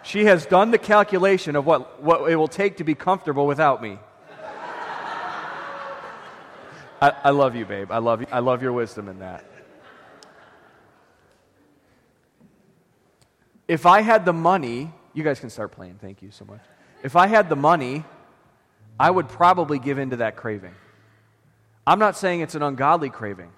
she 0.02 0.26
has 0.26 0.44
done 0.44 0.72
the 0.72 0.78
calculation 0.78 1.56
of 1.56 1.64
what, 1.64 2.02
what 2.02 2.30
it 2.30 2.36
will 2.36 2.48
take 2.48 2.76
to 2.76 2.84
be 2.84 2.94
comfortable 2.94 3.46
without 3.46 3.80
me. 3.80 3.98
I, 7.00 7.12
I 7.24 7.30
love 7.30 7.56
you, 7.56 7.64
babe. 7.64 7.90
I 7.90 7.98
love 7.98 8.20
you. 8.20 8.26
I 8.30 8.40
love 8.40 8.62
your 8.62 8.72
wisdom 8.72 9.08
in 9.08 9.20
that. 9.20 9.44
If 13.66 13.86
I 13.86 14.00
had 14.02 14.24
the 14.24 14.32
money, 14.32 14.92
you 15.14 15.22
guys 15.22 15.40
can 15.40 15.48
start 15.48 15.72
playing. 15.72 15.98
Thank 16.00 16.22
you 16.22 16.30
so 16.30 16.44
much. 16.44 16.60
If 17.02 17.16
I 17.16 17.26
had 17.26 17.48
the 17.48 17.56
money, 17.56 18.04
I 18.98 19.10
would 19.10 19.28
probably 19.28 19.78
give 19.78 19.98
in 19.98 20.10
to 20.10 20.16
that 20.16 20.36
craving. 20.36 20.74
I'm 21.86 21.98
not 21.98 22.16
saying 22.16 22.40
it's 22.40 22.54
an 22.54 22.62
ungodly 22.62 23.10
craving. 23.10 23.50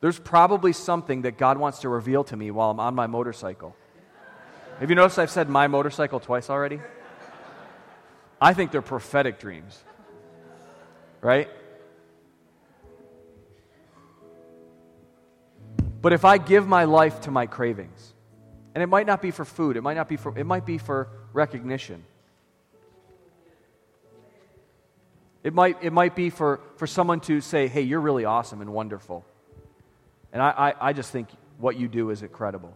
There's 0.00 0.18
probably 0.18 0.72
something 0.72 1.22
that 1.22 1.36
God 1.36 1.58
wants 1.58 1.80
to 1.80 1.88
reveal 1.88 2.24
to 2.24 2.36
me 2.36 2.50
while 2.50 2.70
I'm 2.70 2.80
on 2.80 2.94
my 2.94 3.06
motorcycle. 3.06 3.76
Have 4.78 4.88
you 4.88 4.96
noticed 4.96 5.18
I've 5.18 5.30
said 5.30 5.50
my 5.50 5.66
motorcycle 5.66 6.20
twice 6.20 6.48
already? 6.48 6.80
I 8.40 8.54
think 8.54 8.70
they're 8.70 8.80
prophetic 8.80 9.38
dreams. 9.38 9.78
Right? 11.20 11.50
But 16.02 16.12
if 16.12 16.24
I 16.24 16.38
give 16.38 16.66
my 16.66 16.84
life 16.84 17.22
to 17.22 17.30
my 17.30 17.46
cravings, 17.46 18.14
and 18.74 18.82
it 18.82 18.86
might 18.86 19.06
not 19.06 19.20
be 19.20 19.30
for 19.30 19.44
food, 19.44 19.76
it 19.76 19.82
might 19.82 19.96
not 19.96 20.08
be 20.08 20.16
for 20.16 20.36
it 20.38 20.46
might 20.46 20.64
be 20.64 20.78
for 20.78 21.08
recognition. 21.32 22.04
It 25.42 25.54
might, 25.54 25.82
it 25.82 25.92
might 25.92 26.14
be 26.14 26.28
for, 26.28 26.60
for 26.76 26.86
someone 26.86 27.20
to 27.20 27.40
say, 27.40 27.66
hey, 27.66 27.80
you're 27.80 28.00
really 28.00 28.26
awesome 28.26 28.60
and 28.60 28.72
wonderful. 28.72 29.24
And 30.32 30.42
I, 30.42 30.50
I, 30.50 30.88
I 30.88 30.92
just 30.92 31.10
think 31.10 31.28
what 31.58 31.78
you 31.78 31.88
do 31.88 32.10
is 32.10 32.22
incredible. 32.22 32.74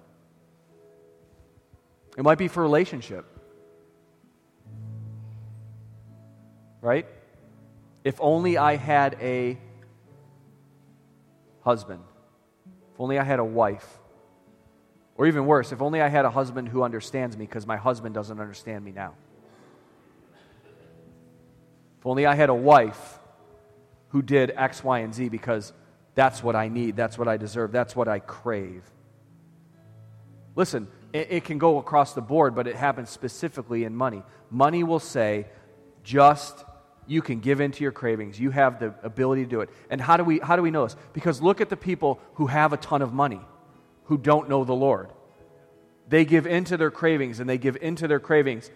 It 2.17 2.23
might 2.23 2.39
be 2.39 2.49
for 2.49 2.63
relationship. 2.63 3.27
Right? 6.81 7.07
If 8.03 8.19
only 8.19 8.57
I 8.57 8.77
had 8.77 9.19
a 9.21 9.59
husband 11.63 12.03
if 12.95 13.01
only 13.01 13.19
I 13.19 13.25
had 13.25 13.41
a 13.41 13.45
wife. 13.45 13.99
Or 15.17 15.27
even 15.27 15.47
worse, 15.47 15.73
if 15.73 15.83
only 15.83 16.01
I 16.01 16.09
had 16.09 16.25
a 16.25 16.31
husband 16.31 16.69
who 16.69 16.83
understands 16.83 17.37
me 17.37 17.45
because 17.45 17.67
my 17.67 17.77
husband 17.77 18.15
doesn't 18.15 18.41
understand 18.41 18.85
me 18.85 18.93
now. 18.93 19.15
If 21.99 22.07
only 22.07 22.27
I 22.27 22.35
had 22.35 22.51
a 22.51 22.55
wife 22.55 23.19
who 24.09 24.23
did 24.23 24.53
X, 24.57 24.85
Y, 24.85 25.01
and 25.01 25.13
Z 25.13 25.29
because 25.29 25.73
that's 26.15 26.43
what 26.43 26.55
I 26.55 26.69
need, 26.69 26.97
that's 26.97 27.19
what 27.19 27.27
I 27.27 27.37
deserve, 27.37 27.73
that's 27.73 27.97
what 27.97 28.07
I 28.07 28.21
crave. 28.21 28.85
Listen, 30.55 30.87
it, 31.13 31.29
it, 31.31 31.45
can 31.45 31.59
go 31.59 31.79
across 31.79 32.15
the 32.15 32.21
board, 32.21 32.55
but 32.55 32.69
it 32.69 32.77
happens 32.77 33.11
specifically 33.11 33.83
in 33.83 33.95
money. 33.95 34.23
Money 34.51 34.85
will 34.85 35.01
say, 35.01 35.47
just 36.05 36.65
you 37.07 37.23
can 37.23 37.41
give 37.41 37.61
into 37.61 37.83
your 37.83 37.93
cravings. 37.93 38.39
You 38.39 38.51
have 38.51 38.79
the 38.79 38.95
ability 39.03 39.45
to 39.45 39.51
do 39.51 39.61
it. 39.61 39.71
And 39.91 40.01
how 40.01 40.17
do 40.17 40.25
we, 40.25 40.39
how 40.39 40.57
do 40.57 40.63
we 40.63 40.71
know 40.71 40.85
this? 40.85 40.97
Because 41.13 41.43
look 41.43 41.61
at 41.61 41.69
the 41.69 41.77
people 41.77 42.21
who 42.35 42.47
have 42.47 42.73
a 42.73 42.77
ton 42.77 43.03
of 43.03 43.13
money, 43.13 43.41
who 44.05 44.19
don't 44.19 44.49
know 44.49 44.65
the 44.65 44.75
Lord. 44.75 45.11
They 46.09 46.25
give 46.25 46.47
into 46.47 46.77
their 46.77 46.91
cravings 46.91 47.41
and 47.41 47.49
they 47.49 47.59
give 47.59 47.77
into 47.81 48.09
their 48.09 48.21
cravings. 48.21 48.71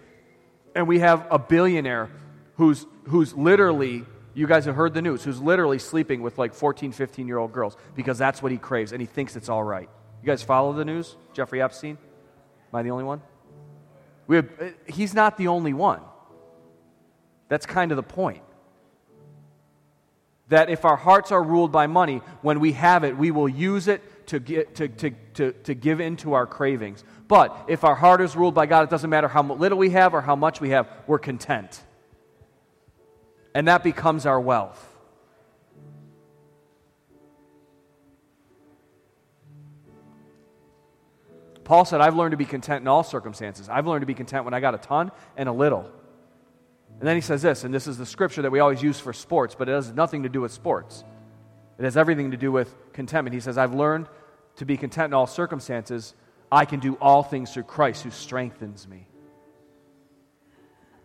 And 0.75 0.87
we 0.87 1.01
have 1.01 1.27
a 1.31 1.39
billionaire 1.39 2.11
who's, 2.57 2.87
who's 3.05 3.35
literally, 3.35 4.05
you 4.35 4.47
guys 4.47 4.65
have 4.67 4.75
heard 4.75 4.95
the 4.95 5.03
news, 5.03 5.25
who's 5.25 5.41
literally 5.41 5.79
sleeping 5.79 6.23
with 6.23 6.39
like 6.39 6.55
14, 6.55 6.93
15 6.93 7.27
year 7.27 7.39
old 7.39 7.53
girls 7.53 7.77
because 7.95 8.19
that's 8.19 8.43
what 8.43 8.53
he 8.53 8.59
craves 8.59 8.93
and 8.93 9.01
he 9.01 9.07
thinks 9.07 9.37
it's 9.37 9.49
all 9.49 9.63
right. 9.63 9.89
You 10.23 10.27
guys 10.27 10.43
follow 10.43 10.73
the 10.73 10.85
news? 10.85 11.17
Jeffrey 11.33 11.63
Epstein? 11.63 11.99
Am 12.73 12.79
I 12.79 12.83
the 12.83 12.91
only 12.91 13.05
one? 13.05 13.23
We 14.27 14.37
have, 14.37 14.49
uh, 14.61 14.67
he's 14.87 15.15
not 15.15 15.37
the 15.37 15.49
only 15.49 15.73
one. 15.73 16.03
That's 17.49 17.67
kind 17.67 17.93
of 17.93 17.97
the 17.97 18.03
point. 18.03 18.43
That 20.49 20.71
if 20.71 20.85
our 20.85 20.97
hearts 20.97 21.31
are 21.33 21.43
ruled 21.43 21.73
by 21.73 21.87
money, 21.87 22.23
when 22.43 22.61
we 22.61 22.73
have 22.73 23.05
it, 23.05 23.17
we 23.17 23.31
will 23.31 23.49
use 23.49 23.89
it 23.89 24.27
to, 24.29 24.39
get, 24.39 24.75
to, 24.77 24.89
to, 24.89 25.11
to, 25.35 25.53
to 25.53 25.75
give 25.75 26.01
into 26.01 26.35
our 26.35 26.47
cravings. 26.47 27.05
But 27.27 27.67
if 27.69 27.85
our 27.85 27.95
heart 27.95 28.21
is 28.21 28.35
ruled 28.37 28.55
by 28.55 28.67
God, 28.67 28.85
it 28.85 28.91
doesn't 28.91 29.11
matter 29.11 29.29
how 29.29 29.43
little 29.43 29.79
we 29.79 29.91
have 29.91 30.15
or 30.15 30.21
how 30.21 30.37
much 30.37 30.61
we 30.61 30.71
have, 30.71 30.89
we're 31.07 31.19
content. 31.19 31.83
And 33.55 33.69
that 33.69 33.83
becomes 33.83 34.25
our 34.25 34.41
wealth. 34.41 34.85
Paul 41.65 41.85
said, 41.85 42.01
I've 42.01 42.17
learned 42.17 42.31
to 42.31 42.39
be 42.39 42.47
content 42.47 42.81
in 42.81 42.89
all 42.89 43.05
circumstances. 43.05 43.69
I've 43.69 43.87
learned 43.87 44.01
to 44.01 44.07
be 44.07 44.15
content 44.15 44.47
when 44.47 44.55
I 44.55 44.61
got 44.61 44.75
a 44.75 44.79
ton 44.79 45.13
and 45.37 45.51
a 45.51 45.53
little. 45.53 45.91
And 46.99 47.07
then 47.07 47.15
he 47.15 47.21
says 47.21 47.43
this, 47.43 47.63
and 47.63 47.73
this 47.73 47.87
is 47.87 47.97
the 47.97 48.07
scripture 48.07 48.43
that 48.43 48.51
we 48.51 48.59
always 48.59 48.83
use 48.83 48.99
for 48.99 49.13
sports, 49.13 49.55
but 49.55 49.69
it 49.69 49.73
has 49.73 49.93
nothing 49.93 50.25
to 50.25 50.29
do 50.29 50.41
with 50.41 50.53
sports. 50.53 51.05
It 51.79 51.85
has 51.85 51.97
everything 51.97 52.33
to 52.33 52.37
do 52.37 52.51
with 52.51 52.75
contentment. 52.93 53.35
He 53.35 53.41
says, 53.41 53.57
I've 53.57 53.75
learned 53.75 54.09
to 54.57 54.65
be 54.65 54.77
content 54.77 55.11
in 55.11 55.15
all 55.15 55.29
circumstances. 55.29 56.15
I 56.51 56.65
can 56.65 56.81
do 56.81 56.95
all 57.01 57.23
things 57.23 57.53
through 57.53 57.65
Christ 57.65 58.03
who 58.03 58.11
strengthens 58.11 58.89
me. 58.89 59.07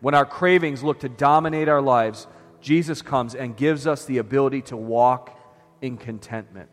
When 0.00 0.14
our 0.14 0.26
cravings 0.26 0.82
look 0.82 1.00
to 1.00 1.08
dominate 1.08 1.68
our 1.68 1.80
lives, 1.80 2.26
Jesus 2.60 3.00
comes 3.00 3.36
and 3.36 3.56
gives 3.56 3.86
us 3.86 4.04
the 4.04 4.18
ability 4.18 4.62
to 4.62 4.76
walk 4.76 5.38
in 5.80 5.96
contentment. 5.96 6.70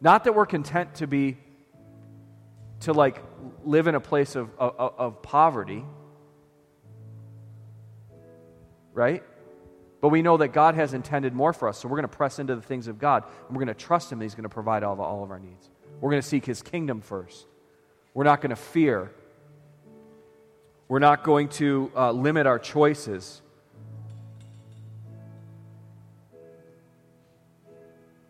Not 0.00 0.24
that 0.24 0.34
we're 0.34 0.46
content 0.46 0.96
to 0.96 1.06
be, 1.06 1.38
to 2.80 2.92
like 2.92 3.22
live 3.64 3.86
in 3.86 3.94
a 3.94 4.00
place 4.00 4.36
of, 4.36 4.50
of, 4.58 4.94
of 4.98 5.22
poverty, 5.22 5.84
right? 8.98 9.22
But 10.00 10.08
we 10.08 10.22
know 10.22 10.36
that 10.36 10.48
God 10.48 10.74
has 10.74 10.92
intended 10.92 11.32
more 11.32 11.52
for 11.52 11.68
us, 11.68 11.78
so 11.78 11.88
we're 11.88 11.96
going 11.96 12.08
to 12.08 12.16
press 12.16 12.38
into 12.38 12.56
the 12.56 12.62
things 12.62 12.88
of 12.88 12.98
God, 12.98 13.24
and 13.46 13.56
we're 13.56 13.64
going 13.64 13.74
to 13.74 13.82
trust 13.82 14.12
Him 14.12 14.18
that 14.18 14.24
He's 14.24 14.34
going 14.34 14.42
to 14.42 14.48
provide 14.48 14.82
all 14.82 14.92
of, 14.92 15.00
all 15.00 15.22
of 15.22 15.30
our 15.30 15.38
needs. 15.38 15.70
We're 16.00 16.10
going 16.10 16.22
to 16.22 16.28
seek 16.28 16.44
His 16.44 16.62
kingdom 16.62 17.00
first. 17.00 17.46
We're 18.12 18.24
not 18.24 18.40
going 18.40 18.50
to 18.50 18.56
fear. 18.56 19.12
We're 20.88 20.98
not 20.98 21.22
going 21.22 21.48
to 21.50 21.92
uh, 21.96 22.10
limit 22.10 22.46
our 22.46 22.58
choices. 22.58 23.40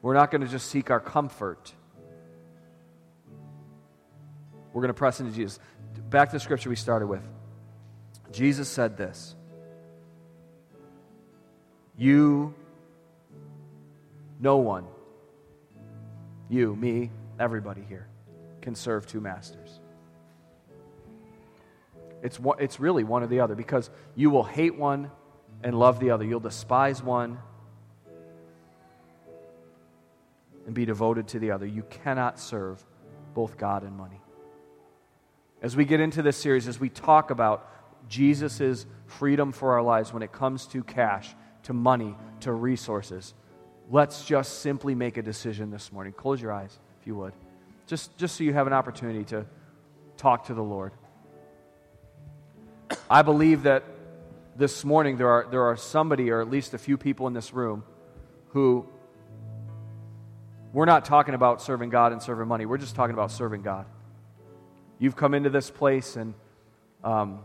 We're 0.03 0.14
not 0.14 0.31
going 0.31 0.43
to 0.43 0.49
just 0.49 0.69
seek 0.71 0.91
our 0.91 1.01
comfort. 1.01 1.73
We're 4.73 4.83
going 4.83 4.89
to 4.89 4.95
press 4.95 5.19
into 5.21 5.33
Jesus. 5.33 5.59
Back 6.11 6.29
to 6.29 6.37
the 6.37 6.41
scripture 6.41 6.69
we 6.69 6.77
started 6.77 7.07
with. 7.07 7.23
Jesus 8.31 8.69
said 8.69 8.97
this 8.97 9.35
You, 11.99 12.55
no 14.38 14.59
one, 14.59 14.86
you, 16.49 16.76
me, 16.76 17.11
everybody 17.40 17.82
here, 17.82 18.07
can 18.62 18.76
serve 18.76 19.05
two 19.07 19.20
masters. 19.20 19.80
It's, 22.22 22.38
it's 22.61 22.78
really 22.78 23.03
one 23.03 23.24
or 23.24 23.26
the 23.26 23.40
other 23.40 23.57
because 23.57 23.90
you 24.14 24.30
will 24.30 24.44
hate 24.44 24.76
one 24.76 25.11
and 25.62 25.76
love 25.76 25.99
the 25.99 26.11
other. 26.11 26.24
You'll 26.24 26.40
despise 26.40 27.03
one 27.03 27.38
and 30.66 30.74
be 30.74 30.84
devoted 30.84 31.26
to 31.28 31.40
the 31.40 31.51
other. 31.51 31.66
You 31.66 31.82
cannot 31.90 32.38
serve 32.38 32.84
both 33.34 33.57
God 33.57 33.82
and 33.82 33.96
money. 33.96 34.20
As 35.62 35.76
we 35.76 35.84
get 35.84 35.99
into 35.99 36.22
this 36.22 36.36
series, 36.36 36.68
as 36.68 36.78
we 36.78 36.88
talk 36.88 37.30
about 37.30 37.68
Jesus' 38.09 38.86
freedom 39.07 39.51
for 39.51 39.72
our 39.72 39.82
lives 39.82 40.12
when 40.12 40.22
it 40.22 40.30
comes 40.30 40.66
to 40.68 40.84
cash, 40.84 41.34
to 41.69 41.75
money, 41.75 42.16
to 42.41 42.51
resources, 42.51 43.35
let's 43.91 44.25
just 44.25 44.61
simply 44.61 44.95
make 44.95 45.19
a 45.19 45.23
decision 45.23 45.71
this 45.71 45.93
morning. 45.93 46.14
Close 46.14 46.41
your 46.41 46.51
eyes, 46.51 46.79
if 46.99 47.07
you 47.07 47.14
would, 47.14 47.35
just, 47.87 48.16
just 48.16 48.37
so 48.37 48.45
you 48.45 48.55
have 48.55 48.66
an 48.66 48.73
opportunity 48.73 49.23
to 49.23 49.45
talk 50.16 50.47
to 50.47 50.55
the 50.55 50.62
Lord. 50.62 50.93
I 53.11 53.21
believe 53.21 53.64
that 53.64 53.85
this 54.57 54.83
morning 54.83 55.19
there 55.19 55.29
are, 55.29 55.47
there 55.51 55.64
are 55.64 55.77
somebody, 55.77 56.31
or 56.31 56.41
at 56.41 56.49
least 56.49 56.73
a 56.73 56.79
few 56.79 56.97
people 56.97 57.27
in 57.27 57.35
this 57.35 57.53
room, 57.53 57.85
who 58.53 58.89
we're 60.73 60.87
not 60.87 61.05
talking 61.05 61.35
about 61.35 61.61
serving 61.61 61.91
God 61.91 62.12
and 62.12 62.23
serving 62.23 62.49
money. 62.49 62.64
We're 62.64 62.79
just 62.79 62.95
talking 62.95 63.12
about 63.12 63.31
serving 63.31 63.61
God. 63.61 63.85
You've 64.99 65.16
come 65.16 65.35
into 65.35 65.51
this 65.51 65.71
place 65.71 66.16
and 66.16 66.33
um, 67.05 67.41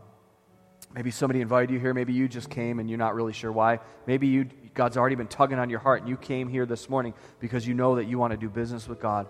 maybe 0.94 1.12
somebody 1.12 1.42
invited 1.42 1.72
you 1.72 1.80
here. 1.80 1.94
Maybe 1.94 2.14
you 2.14 2.28
just 2.28 2.50
came 2.50 2.80
and 2.80 2.90
you're 2.90 3.00
not 3.00 3.16
really 3.16 3.34
sure 3.34 3.52
why. 3.52 3.80
Maybe 4.06 4.28
you, 4.28 4.50
God's 4.74 4.98
already 4.98 5.16
been 5.16 5.28
tugging 5.28 5.60
on 5.60 5.70
your 5.70 5.80
heart 5.80 6.02
and 6.02 6.10
you 6.10 6.18
came 6.18 6.48
here 6.48 6.66
this 6.66 6.90
morning 6.90 7.14
because 7.40 7.68
you 7.68 7.74
know 7.74 7.96
that 7.96 8.06
you 8.06 8.18
want 8.18 8.32
to 8.32 8.38
do 8.38 8.50
business 8.50 8.88
with 8.88 9.00
God. 9.00 9.28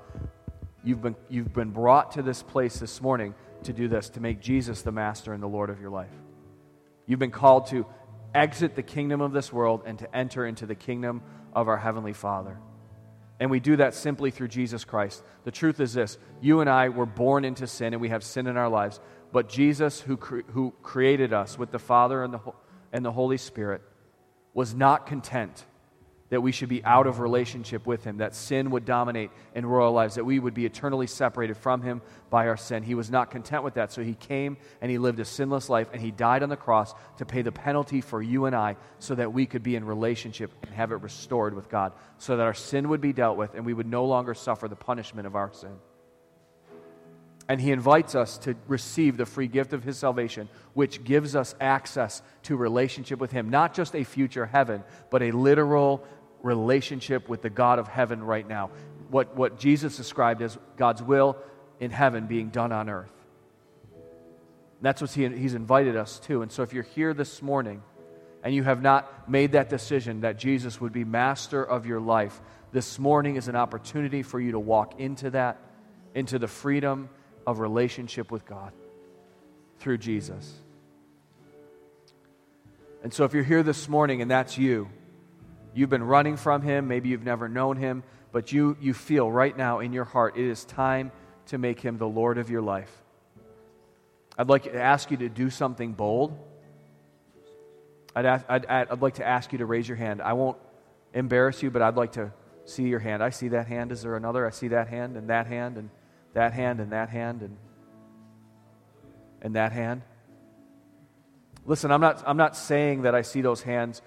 You've 0.84 1.02
been, 1.02 1.16
you've 1.30 1.54
been 1.54 1.72
brought 1.72 2.12
to 2.14 2.22
this 2.22 2.44
place 2.44 2.78
this 2.78 3.02
morning 3.02 3.34
to 3.64 3.74
do 3.74 3.88
this, 3.88 4.10
to 4.10 4.20
make 4.20 4.42
Jesus 4.42 4.82
the 4.82 4.92
master 4.92 5.34
and 5.34 5.42
the 5.42 5.48
Lord 5.48 5.70
of 5.70 5.80
your 5.80 5.90
life. 5.90 6.12
You've 7.06 7.20
been 7.20 7.32
called 7.32 7.68
to 7.68 7.86
exit 8.34 8.76
the 8.76 8.84
kingdom 8.84 9.22
of 9.22 9.32
this 9.32 9.54
world 9.54 9.84
and 9.86 9.98
to 10.00 10.16
enter 10.16 10.46
into 10.46 10.66
the 10.66 10.76
kingdom 10.76 11.22
of 11.54 11.68
our 11.68 11.78
Heavenly 11.78 12.14
Father. 12.14 12.58
And 13.40 13.50
we 13.52 13.60
do 13.60 13.78
that 13.78 13.94
simply 13.94 14.32
through 14.32 14.50
Jesus 14.50 14.86
Christ. 14.86 15.24
The 15.44 15.52
truth 15.52 15.80
is 15.80 15.94
this 15.94 16.18
you 16.42 16.62
and 16.62 16.70
I 16.70 16.90
were 16.90 17.06
born 17.06 17.46
into 17.46 17.68
sin 17.68 17.94
and 17.94 18.02
we 18.02 18.10
have 18.10 18.24
sin 18.24 18.48
in 18.48 18.58
our 18.58 18.70
lives. 18.70 19.00
But 19.34 19.50
Jesus, 19.50 20.00
who, 20.00 20.16
cre- 20.16 20.42
who 20.52 20.74
created 20.84 21.34
us 21.34 21.58
with 21.58 21.72
the 21.72 21.80
Father 21.80 22.24
and 22.24 22.36
the, 22.36 22.40
and 22.94 23.04
the 23.04 23.12
Holy 23.12 23.38
Spirit, 23.38 23.82
was 24.54 24.76
not 24.76 25.08
content 25.08 25.66
that 26.30 26.42
we 26.42 26.52
should 26.52 26.70
be 26.70 26.84
out 26.84 27.08
of 27.08 27.20
relationship 27.20 27.86
with 27.88 28.04
him, 28.04 28.18
that 28.18 28.36
sin 28.36 28.70
would 28.72 28.86
dominate 28.86 29.32
in 29.56 29.66
our 29.66 29.90
lives, 29.90 30.16
that 30.16 30.24
we 30.24 30.40
would 30.40 30.54
be 30.54 30.66
eternally 30.68 31.08
separated 31.08 31.58
from 31.58 31.82
him 31.82 32.02
by 32.30 32.48
our 32.48 32.58
sin. 32.58 32.84
He 32.84 32.96
was 32.96 33.10
not 33.10 33.32
content 33.32 33.64
with 33.64 33.74
that, 33.76 33.92
so 33.92 34.04
he 34.04 34.14
came 34.14 34.58
and 34.82 34.90
he 34.90 35.00
lived 35.00 35.20
a 35.20 35.26
sinless 35.26 35.68
life 35.68 35.90
and 35.94 36.02
he 36.02 36.12
died 36.12 36.44
on 36.44 36.50
the 36.50 36.56
cross 36.56 36.94
to 37.18 37.26
pay 37.26 37.42
the 37.42 37.52
penalty 37.52 38.02
for 38.02 38.22
you 38.22 38.46
and 38.46 38.56
I 38.56 38.78
so 39.00 39.16
that 39.16 39.34
we 39.34 39.48
could 39.48 39.64
be 39.64 39.76
in 39.76 39.84
relationship 39.84 40.52
and 40.64 40.74
have 40.74 40.92
it 40.92 41.02
restored 41.02 41.56
with 41.56 41.70
God, 41.70 41.94
so 42.20 42.38
that 42.38 42.44
our 42.44 42.54
sin 42.54 42.90
would 42.90 43.02
be 43.02 43.14
dealt 43.14 43.38
with 43.38 43.56
and 43.56 43.66
we 43.66 43.74
would 43.74 43.88
no 43.88 44.06
longer 44.06 44.36
suffer 44.36 44.68
the 44.68 44.76
punishment 44.76 45.26
of 45.26 45.36
our 45.36 45.52
sin. 45.54 45.76
And 47.50 47.60
he 47.60 47.72
invites 47.72 48.16
us 48.16 48.38
to 48.40 48.56
receive 48.68 49.18
the 49.18 49.26
free 49.26 49.48
gift 49.48 49.74
of 49.74 49.84
his 49.84 49.98
salvation, 49.98 50.48
which 50.74 51.04
gives 51.04 51.36
us 51.36 51.56
access 51.60 52.22
to 52.44 52.56
relationship 52.56 53.20
with 53.20 53.32
him. 53.32 53.50
Not 53.50 53.74
just 53.74 53.96
a 53.96 54.04
future 54.04 54.46
heaven, 54.46 54.84
but 55.10 55.22
a 55.22 55.32
literal 55.32 56.06
relationship 56.42 57.28
with 57.28 57.42
the 57.42 57.50
God 57.50 57.80
of 57.80 57.88
heaven 57.88 58.24
right 58.24 58.48
now. 58.48 58.70
What, 59.10 59.36
what 59.36 59.60
Jesus 59.60 59.98
described 59.98 60.42
as 60.42 60.58
God's 60.78 61.04
will 61.04 61.38
in 61.80 61.92
heaven 61.92 62.28
being 62.28 62.50
done 62.50 62.72
on 62.72 62.90
earth. 62.90 63.12
And 63.94 64.82
that's 64.82 65.02
what 65.02 65.12
he, 65.12 65.28
he's 65.28 65.54
invited 65.54 65.98
us 65.98 66.20
to. 66.20 66.42
And 66.44 66.52
so 66.52 66.64
if 66.64 66.74
you're 66.74 66.84
here 66.84 67.14
this 67.14 67.42
morning 67.42 67.84
and 68.42 68.56
you 68.56 68.64
have 68.64 68.82
not 68.82 69.30
made 69.30 69.54
that 69.54 69.70
decision 69.70 70.22
that 70.22 70.38
Jesus 70.38 70.80
would 70.80 70.94
be 70.94 71.04
master 71.04 71.64
of 71.64 71.86
your 71.86 72.00
life, 72.00 72.40
this 72.72 72.98
morning 72.98 73.36
is 73.36 73.48
an 73.50 73.56
opportunity 73.56 74.24
for 74.24 74.40
you 74.40 74.54
to 74.54 74.60
walk 74.60 75.00
into 75.00 75.30
that, 75.32 75.58
into 76.16 76.40
the 76.40 76.48
freedom 76.48 77.10
of 77.46 77.60
relationship 77.60 78.32
with 78.32 78.46
God 78.46 78.72
through 79.80 79.98
Jesus. 79.98 80.54
And 83.04 83.14
so 83.14 83.26
if 83.26 83.34
you're 83.34 83.44
here 83.44 83.64
this 83.64 83.90
morning 83.90 84.22
and 84.22 84.32
that's 84.32 84.58
you, 84.58 84.90
You've 85.74 85.90
been 85.90 86.04
running 86.04 86.38
from 86.38 86.62
him. 86.62 86.88
Maybe 86.88 87.10
you've 87.10 87.24
never 87.24 87.50
known 87.50 87.78
him, 87.78 88.04
but 88.32 88.52
you, 88.52 88.78
you 88.80 88.94
feel 88.94 89.32
right 89.32 89.56
now 89.56 89.80
in 89.80 89.92
your 89.92 90.06
heart 90.06 90.38
it 90.38 90.46
is 90.46 90.66
time 90.66 91.12
to 91.48 91.58
make 91.58 91.80
him 91.80 91.98
the 91.98 92.08
Lord 92.08 92.38
of 92.38 92.50
your 92.50 92.62
life. 92.62 92.92
I'd 94.38 94.50
like 94.50 94.64
to 94.64 94.76
ask 94.80 95.12
you 95.12 95.18
to 95.18 95.30
do 95.30 95.50
something 95.50 95.94
bold. 95.94 96.38
I'd, 98.16 98.26
ask, 98.26 98.46
I'd, 98.48 98.66
I'd 98.66 99.02
like 99.02 99.16
to 99.16 99.28
ask 99.28 99.52
you 99.52 99.60
to 99.60 99.66
raise 99.66 99.88
your 99.88 99.98
hand. 99.98 100.22
I 100.22 100.34
won't 100.34 100.58
embarrass 101.14 101.62
you, 101.64 101.72
but 101.72 101.82
I'd 101.82 101.96
like 101.96 102.14
to 102.14 102.32
see 102.66 102.84
your 102.84 103.00
hand. 103.00 103.24
I 103.24 103.32
see 103.32 103.50
that 103.50 103.68
hand. 103.68 103.92
Is 103.92 104.04
there 104.04 104.16
another? 104.16 104.46
I 104.46 104.52
see 104.52 104.70
that 104.70 104.88
hand 104.88 105.18
and 105.18 105.30
that 105.30 105.48
hand 105.48 105.78
and 105.78 105.90
that 106.34 106.54
hand 106.54 106.80
and 106.80 106.92
that 106.92 107.10
hand 107.10 107.42
and, 107.42 107.58
and 109.42 109.56
that 109.56 109.72
hand. 109.72 110.02
Listen, 111.66 111.92
I'm 111.92 112.02
not, 112.02 112.24
I'm 112.26 112.38
not 112.38 112.56
saying 112.56 113.04
that 113.04 113.16
I 113.16 113.22
see 113.22 113.42
those 113.42 113.62
hands 113.62 114.02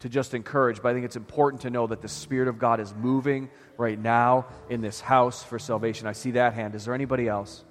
to 0.00 0.08
just 0.08 0.34
encourage, 0.34 0.82
but 0.82 0.88
I 0.88 0.92
think 0.92 1.04
it's 1.04 1.16
important 1.16 1.62
to 1.62 1.70
know 1.70 1.86
that 1.86 2.02
the 2.02 2.08
Spirit 2.08 2.48
of 2.48 2.58
God 2.58 2.80
is 2.80 2.94
moving 2.94 3.48
right 3.76 3.98
now 3.98 4.46
in 4.68 4.80
this 4.80 5.00
house 5.00 5.42
for 5.42 5.58
salvation. 5.58 6.06
I 6.06 6.12
see 6.12 6.32
that 6.32 6.54
hand. 6.54 6.74
Is 6.74 6.84
there 6.84 6.94
anybody 6.94 7.28
else? 7.28 7.64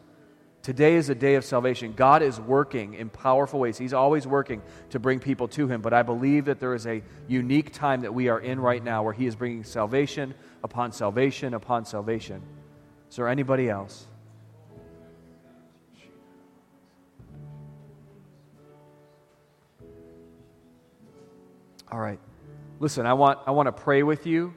Today 0.61 0.95
is 0.95 1.09
a 1.09 1.15
day 1.15 1.35
of 1.35 1.43
salvation. 1.43 1.91
God 1.93 2.21
is 2.21 2.39
working 2.39 2.93
in 2.93 3.09
powerful 3.09 3.59
ways. 3.59 3.77
He's 3.77 3.93
always 3.93 4.25
working 4.25 4.61
to 4.91 4.99
bring 4.99 5.19
people 5.19 5.49
to 5.49 5.67
Him, 5.67 5.81
but 5.81 5.93
I 5.93 6.03
believe 6.03 6.45
that 6.45 6.61
there 6.61 6.73
is 6.73 6.87
a 6.87 7.03
unique 7.27 7.73
time 7.73 8.01
that 8.01 8.13
we 8.13 8.29
are 8.29 8.39
in 8.39 8.61
right 8.61 8.81
now 8.81 9.03
where 9.03 9.11
He 9.11 9.27
is 9.27 9.35
bringing 9.35 9.65
salvation 9.65 10.33
upon 10.63 10.93
salvation 10.93 11.53
upon 11.53 11.83
salvation. 11.83 12.41
Is 13.13 13.17
there 13.17 13.27
anybody 13.27 13.69
else? 13.69 14.07
All 21.91 21.99
right. 21.99 22.19
Listen, 22.79 23.05
I 23.05 23.13
want, 23.13 23.37
I 23.45 23.51
want 23.51 23.67
to 23.67 23.71
pray 23.71 24.01
with 24.01 24.25
you. 24.25 24.55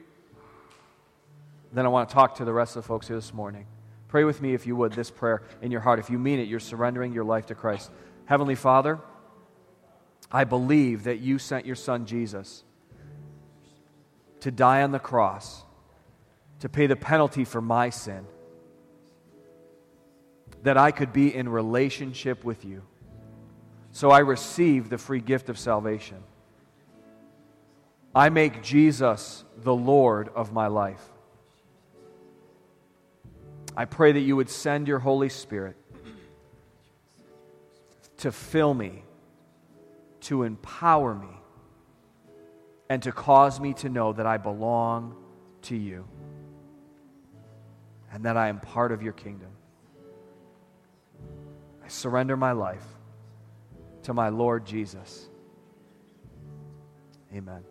Then 1.71 1.85
I 1.85 1.89
want 1.89 2.09
to 2.09 2.15
talk 2.15 2.33
to 2.37 2.45
the 2.45 2.51
rest 2.51 2.75
of 2.75 2.81
the 2.81 2.87
folks 2.87 3.07
here 3.07 3.15
this 3.15 3.31
morning. 3.31 3.67
Pray 4.07 4.23
with 4.23 4.41
me, 4.41 4.55
if 4.55 4.65
you 4.65 4.75
would, 4.75 4.93
this 4.93 5.11
prayer 5.11 5.43
in 5.61 5.69
your 5.69 5.81
heart. 5.81 5.99
If 5.99 6.09
you 6.09 6.17
mean 6.17 6.39
it, 6.39 6.47
you're 6.47 6.59
surrendering 6.59 7.13
your 7.13 7.25
life 7.25 7.45
to 7.45 7.53
Christ. 7.53 7.91
Heavenly 8.25 8.55
Father, 8.55 8.97
I 10.31 10.45
believe 10.45 11.03
that 11.03 11.19
you 11.19 11.37
sent 11.37 11.67
your 11.67 11.75
son 11.75 12.07
Jesus 12.07 12.63
to 14.39 14.49
die 14.49 14.81
on 14.81 14.93
the 14.93 14.97
cross, 14.97 15.63
to 16.61 16.69
pay 16.69 16.87
the 16.87 16.95
penalty 16.95 17.45
for 17.45 17.61
my 17.61 17.91
sin, 17.91 18.25
that 20.63 20.77
I 20.77 20.91
could 20.91 21.13
be 21.13 21.33
in 21.33 21.47
relationship 21.49 22.43
with 22.43 22.65
you. 22.65 22.83
So 23.91 24.11
I 24.11 24.19
receive 24.19 24.89
the 24.89 24.97
free 24.97 25.21
gift 25.21 25.49
of 25.49 25.57
salvation. 25.57 26.17
I 28.13 28.29
make 28.29 28.63
Jesus 28.63 29.43
the 29.57 29.73
Lord 29.73 30.29
of 30.35 30.51
my 30.51 30.67
life. 30.67 31.03
I 33.75 33.85
pray 33.85 34.11
that 34.11 34.21
you 34.21 34.35
would 34.35 34.49
send 34.49 34.87
your 34.87 34.99
Holy 34.99 35.29
Spirit 35.29 35.75
to 38.17 38.31
fill 38.31 38.73
me, 38.73 39.03
to 40.21 40.43
empower 40.43 41.13
me, 41.13 41.29
and 42.89 43.03
to 43.03 43.11
cause 43.11 43.59
me 43.59 43.73
to 43.75 43.89
know 43.89 44.13
that 44.13 44.25
I 44.25 44.37
belong 44.37 45.15
to 45.63 45.75
you 45.75 46.07
and 48.11 48.25
that 48.25 48.37
I 48.37 48.47
am 48.47 48.59
part 48.59 48.91
of 48.91 49.03
your 49.03 49.13
kingdom. 49.13 49.49
I 51.87 51.89
surrender 51.89 52.35
my 52.35 52.51
life 52.51 52.85
to 54.03 54.13
my 54.13 54.27
Lord 54.27 54.65
Jesus. 54.65 55.25
Amen. 57.33 57.63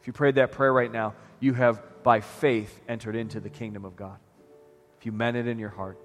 If 0.00 0.08
you 0.08 0.12
prayed 0.12 0.34
that 0.34 0.50
prayer 0.50 0.72
right 0.72 0.90
now, 0.90 1.14
you 1.38 1.54
have, 1.54 1.80
by 2.02 2.20
faith, 2.20 2.80
entered 2.88 3.14
into 3.14 3.38
the 3.38 3.48
kingdom 3.48 3.84
of 3.84 3.94
God. 3.94 4.18
If 4.98 5.06
you 5.06 5.12
meant 5.12 5.36
it 5.36 5.46
in 5.46 5.60
your 5.60 5.68
heart. 5.68 6.00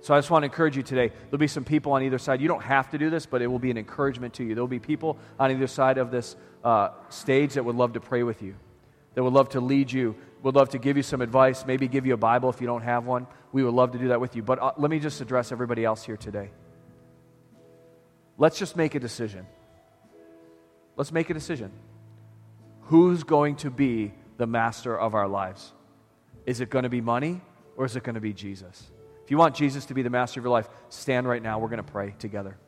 So 0.00 0.14
I 0.14 0.18
just 0.18 0.28
want 0.28 0.42
to 0.42 0.46
encourage 0.46 0.76
you 0.76 0.82
today. 0.82 1.12
There'll 1.30 1.38
be 1.38 1.46
some 1.46 1.64
people 1.64 1.92
on 1.92 2.02
either 2.02 2.18
side. 2.18 2.40
You 2.40 2.48
don't 2.48 2.64
have 2.64 2.90
to 2.90 2.98
do 2.98 3.08
this, 3.08 3.24
but 3.24 3.40
it 3.40 3.46
will 3.46 3.60
be 3.60 3.70
an 3.70 3.78
encouragement 3.78 4.34
to 4.34 4.44
you. 4.44 4.56
There'll 4.56 4.66
be 4.66 4.80
people 4.80 5.18
on 5.38 5.52
either 5.52 5.68
side 5.68 5.96
of 5.96 6.10
this 6.10 6.34
uh, 6.64 6.88
stage 7.08 7.54
that 7.54 7.64
would 7.64 7.76
love 7.76 7.92
to 7.92 8.00
pray 8.00 8.24
with 8.24 8.42
you, 8.42 8.56
that 9.14 9.22
would 9.22 9.32
love 9.32 9.50
to 9.50 9.60
lead 9.60 9.92
you, 9.92 10.16
would 10.42 10.56
love 10.56 10.70
to 10.70 10.78
give 10.78 10.96
you 10.96 11.04
some 11.04 11.22
advice, 11.22 11.64
maybe 11.64 11.86
give 11.86 12.04
you 12.04 12.14
a 12.14 12.16
Bible 12.16 12.50
if 12.50 12.60
you 12.60 12.66
don't 12.66 12.82
have 12.82 13.06
one. 13.06 13.28
We 13.56 13.64
would 13.64 13.72
love 13.72 13.92
to 13.92 13.98
do 13.98 14.08
that 14.08 14.20
with 14.20 14.36
you. 14.36 14.42
But 14.42 14.58
uh, 14.58 14.72
let 14.76 14.90
me 14.90 14.98
just 14.98 15.22
address 15.22 15.50
everybody 15.50 15.82
else 15.82 16.04
here 16.04 16.18
today. 16.18 16.50
Let's 18.36 18.58
just 18.58 18.76
make 18.76 18.94
a 18.94 19.00
decision. 19.00 19.46
Let's 20.94 21.10
make 21.10 21.30
a 21.30 21.32
decision 21.32 21.72
who's 22.82 23.24
going 23.24 23.56
to 23.56 23.70
be 23.70 24.12
the 24.36 24.46
master 24.46 24.94
of 24.94 25.14
our 25.14 25.26
lives? 25.26 25.72
Is 26.44 26.60
it 26.60 26.68
going 26.68 26.82
to 26.82 26.90
be 26.90 27.00
money 27.00 27.40
or 27.78 27.86
is 27.86 27.96
it 27.96 28.02
going 28.02 28.16
to 28.16 28.20
be 28.20 28.34
Jesus? 28.34 28.90
If 29.24 29.30
you 29.30 29.38
want 29.38 29.54
Jesus 29.54 29.86
to 29.86 29.94
be 29.94 30.02
the 30.02 30.10
master 30.10 30.38
of 30.38 30.44
your 30.44 30.52
life, 30.52 30.68
stand 30.90 31.26
right 31.26 31.42
now. 31.42 31.58
We're 31.58 31.70
going 31.70 31.78
to 31.78 31.90
pray 31.90 32.14
together. 32.18 32.58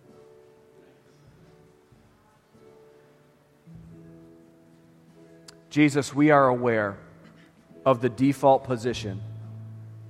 Jesus, 5.68 6.14
we 6.14 6.30
are 6.30 6.48
aware 6.48 6.96
of 7.84 8.00
the 8.00 8.08
default 8.08 8.64
position 8.64 9.20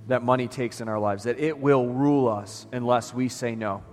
that 0.09 0.23
money 0.23 0.47
takes 0.47 0.81
in 0.81 0.89
our 0.89 0.99
lives, 0.99 1.23
that 1.23 1.39
it 1.39 1.57
will 1.59 1.87
rule 1.87 2.27
us 2.27 2.67
unless 2.71 3.13
we 3.13 3.29
say 3.29 3.55
no. 3.55 3.83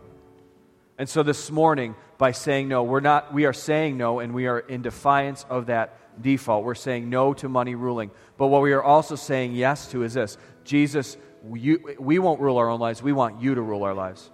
And 0.99 1.09
so 1.09 1.23
this 1.23 1.51
morning, 1.51 1.95
by 2.17 2.33
saying 2.33 2.69
no, 2.69 2.83
we're 2.83 3.01
not, 3.01 3.33
we 3.33 3.45
are 3.45 3.53
saying 3.53 3.99
no, 3.99 4.21
and 4.21 4.35
we 4.35 4.47
are 4.47 4.59
in 4.59 4.83
defiance 4.83 5.45
of 5.51 5.67
that 5.67 5.99
default. 6.21 6.65
We're 6.65 6.75
saying 6.75 7.11
no 7.11 7.35
to 7.35 7.49
money 7.49 7.75
ruling. 7.75 8.11
But 8.39 8.47
what 8.49 8.63
we 8.63 8.73
are 8.73 8.83
also 8.83 9.15
saying 9.15 9.53
yes 9.55 9.91
to 9.91 10.03
is 10.03 10.15
this 10.15 10.39
Jesus, 10.65 11.19
you, 11.53 11.97
we 11.99 12.19
won't 12.19 12.41
rule 12.41 12.57
our 12.57 12.71
own 12.71 12.81
lives. 12.81 13.03
We 13.03 13.13
want 13.13 13.43
you 13.43 13.55
to 13.55 13.61
rule 13.61 13.85
our 13.85 13.95
lives. 13.95 14.31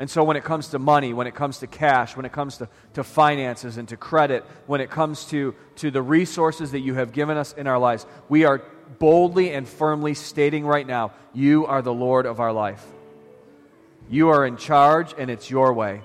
And 0.00 0.08
so, 0.08 0.22
when 0.22 0.36
it 0.36 0.44
comes 0.44 0.68
to 0.68 0.78
money, 0.78 1.12
when 1.12 1.26
it 1.26 1.34
comes 1.34 1.58
to 1.58 1.66
cash, 1.66 2.16
when 2.16 2.24
it 2.24 2.32
comes 2.32 2.58
to, 2.58 2.68
to 2.94 3.02
finances 3.02 3.78
and 3.78 3.88
to 3.88 3.96
credit, 3.96 4.44
when 4.66 4.80
it 4.80 4.90
comes 4.90 5.24
to, 5.26 5.56
to 5.76 5.90
the 5.90 6.02
resources 6.02 6.70
that 6.70 6.80
you 6.80 6.94
have 6.94 7.12
given 7.12 7.36
us 7.36 7.52
in 7.52 7.66
our 7.66 7.80
lives, 7.80 8.06
we 8.28 8.44
are 8.44 8.62
boldly 8.98 9.52
and 9.52 9.68
firmly 9.68 10.14
stating 10.14 10.64
right 10.64 10.86
now, 10.86 11.12
You 11.32 11.66
are 11.66 11.82
the 11.82 11.92
Lord 11.92 12.26
of 12.26 12.40
our 12.40 12.52
life. 12.52 12.84
You 14.08 14.30
are 14.30 14.46
in 14.46 14.56
charge, 14.56 15.14
and 15.18 15.30
it's 15.30 15.50
your 15.50 15.72
way. 15.72 16.02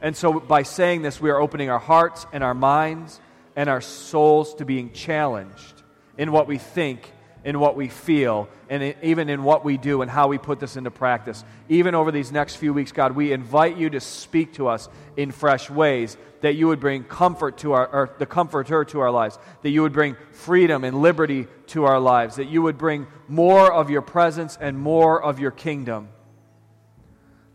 And 0.00 0.16
so, 0.16 0.40
by 0.40 0.62
saying 0.62 1.02
this, 1.02 1.20
we 1.20 1.30
are 1.30 1.40
opening 1.40 1.70
our 1.70 1.78
hearts 1.78 2.26
and 2.32 2.42
our 2.42 2.54
minds 2.54 3.20
and 3.54 3.68
our 3.68 3.80
souls 3.80 4.54
to 4.54 4.64
being 4.64 4.92
challenged 4.92 5.82
in 6.18 6.32
what 6.32 6.46
we 6.46 6.58
think, 6.58 7.12
in 7.44 7.58
what 7.58 7.76
we 7.76 7.88
feel, 7.88 8.48
and 8.68 8.94
even 9.02 9.28
in 9.28 9.42
what 9.42 9.64
we 9.64 9.76
do 9.76 10.02
and 10.02 10.10
how 10.10 10.28
we 10.28 10.38
put 10.38 10.60
this 10.60 10.76
into 10.76 10.90
practice. 10.90 11.44
Even 11.68 11.94
over 11.94 12.12
these 12.12 12.30
next 12.30 12.56
few 12.56 12.72
weeks, 12.72 12.92
God, 12.92 13.12
we 13.12 13.32
invite 13.32 13.76
you 13.76 13.90
to 13.90 14.00
speak 14.00 14.54
to 14.54 14.68
us 14.68 14.88
in 15.16 15.32
fresh 15.32 15.68
ways, 15.68 16.16
that 16.40 16.54
you 16.54 16.68
would 16.68 16.80
bring 16.80 17.04
comfort 17.04 17.58
to 17.58 17.72
our, 17.72 17.86
or 17.86 18.14
the 18.18 18.26
comforter 18.26 18.84
to 18.84 19.00
our 19.00 19.10
lives, 19.10 19.38
that 19.62 19.70
you 19.70 19.82
would 19.82 19.92
bring 19.92 20.16
freedom 20.32 20.84
and 20.84 21.02
liberty 21.02 21.46
to 21.68 21.84
our 21.84 22.00
lives, 22.00 22.36
that 22.36 22.48
you 22.48 22.62
would 22.62 22.78
bring 22.78 23.06
more 23.28 23.72
of 23.72 23.90
your 23.90 24.02
presence 24.02 24.56
and 24.60 24.78
more 24.78 25.22
of 25.22 25.40
your 25.40 25.50
kingdom, 25.50 26.08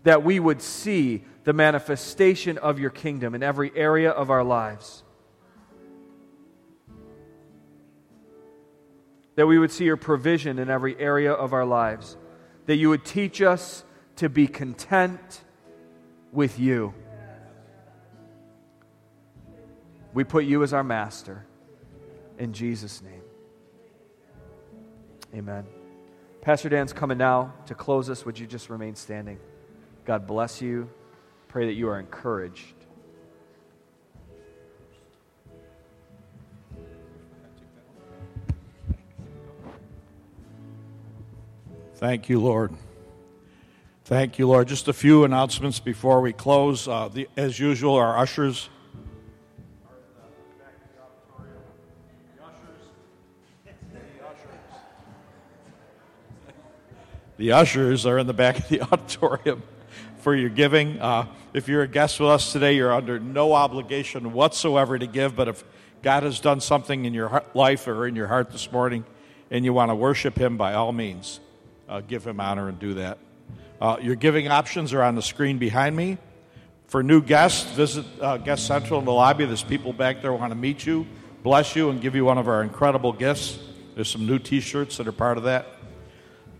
that 0.03 0.23
we 0.23 0.39
would 0.39 0.61
see 0.61 1.23
the 1.43 1.53
manifestation 1.53 2.57
of 2.57 2.77
your 2.79 2.89
kingdom 2.89 3.33
in 3.33 3.43
every 3.43 3.71
area 3.75 4.11
of 4.11 4.29
our 4.29 4.43
lives. 4.43 5.03
That 9.37 9.45
we 9.45 9.59
would 9.59 9.71
see 9.71 9.85
your 9.85 9.97
provision 9.97 10.57
in 10.57 10.67
every 10.67 10.99
area 10.99 11.31
of 11.31 11.53
our 11.53 11.63
lives, 11.63 12.17
that 12.65 12.75
you 12.75 12.89
would 12.89 13.05
teach 13.05 13.39
us 13.39 13.83
to 14.15 14.29
be 14.29 14.47
content 14.47 15.43
with 16.31 16.59
you. 16.59 16.91
We 20.11 20.23
put 20.23 20.45
you 20.45 20.63
as 20.63 20.73
our 20.73 20.83
master. 20.83 21.45
In 22.39 22.51
Jesus' 22.51 23.03
name. 23.03 23.21
Amen. 25.35 25.67
Pastor 26.41 26.69
Dan's 26.69 26.91
coming 26.91 27.19
now 27.19 27.53
to 27.67 27.75
close 27.75 28.09
us. 28.09 28.25
Would 28.25 28.39
you 28.39 28.47
just 28.47 28.71
remain 28.71 28.95
standing? 28.95 29.37
God 30.03 30.25
bless 30.25 30.63
you. 30.63 30.89
Pray 31.47 31.67
that 31.67 31.73
you 31.73 31.89
are 31.89 31.99
encouraged. 31.99 32.76
Thank 41.97 42.29
you, 42.29 42.39
Lord. 42.39 42.73
Thank 44.05 44.37
you, 44.37 44.47
Lord. 44.47 44.67
Just 44.67 44.87
a 44.87 44.93
few 44.93 45.23
announcements 45.23 45.79
before 45.79 46.21
we 46.21 46.31
close. 46.31 46.87
Uh, 46.87 47.09
the, 47.11 47.27
as 47.35 47.59
usual, 47.59 47.95
our 47.95 48.15
ushers. 48.15 48.69
The 57.37 57.53
ushers 57.53 58.05
are 58.05 58.19
in 58.19 58.27
the 58.27 58.33
back 58.33 58.59
of 58.59 58.69
the 58.69 58.81
auditorium 58.91 59.63
for 60.19 60.35
your 60.35 60.49
giving. 60.49 61.01
Uh, 61.01 61.25
if 61.55 61.67
you're 61.67 61.81
a 61.81 61.87
guest 61.87 62.19
with 62.19 62.29
us 62.29 62.53
today, 62.53 62.75
you're 62.75 62.93
under 62.93 63.19
no 63.19 63.53
obligation 63.53 64.33
whatsoever 64.33 64.99
to 64.99 65.07
give. 65.07 65.35
But 65.35 65.47
if 65.47 65.63
God 66.03 66.21
has 66.21 66.39
done 66.39 66.61
something 66.61 67.05
in 67.05 67.15
your 67.15 67.41
life 67.55 67.87
or 67.87 68.05
in 68.05 68.15
your 68.15 68.27
heart 68.27 68.51
this 68.51 68.71
morning 68.71 69.03
and 69.49 69.65
you 69.65 69.73
want 69.73 69.89
to 69.89 69.95
worship 69.95 70.37
Him, 70.37 70.57
by 70.57 70.75
all 70.75 70.93
means, 70.93 71.39
uh, 71.87 72.01
give 72.01 72.25
him 72.25 72.39
honor 72.39 72.69
and 72.69 72.79
do 72.79 72.95
that. 72.95 73.17
Uh, 73.79 73.97
your 74.01 74.15
giving 74.15 74.47
options 74.47 74.93
are 74.93 75.03
on 75.03 75.15
the 75.15 75.21
screen 75.21 75.57
behind 75.57 75.95
me. 75.95 76.17
For 76.87 77.03
new 77.03 77.21
guests, 77.21 77.69
visit 77.75 78.05
uh, 78.21 78.37
Guest 78.37 78.65
Central 78.65 78.99
in 78.99 79.05
the 79.05 79.11
lobby. 79.11 79.45
There's 79.45 79.63
people 79.63 79.93
back 79.93 80.21
there 80.21 80.31
who 80.31 80.37
want 80.37 80.51
to 80.51 80.57
meet 80.57 80.85
you, 80.85 81.05
bless 81.43 81.75
you, 81.75 81.89
and 81.89 82.01
give 82.01 82.15
you 82.15 82.25
one 82.25 82.37
of 82.37 82.47
our 82.47 82.63
incredible 82.63 83.11
gifts. 83.11 83.59
There's 83.95 84.09
some 84.09 84.25
new 84.25 84.39
t 84.39 84.59
shirts 84.59 84.97
that 84.97 85.07
are 85.07 85.11
part 85.11 85.37
of 85.37 85.43
that. 85.43 85.67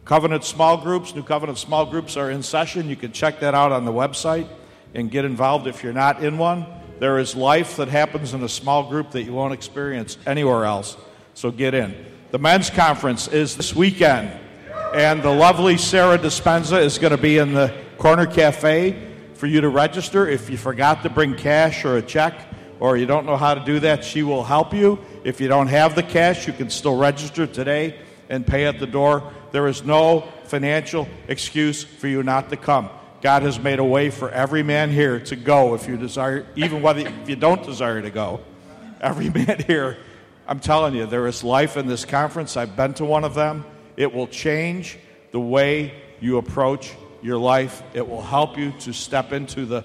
Covenant 0.06 0.44
small 0.44 0.78
groups, 0.78 1.16
new 1.16 1.24
Covenant 1.24 1.58
small 1.58 1.86
groups 1.86 2.18
are 2.18 2.32
in 2.32 2.44
session. 2.44 2.90
You 2.90 2.96
can 2.96 3.12
check 3.12 3.40
that 3.42 3.54
out 3.54 3.72
on 3.72 3.86
the 3.86 3.92
website 3.92 4.48
and 4.94 5.12
get 5.12 5.26
involved 5.26 5.68
if 5.68 5.84
you're 5.84 5.94
not 5.94 6.24
in 6.24 6.38
one. 6.38 6.66
There 7.00 7.20
is 7.20 7.36
life 7.36 7.76
that 7.78 7.90
happens 7.90 8.34
in 8.34 8.42
a 8.42 8.50
small 8.50 8.90
group 8.90 9.12
that 9.12 9.24
you 9.24 9.34
won't 9.34 9.54
experience 9.54 10.18
anywhere 10.26 10.66
else. 10.66 10.98
So 11.36 11.52
get 11.52 11.74
in. 11.74 11.94
The 12.32 12.40
men's 12.40 12.70
conference 12.70 13.28
is 13.28 13.56
this 13.56 13.76
weekend, 13.76 14.32
and 14.94 15.22
the 15.22 15.32
lovely 15.32 15.78
Sarah 15.78 16.18
Dispenza 16.18 16.82
is 16.82 16.98
going 16.98 17.12
to 17.12 17.18
be 17.18 17.38
in 17.38 17.54
the 17.54 17.74
Corner 17.98 18.26
Cafe 18.26 18.98
for 19.34 19.48
you 19.48 19.62
to 19.62 19.70
register. 19.70 20.28
If 20.28 20.50
you 20.50 20.58
forgot 20.58 21.04
to 21.04 21.10
bring 21.10 21.36
cash 21.36 21.86
or 21.86 21.98
a 21.98 22.02
check, 22.02 22.48
or 22.80 22.98
you 22.98 23.06
don't 23.06 23.26
know 23.26 23.38
how 23.38 23.54
to 23.54 23.64
do 23.66 23.80
that, 23.82 24.04
she 24.04 24.24
will 24.24 24.44
help 24.44 24.74
you. 24.74 25.00
If 25.24 25.42
you 25.42 25.48
don't 25.48 25.68
have 25.68 25.96
the 25.96 26.04
cash, 26.04 26.48
you 26.48 26.54
can 26.54 26.70
still 26.70 26.96
register 26.96 27.48
today 27.48 28.00
and 28.30 28.46
pay 28.46 28.66
at 28.66 28.80
the 28.80 28.88
door. 28.88 29.34
There 29.52 29.68
is 29.68 29.84
no 29.84 30.28
financial 30.46 31.08
excuse 31.28 31.84
for 31.84 32.08
you 32.08 32.24
not 32.24 32.50
to 32.50 32.58
come. 32.58 32.90
God 33.22 33.42
has 33.42 33.60
made 33.60 33.80
a 33.80 33.84
way 33.84 34.10
for 34.10 34.30
every 34.30 34.64
man 34.64 34.92
here 34.92 35.20
to 35.22 35.36
go 35.36 35.74
if 35.74 35.88
you 35.88 35.98
desire, 35.98 36.46
even 36.56 36.82
whether 36.82 37.02
if 37.02 37.30
you 37.30 37.36
don't 37.36 37.64
desire 37.64 38.02
to 38.02 38.12
go. 38.12 38.42
Every 39.02 39.30
man 39.46 39.64
here, 39.66 39.98
I'm 40.48 40.60
telling 40.60 40.96
you, 40.96 41.08
there 41.08 41.28
is 41.28 41.44
life 41.44 41.78
in 41.78 41.88
this 41.88 42.06
conference. 42.06 42.56
I've 42.56 42.76
been 42.76 42.94
to 42.96 43.06
one 43.06 43.24
of 43.24 43.34
them. 43.34 43.66
It 43.98 44.14
will 44.14 44.28
change 44.28 45.00
the 45.32 45.40
way 45.40 45.94
you 46.22 46.38
approach 46.38 46.94
your 47.22 47.38
life. 47.38 47.82
It 47.94 48.08
will 48.08 48.22
help 48.22 48.58
you 48.58 48.72
to 48.82 48.94
step 48.94 49.34
into 49.34 49.66
the 49.66 49.84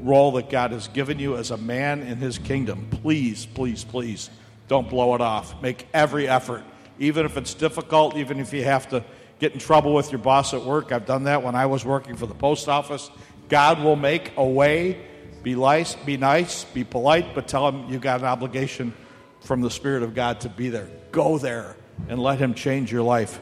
role 0.00 0.32
that 0.32 0.48
God 0.48 0.70
has 0.70 0.88
given 0.88 1.18
you 1.18 1.36
as 1.36 1.50
a 1.50 1.56
man 1.56 2.02
in 2.02 2.18
His 2.18 2.38
kingdom. 2.38 2.86
Please, 2.90 3.44
please, 3.44 3.84
please 3.84 4.30
don't 4.68 4.88
blow 4.88 5.14
it 5.14 5.20
off. 5.20 5.60
Make 5.60 5.86
every 5.92 6.28
effort, 6.28 6.62
even 6.98 7.26
if 7.26 7.36
it's 7.36 7.54
difficult, 7.54 8.16
even 8.16 8.40
if 8.40 8.52
you 8.52 8.64
have 8.64 8.88
to 8.90 9.04
get 9.40 9.52
in 9.52 9.58
trouble 9.58 9.92
with 9.92 10.12
your 10.12 10.20
boss 10.20 10.54
at 10.54 10.62
work. 10.62 10.92
I've 10.92 11.06
done 11.06 11.24
that 11.24 11.42
when 11.42 11.54
I 11.54 11.66
was 11.66 11.84
working 11.84 12.16
for 12.16 12.26
the 12.26 12.34
post 12.34 12.68
office. 12.68 13.10
God 13.48 13.82
will 13.82 13.96
make 13.96 14.32
a 14.36 14.44
way. 14.44 15.04
Be 15.42 15.54
nice, 15.54 15.96
be 15.96 16.16
nice, 16.16 16.64
be 16.64 16.84
polite, 16.84 17.34
but 17.34 17.46
tell 17.46 17.68
him 17.68 17.90
you've 17.90 18.00
got 18.00 18.20
an 18.20 18.26
obligation 18.26 18.94
from 19.40 19.60
the 19.60 19.70
Spirit 19.70 20.02
of 20.02 20.14
God 20.14 20.40
to 20.40 20.48
be 20.48 20.70
there. 20.70 20.88
Go 21.12 21.36
there 21.36 21.76
and 22.08 22.22
let 22.22 22.38
him 22.38 22.54
change 22.54 22.92
your 22.92 23.02
life 23.02 23.40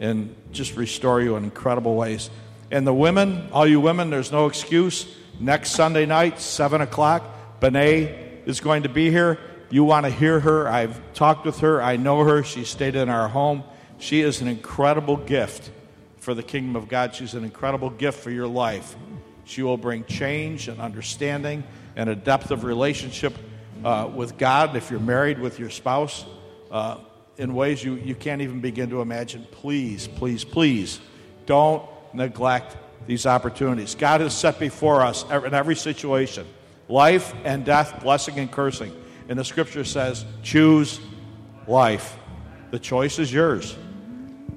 and 0.00 0.34
just 0.50 0.76
restore 0.76 1.20
you 1.20 1.36
in 1.36 1.44
incredible 1.44 1.94
ways. 1.94 2.30
And 2.70 2.86
the 2.86 2.94
women, 2.94 3.48
all 3.52 3.66
you 3.66 3.80
women, 3.80 4.10
there's 4.10 4.32
no 4.32 4.46
excuse. 4.46 5.06
Next 5.38 5.70
Sunday 5.70 6.06
night, 6.06 6.40
7 6.40 6.80
o'clock, 6.80 7.60
Benet 7.60 8.42
is 8.46 8.60
going 8.60 8.82
to 8.84 8.88
be 8.88 9.10
here. 9.10 9.38
You 9.70 9.84
want 9.84 10.06
to 10.06 10.10
hear 10.10 10.40
her. 10.40 10.68
I've 10.68 11.00
talked 11.14 11.46
with 11.46 11.60
her. 11.60 11.82
I 11.82 11.96
know 11.96 12.24
her. 12.24 12.42
She 12.42 12.64
stayed 12.64 12.96
in 12.96 13.08
our 13.08 13.28
home. 13.28 13.62
She 13.98 14.20
is 14.20 14.40
an 14.40 14.48
incredible 14.48 15.16
gift 15.16 15.70
for 16.18 16.34
the 16.34 16.42
kingdom 16.42 16.76
of 16.76 16.88
God. 16.88 17.14
She's 17.14 17.34
an 17.34 17.44
incredible 17.44 17.90
gift 17.90 18.20
for 18.20 18.30
your 18.30 18.48
life. 18.48 18.96
She 19.44 19.62
will 19.62 19.76
bring 19.76 20.04
change 20.04 20.68
and 20.68 20.80
understanding 20.80 21.64
and 21.96 22.08
a 22.08 22.16
depth 22.16 22.50
of 22.50 22.64
relationship 22.64 23.34
uh, 23.84 24.10
with 24.12 24.38
God 24.38 24.76
if 24.76 24.90
you're 24.90 25.00
married 25.00 25.38
with 25.38 25.58
your 25.58 25.70
spouse 25.70 26.24
uh, 26.70 26.98
in 27.38 27.54
ways 27.54 27.82
you, 27.82 27.94
you 27.94 28.14
can't 28.14 28.42
even 28.42 28.60
begin 28.60 28.90
to 28.90 29.00
imagine. 29.00 29.46
Please, 29.50 30.06
please, 30.06 30.44
please 30.44 31.00
don't 31.46 31.82
neglect 32.12 32.76
these 33.06 33.26
opportunities. 33.26 33.94
God 33.94 34.20
has 34.20 34.34
set 34.34 34.58
before 34.58 35.02
us 35.02 35.24
in 35.30 35.54
every 35.54 35.76
situation 35.76 36.46
life 36.88 37.34
and 37.44 37.64
death, 37.64 38.02
blessing 38.02 38.38
and 38.38 38.50
cursing. 38.50 38.92
And 39.28 39.38
the 39.38 39.44
scripture 39.44 39.84
says, 39.84 40.26
choose 40.42 41.00
life. 41.66 42.18
The 42.70 42.78
choice 42.78 43.18
is 43.18 43.32
yours. 43.32 43.76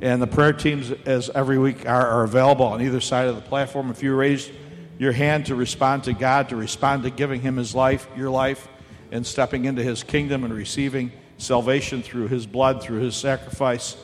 And 0.01 0.21
the 0.21 0.27
prayer 0.27 0.51
teams, 0.51 0.91
as 1.05 1.29
every 1.29 1.57
week, 1.57 1.87
are, 1.87 2.07
are 2.07 2.23
available 2.23 2.65
on 2.65 2.81
either 2.81 2.99
side 2.99 3.27
of 3.27 3.35
the 3.35 3.41
platform. 3.41 3.89
If 3.89 4.03
you 4.03 4.13
raise 4.15 4.51
your 4.97 5.13
hand 5.13 5.45
to 5.45 5.55
respond 5.55 6.03
to 6.05 6.13
God, 6.13 6.49
to 6.49 6.55
respond 6.55 7.03
to 7.03 7.09
giving 7.09 7.41
Him 7.41 7.55
His 7.55 7.73
life, 7.73 8.07
your 8.17 8.29
life, 8.29 8.67
and 9.11 9.25
stepping 9.25 9.65
into 9.65 9.83
His 9.83 10.03
kingdom 10.03 10.43
and 10.43 10.53
receiving 10.53 11.11
salvation 11.37 12.01
through 12.01 12.27
His 12.27 12.45
blood, 12.45 12.81
through 12.81 12.99
His 12.99 13.15
sacrifice, 13.15 13.97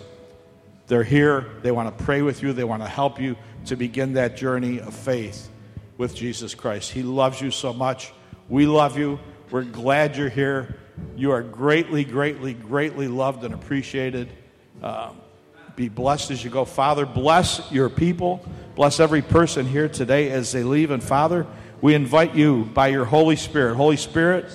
they're 0.88 1.04
here. 1.04 1.46
They 1.62 1.72
want 1.72 1.98
to 1.98 2.04
pray 2.04 2.22
with 2.22 2.44
you. 2.44 2.52
They 2.52 2.66
want 2.66 2.84
to 2.84 2.90
help 2.90 3.20
you 3.20 3.38
to 3.68 3.78
begin 3.78 4.14
that 4.14 4.36
journey 4.36 4.82
of 4.82 4.94
faith 4.94 5.50
with 5.98 6.14
Jesus 6.14 6.54
Christ. 6.54 6.92
He 6.92 7.02
loves 7.04 7.40
you 7.40 7.50
so 7.52 7.72
much. 7.72 8.12
We 8.50 8.66
love 8.66 8.98
you. 8.98 9.20
We're 9.52 9.64
glad 9.64 10.18
you're 10.18 10.30
here. 10.30 10.76
You 11.16 11.32
are 11.32 11.42
greatly, 11.42 12.04
greatly, 12.04 12.54
greatly 12.54 13.08
loved 13.08 13.44
and 13.44 13.54
appreciated. 13.54 14.30
Um, 14.84 15.22
be 15.76 15.88
blessed 15.90 16.32
as 16.32 16.44
you 16.44 16.50
go. 16.50 16.66
Father, 16.66 17.06
bless 17.06 17.72
your 17.72 17.90
people. 17.90 18.46
Bless 18.76 19.00
every 19.00 19.22
person 19.22 19.66
here 19.66 19.88
today 19.88 20.30
as 20.32 20.52
they 20.52 20.64
leave. 20.64 20.92
And 20.92 21.02
Father, 21.02 21.48
we 21.82 21.94
invite 21.94 22.36
you 22.36 22.66
by 22.74 22.88
your 22.88 23.06
Holy 23.06 23.36
Spirit. 23.36 23.76
Holy 23.76 23.98
Spirit, 23.98 24.52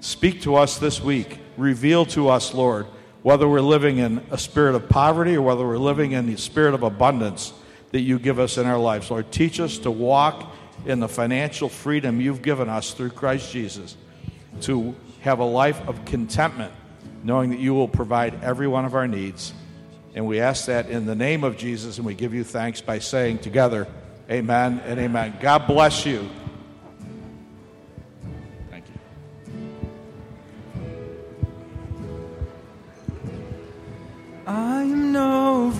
speak 0.00 0.42
to 0.42 0.56
us 0.56 0.78
this 0.78 1.00
week. 1.00 1.40
Reveal 1.58 2.06
to 2.06 2.28
us, 2.28 2.54
Lord, 2.54 2.86
whether 3.22 3.48
we're 3.48 3.60
living 3.60 3.98
in 3.98 4.24
a 4.30 4.38
spirit 4.38 4.76
of 4.76 4.88
poverty 4.88 5.36
or 5.36 5.42
whether 5.42 5.66
we're 5.66 5.76
living 5.76 6.12
in 6.12 6.26
the 6.26 6.36
spirit 6.36 6.72
of 6.72 6.84
abundance 6.84 7.52
that 7.90 8.00
you 8.00 8.18
give 8.18 8.38
us 8.38 8.58
in 8.58 8.66
our 8.66 8.78
lives. 8.78 9.10
Lord, 9.10 9.32
teach 9.32 9.58
us 9.58 9.78
to 9.78 9.90
walk 9.90 10.54
in 10.86 11.00
the 11.00 11.08
financial 11.08 11.68
freedom 11.68 12.20
you've 12.20 12.42
given 12.42 12.68
us 12.68 12.92
through 12.92 13.10
Christ 13.10 13.50
Jesus, 13.50 13.96
to 14.62 14.94
have 15.22 15.40
a 15.40 15.44
life 15.44 15.80
of 15.88 16.04
contentment, 16.04 16.72
knowing 17.24 17.50
that 17.50 17.58
you 17.58 17.74
will 17.74 17.88
provide 17.88 18.42
every 18.44 18.68
one 18.68 18.84
of 18.84 18.94
our 18.94 19.08
needs. 19.08 19.52
And 20.14 20.28
we 20.28 20.40
ask 20.40 20.66
that 20.66 20.88
in 20.88 21.06
the 21.06 21.16
name 21.16 21.42
of 21.42 21.56
Jesus, 21.56 21.98
and 21.98 22.06
we 22.06 22.14
give 22.14 22.34
you 22.34 22.44
thanks 22.44 22.80
by 22.80 23.00
saying 23.00 23.38
together, 23.38 23.88
Amen 24.30 24.80
and 24.84 25.00
amen. 25.00 25.38
God 25.40 25.66
bless 25.66 26.04
you. 26.06 26.28
I 34.50 34.80
am 34.80 35.12
no 35.12 35.70